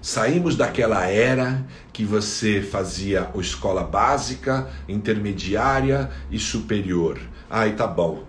Saímos 0.00 0.56
daquela 0.56 1.06
era 1.06 1.66
que 1.92 2.04
você 2.04 2.62
fazia 2.62 3.30
a 3.34 3.38
escola 3.38 3.82
básica, 3.82 4.70
intermediária 4.88 6.10
e 6.30 6.38
superior. 6.38 7.18
Ai, 7.50 7.74
tá 7.74 7.86
bom. 7.86 8.27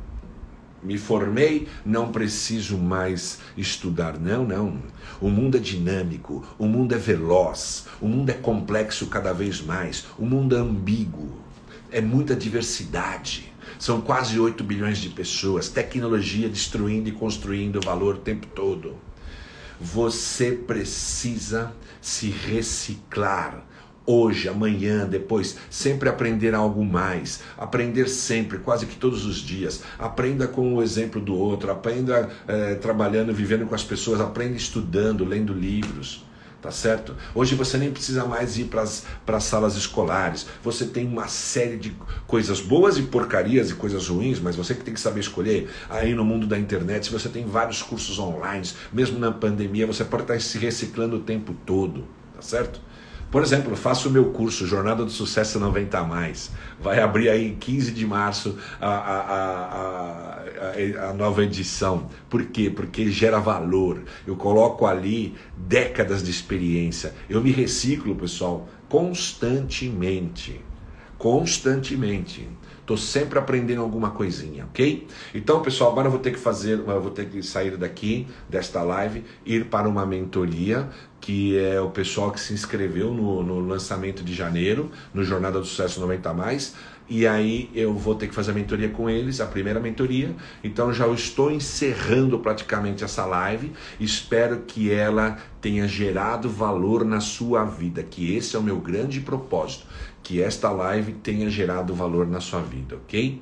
Me 0.81 0.97
formei, 0.97 1.67
não 1.85 2.11
preciso 2.11 2.77
mais 2.77 3.39
estudar. 3.57 4.17
Não, 4.19 4.45
não. 4.45 4.81
O 5.19 5.29
mundo 5.29 5.57
é 5.57 5.59
dinâmico, 5.59 6.45
o 6.57 6.65
mundo 6.65 6.95
é 6.95 6.97
veloz, 6.97 7.85
o 7.99 8.07
mundo 8.07 8.29
é 8.29 8.33
complexo 8.33 9.07
cada 9.07 9.33
vez 9.33 9.61
mais, 9.61 10.05
o 10.17 10.25
mundo 10.25 10.55
é 10.55 10.59
ambíguo, 10.59 11.37
é 11.91 11.99
muita 11.99 12.35
diversidade. 12.35 13.51
São 13.77 14.01
quase 14.01 14.39
8 14.39 14.63
bilhões 14.63 14.97
de 14.97 15.09
pessoas, 15.09 15.69
tecnologia 15.69 16.49
destruindo 16.49 17.09
e 17.09 17.13
construindo 17.13 17.81
valor 17.81 18.15
o 18.15 18.19
tempo 18.19 18.47
todo. 18.47 18.95
Você 19.79 20.51
precisa 20.51 21.73
se 22.01 22.29
reciclar 22.29 23.63
hoje, 24.09 24.49
amanhã, 24.49 25.05
depois, 25.05 25.57
sempre 25.69 26.09
aprender 26.09 26.55
algo 26.55 26.83
mais, 26.83 27.41
aprender 27.55 28.09
sempre, 28.09 28.57
quase 28.57 28.87
que 28.87 28.95
todos 28.95 29.23
os 29.23 29.37
dias. 29.37 29.83
Aprenda 29.99 30.47
com 30.47 30.73
o 30.73 30.81
exemplo 30.81 31.21
do 31.21 31.35
outro, 31.35 31.71
aprenda 31.71 32.27
é, 32.47 32.73
trabalhando, 32.73 33.31
vivendo 33.31 33.67
com 33.67 33.75
as 33.75 33.83
pessoas, 33.83 34.19
aprenda 34.19 34.57
estudando, 34.57 35.23
lendo 35.23 35.53
livros 35.53 36.27
tá 36.61 36.71
certo? 36.71 37.15
Hoje 37.33 37.55
você 37.55 37.77
nem 37.77 37.89
precisa 37.89 38.25
mais 38.25 38.57
ir 38.57 38.65
para 38.65 38.83
as 38.83 39.43
salas 39.45 39.77
escolares. 39.77 40.45
Você 40.61 40.85
tem 40.85 41.07
uma 41.07 41.29
série 41.29 41.77
de 41.77 41.95
coisas 42.27 42.59
boas 42.59 42.97
e 42.97 43.03
porcarias 43.03 43.69
e 43.69 43.75
coisas 43.75 44.09
ruins, 44.09 44.41
mas 44.41 44.57
você 44.57 44.75
que 44.75 44.83
tem 44.83 44.93
que 44.93 44.99
saber 44.99 45.21
escolher. 45.21 45.69
Aí 45.89 46.13
no 46.13 46.25
mundo 46.25 46.45
da 46.45 46.59
internet, 46.59 47.09
você 47.09 47.29
tem 47.29 47.45
vários 47.45 47.81
cursos 47.81 48.19
online, 48.19 48.67
mesmo 48.91 49.17
na 49.17 49.31
pandemia, 49.31 49.87
você 49.87 50.03
pode 50.03 50.23
estar 50.23 50.41
se 50.41 50.57
reciclando 50.57 51.15
o 51.15 51.21
tempo 51.21 51.55
todo, 51.65 52.03
tá 52.35 52.41
certo? 52.41 52.88
Por 53.31 53.43
exemplo, 53.43 53.75
faço 53.75 54.09
o 54.09 54.11
meu 54.11 54.31
curso 54.31 54.65
Jornada 54.65 55.05
do 55.05 55.11
Sucesso 55.11 55.59
90 55.59 56.03
mais. 56.03 56.51
Vai 56.81 56.99
abrir 56.99 57.29
aí 57.29 57.49
em 57.49 57.55
15 57.55 57.91
de 57.91 58.05
março 58.05 58.57
a, 58.81 58.89
a, 58.89 59.19
a, 61.03 61.09
a, 61.09 61.13
nova 61.13 61.43
edição. 61.43 62.09
Por 62.27 62.45
quê? 62.45 62.71
Porque 62.71 63.11
gera 63.11 63.39
valor. 63.39 64.01
Eu 64.25 64.35
coloco 64.35 64.87
ali 64.87 65.35
décadas 65.55 66.23
de 66.23 66.31
experiência. 66.31 67.13
Eu 67.29 67.39
me 67.39 67.51
reciclo, 67.51 68.15
pessoal, 68.15 68.67
constantemente. 68.87 70.59
Constantemente. 71.17 72.47
Estou 72.89 72.97
sempre 72.97 73.37
aprendendo 73.37 73.83
alguma 73.83 74.09
coisinha, 74.09 74.65
ok? 74.65 75.07
Então, 75.35 75.61
pessoal, 75.61 75.91
agora 75.91 76.07
eu 76.07 76.11
vou 76.11 76.19
ter 76.19 76.31
que 76.31 76.39
fazer, 76.39 76.79
eu 76.79 76.99
vou 76.99 77.11
ter 77.11 77.27
que 77.27 77.43
sair 77.43 77.77
daqui, 77.77 78.25
desta 78.49 78.81
live, 78.81 79.23
ir 79.45 79.65
para 79.65 79.87
uma 79.87 80.07
mentoria, 80.07 80.89
que 81.21 81.55
é 81.55 81.79
o 81.79 81.91
pessoal 81.91 82.31
que 82.31 82.39
se 82.39 82.51
inscreveu 82.51 83.13
no, 83.13 83.43
no 83.43 83.59
lançamento 83.59 84.23
de 84.23 84.33
janeiro, 84.33 84.89
no 85.13 85.23
Jornada 85.23 85.59
do 85.59 85.65
Sucesso 85.67 85.99
90 85.99 86.33
Mais. 86.33 86.73
E 87.09 87.25
aí 87.25 87.69
eu 87.73 87.93
vou 87.93 88.13
ter 88.13 88.27
que 88.27 88.35
fazer 88.35 88.51
a 88.51 88.53
mentoria 88.53 88.89
com 88.89 89.09
eles, 89.09 89.41
a 89.41 89.45
primeira 89.47 89.79
mentoria. 89.79 90.35
Então 90.63 90.93
já 90.93 91.07
estou 91.07 91.51
encerrando 91.51 92.37
praticamente 92.39 93.03
essa 93.03 93.25
live. 93.25 93.71
Espero 93.99 94.59
que 94.67 94.91
ela 94.91 95.37
tenha 95.59 95.87
gerado 95.87 96.49
valor 96.49 97.03
na 97.03 97.19
sua 97.19 97.65
vida, 97.65 98.03
que 98.03 98.35
esse 98.35 98.55
é 98.55 98.59
o 98.59 98.63
meu 98.63 98.77
grande 98.77 99.19
propósito 99.21 99.85
que 100.29 100.41
esta 100.41 100.69
live 100.69 101.13
tenha 101.13 101.49
gerado 101.49 101.93
valor 101.95 102.27
na 102.27 102.39
sua 102.39 102.61
vida, 102.61 102.95
ok? 102.95 103.41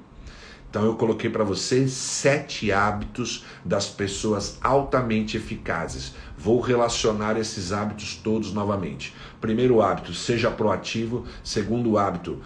Então 0.69 0.85
eu 0.85 0.95
coloquei 0.95 1.29
para 1.29 1.43
você 1.43 1.87
sete 1.87 2.71
hábitos 2.71 3.45
das 3.63 3.87
pessoas 3.87 4.57
altamente 4.61 5.37
eficazes. 5.37 6.13
Vou 6.37 6.59
relacionar 6.59 7.37
esses 7.37 7.71
hábitos 7.71 8.15
todos 8.15 8.53
novamente. 8.53 9.13
Primeiro 9.39 9.81
hábito, 9.81 10.13
seja 10.13 10.51
proativo. 10.51 11.25
Segundo 11.43 11.97
hábito, 11.97 12.41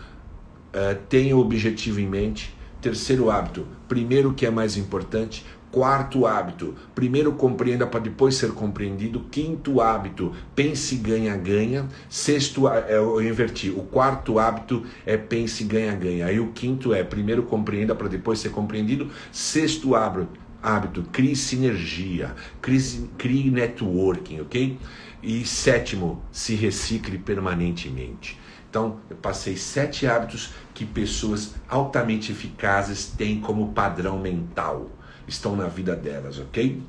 uh, 0.74 0.96
tenha 1.10 1.36
o 1.36 1.40
objetivo 1.40 2.00
em 2.00 2.08
mente. 2.08 2.56
Terceiro 2.82 3.30
hábito, 3.30 3.68
primeiro 3.88 4.34
que 4.34 4.46
é 4.46 4.50
mais 4.50 4.76
importante, 4.76 5.46
Quarto 5.72 6.26
hábito, 6.26 6.76
primeiro 6.94 7.32
compreenda 7.32 7.88
para 7.88 8.02
depois 8.02 8.36
ser 8.36 8.52
compreendido. 8.52 9.22
Quinto 9.32 9.80
hábito, 9.80 10.34
pense 10.54 10.98
ganha-ganha. 10.98 11.88
Sexto, 12.10 12.68
é, 12.68 12.98
eu 12.98 13.22
inverti. 13.22 13.70
O 13.70 13.84
quarto 13.84 14.38
hábito 14.38 14.86
é 15.06 15.16
pense 15.16 15.64
ganha-ganha. 15.64 16.26
Aí 16.26 16.42
o 16.42 16.48
quinto 16.48 16.94
é 16.94 17.06
primeiro 17.06 17.44
compreenda 17.44 17.96
para 17.96 18.10
depois 18.10 18.40
ser 18.40 18.50
compreendido. 18.50 19.10
Sexto 19.32 19.96
hábito, 19.96 20.28
hábito 20.62 21.04
crie 21.04 21.38
sinergia, 21.38 22.36
crie, 22.62 23.10
crie 23.18 23.50
networking, 23.50 24.42
ok? 24.42 24.78
E 25.24 25.46
sétimo, 25.46 26.22
se 26.34 26.54
recicle 26.54 27.18
permanentemente. 27.18 28.38
Então, 28.72 29.02
eu 29.10 29.18
passei 29.18 29.58
sete 29.58 30.08
hábitos 30.08 30.54
que 30.74 30.86
pessoas 30.86 31.56
altamente 31.68 32.32
eficazes 32.32 33.06
têm 33.06 33.42
como 33.42 33.74
padrão 33.74 34.18
mental 34.18 34.90
estão 35.28 35.58
na 35.58 35.68
vida 35.68 35.94
delas, 35.94 36.40
ok? 36.40 36.82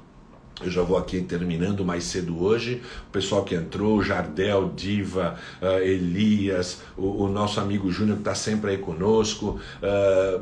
Eu 0.63 0.71
já 0.71 0.81
vou 0.81 0.97
aqui 0.97 1.21
terminando 1.23 1.85
mais 1.85 2.05
cedo 2.05 2.41
hoje. 2.41 2.81
O 3.09 3.11
pessoal 3.11 3.43
que 3.43 3.57
entrou, 3.57 4.01
Jardel, 4.01 4.71
Diva, 4.77 5.37
uh, 5.61 5.81
Elias, 5.81 6.83
o, 6.97 7.25
o, 7.25 7.29
nosso 7.29 7.59
amigo 7.59 7.91
Júnior 7.91 8.19
que 8.19 8.21
está 8.21 8.35
sempre 8.37 8.71
aí 8.71 8.79
conosco. 8.79 9.59
Uh, 9.83 10.41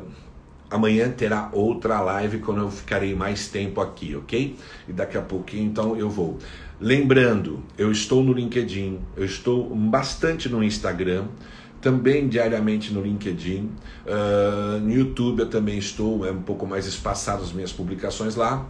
amanhã 0.69 1.09
terá 1.09 1.49
outra 1.53 2.01
live 2.01 2.37
quando 2.37 2.61
eu 2.61 2.69
ficarei 2.69 3.15
mais 3.15 3.47
tempo 3.47 3.81
aqui, 3.81 4.15
ok? 4.15 4.55
E 4.87 4.93
daqui 4.93 5.17
a 5.17 5.21
pouquinho 5.23 5.65
então 5.65 5.97
eu 5.97 6.07
vou. 6.07 6.37
Lembrando, 6.81 7.63
eu 7.77 7.91
estou 7.91 8.23
no 8.23 8.33
LinkedIn, 8.33 9.01
eu 9.15 9.23
estou 9.23 9.69
bastante 9.75 10.49
no 10.49 10.63
Instagram 10.63 11.27
também 11.79 12.27
diariamente 12.27 12.91
no 12.91 13.03
LinkedIn. 13.03 13.69
Uh, 14.03 14.79
no 14.79 14.91
YouTube 14.91 15.41
eu 15.41 15.47
também 15.47 15.77
estou, 15.77 16.25
é 16.25 16.31
um 16.31 16.41
pouco 16.41 16.65
mais 16.65 16.87
espaçado 16.87 17.43
as 17.43 17.51
minhas 17.53 17.71
publicações 17.71 18.35
lá. 18.35 18.67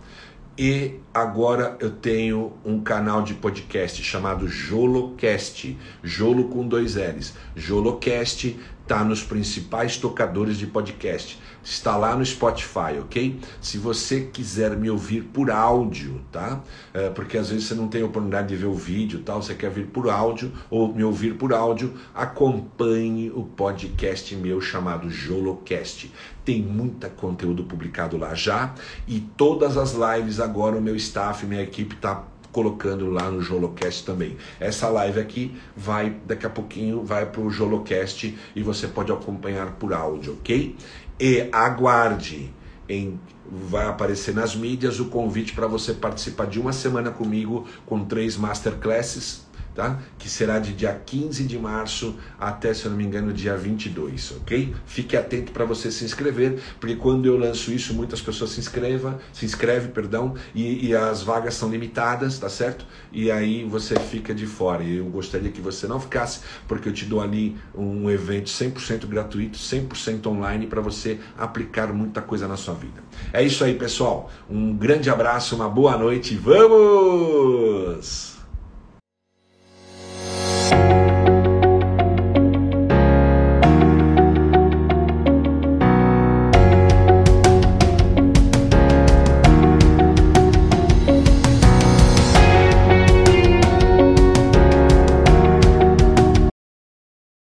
E 0.58 0.96
agora 1.14 1.78
eu 1.80 1.90
tenho 1.90 2.52
um 2.66 2.82
canal 2.82 3.24
de 3.24 3.34
podcast 3.34 4.04
chamado 4.04 4.46
Jolocast, 4.46 5.78
Jolo 6.04 6.50
com 6.50 6.68
dois 6.68 6.96
L's. 6.96 7.34
Jolocast 7.56 8.60
está 8.82 9.06
nos 9.06 9.24
principais 9.24 9.96
tocadores 9.96 10.58
de 10.58 10.68
podcast 10.68 11.40
está 11.64 11.96
lá 11.98 12.16
no 12.16 12.26
Spotify, 12.26 13.00
ok? 13.00 13.40
Se 13.60 13.78
você 13.78 14.22
quiser 14.22 14.76
me 14.76 14.90
ouvir 14.90 15.24
por 15.24 15.52
áudio, 15.52 16.22
tá? 16.32 16.62
É, 16.94 17.10
porque 17.10 17.38
às 17.38 17.50
vezes 17.50 17.66
você 17.66 17.76
não 17.76 17.88
tem 17.88 18.04
oportunidade 18.04 18.48
de 18.48 18.56
ver 18.56 18.66
o 18.66 18.74
vídeo, 18.74 19.22
tal, 19.24 19.42
você 19.42 19.54
quer 19.54 19.70
vir 19.70 19.88
por 19.88 20.10
áudio 20.10 20.52
ou 20.70 20.94
me 20.94 21.04
ouvir 21.04 21.36
por 21.36 21.54
áudio, 21.54 21.94
acompanhe 22.14 23.32
o 23.32 23.44
podcast 23.44 24.36
meu 24.36 24.60
chamado 24.62 25.10
Jolocast. 25.10 26.12
Tem 26.44 26.62
muita 26.62 27.10
conteúdo 27.10 27.64
publicado 27.64 28.18
lá 28.18 28.34
já 28.34 28.74
e 29.08 29.20
todas 29.20 29.78
as 29.78 29.94
lives 29.94 30.40
agora 30.40 30.78
o 30.78 30.82
meu 30.82 30.96
staff, 30.96 31.46
minha 31.46 31.62
equipe 31.62 31.96
está 31.96 32.26
colocando 32.52 33.10
lá 33.10 33.30
no 33.30 33.42
Jolocast 33.42 34.06
também. 34.06 34.38
Essa 34.60 34.90
live 34.90 35.20
aqui 35.20 35.56
vai, 35.76 36.16
daqui 36.26 36.46
a 36.46 36.50
pouquinho, 36.50 37.04
vai 37.04 37.26
para 37.26 37.42
o 37.42 37.50
Jolocast 37.50 38.38
e 38.56 38.62
você 38.62 38.88
pode 38.88 39.12
acompanhar 39.12 39.72
por 39.74 39.94
áudio, 39.94 40.34
ok? 40.34 40.76
E 41.24 41.48
aguarde, 41.52 42.52
em, 42.90 43.20
vai 43.46 43.86
aparecer 43.86 44.34
nas 44.34 44.56
mídias 44.56 45.00
o 45.00 45.06
convite 45.06 45.54
para 45.54 45.68
você 45.68 45.94
participar 45.94 46.48
de 46.48 46.60
uma 46.60 46.74
semana 46.74 47.12
comigo 47.12 47.68
com 47.86 48.04
três 48.04 48.36
masterclasses 48.36 49.46
tá? 49.74 50.00
Que 50.18 50.30
será 50.30 50.60
de 50.60 50.74
dia 50.74 50.94
15 50.94 51.44
de 51.46 51.58
março 51.58 52.16
até, 52.40 52.74
se 52.74 52.86
eu 52.86 52.92
não 52.92 52.98
me 52.98 53.04
engano, 53.04 53.34
dia 53.34 53.56
22, 53.56 54.34
ok? 54.42 54.74
Fique 54.86 55.16
atento 55.16 55.52
para 55.52 55.66
você 55.66 55.92
se 55.92 56.04
inscrever, 56.04 56.60
porque 56.80 56.96
quando 56.96 57.26
eu 57.26 57.38
lanço 57.38 57.72
isso, 57.72 57.94
muitas 57.94 58.22
pessoas 58.22 58.52
se 58.52 58.60
inscrevam, 58.60 59.18
se 59.34 59.46
inscrevem, 59.46 59.92
perdão, 59.92 60.36
e, 60.54 60.88
e, 60.88 60.96
as 60.96 61.22
vagas 61.22 61.54
são 61.54 61.70
limitadas, 61.70 62.38
tá 62.38 62.50
certo? 62.50 62.86
E 63.12 63.32
aí 63.32 63.64
você 63.64 63.96
fica 64.00 64.34
de 64.34 64.46
fora. 64.46 64.84
Eu 64.84 65.06
gostaria 65.06 65.52
que 65.52 65.62
você 65.62 65.88
não 65.88 66.00
ficasse, 66.00 66.42
porque 66.68 66.90
eu 66.90 66.94
te 66.94 67.06
dou 67.06 67.22
ali 67.22 67.58
um 67.74 68.10
evento 68.10 68.50
100% 68.50 69.06
gratuito, 69.08 69.58
100% 69.58 70.28
online 70.28 70.68
para 70.68 70.82
você 70.82 71.20
aplicar 71.38 71.94
muita 71.94 72.22
coisa 72.22 72.48
na 72.48 72.58
sua 72.58 72.74
vida. 72.74 73.04
É 73.34 73.44
isso 73.44 73.64
aí, 73.64 73.76
pessoal. 73.76 74.30
Um 74.50 74.76
grande 74.76 75.10
abraço, 75.10 75.56
uma 75.56 75.70
boa 75.70 75.98
noite. 75.98 76.36
Vamos! 76.36 78.31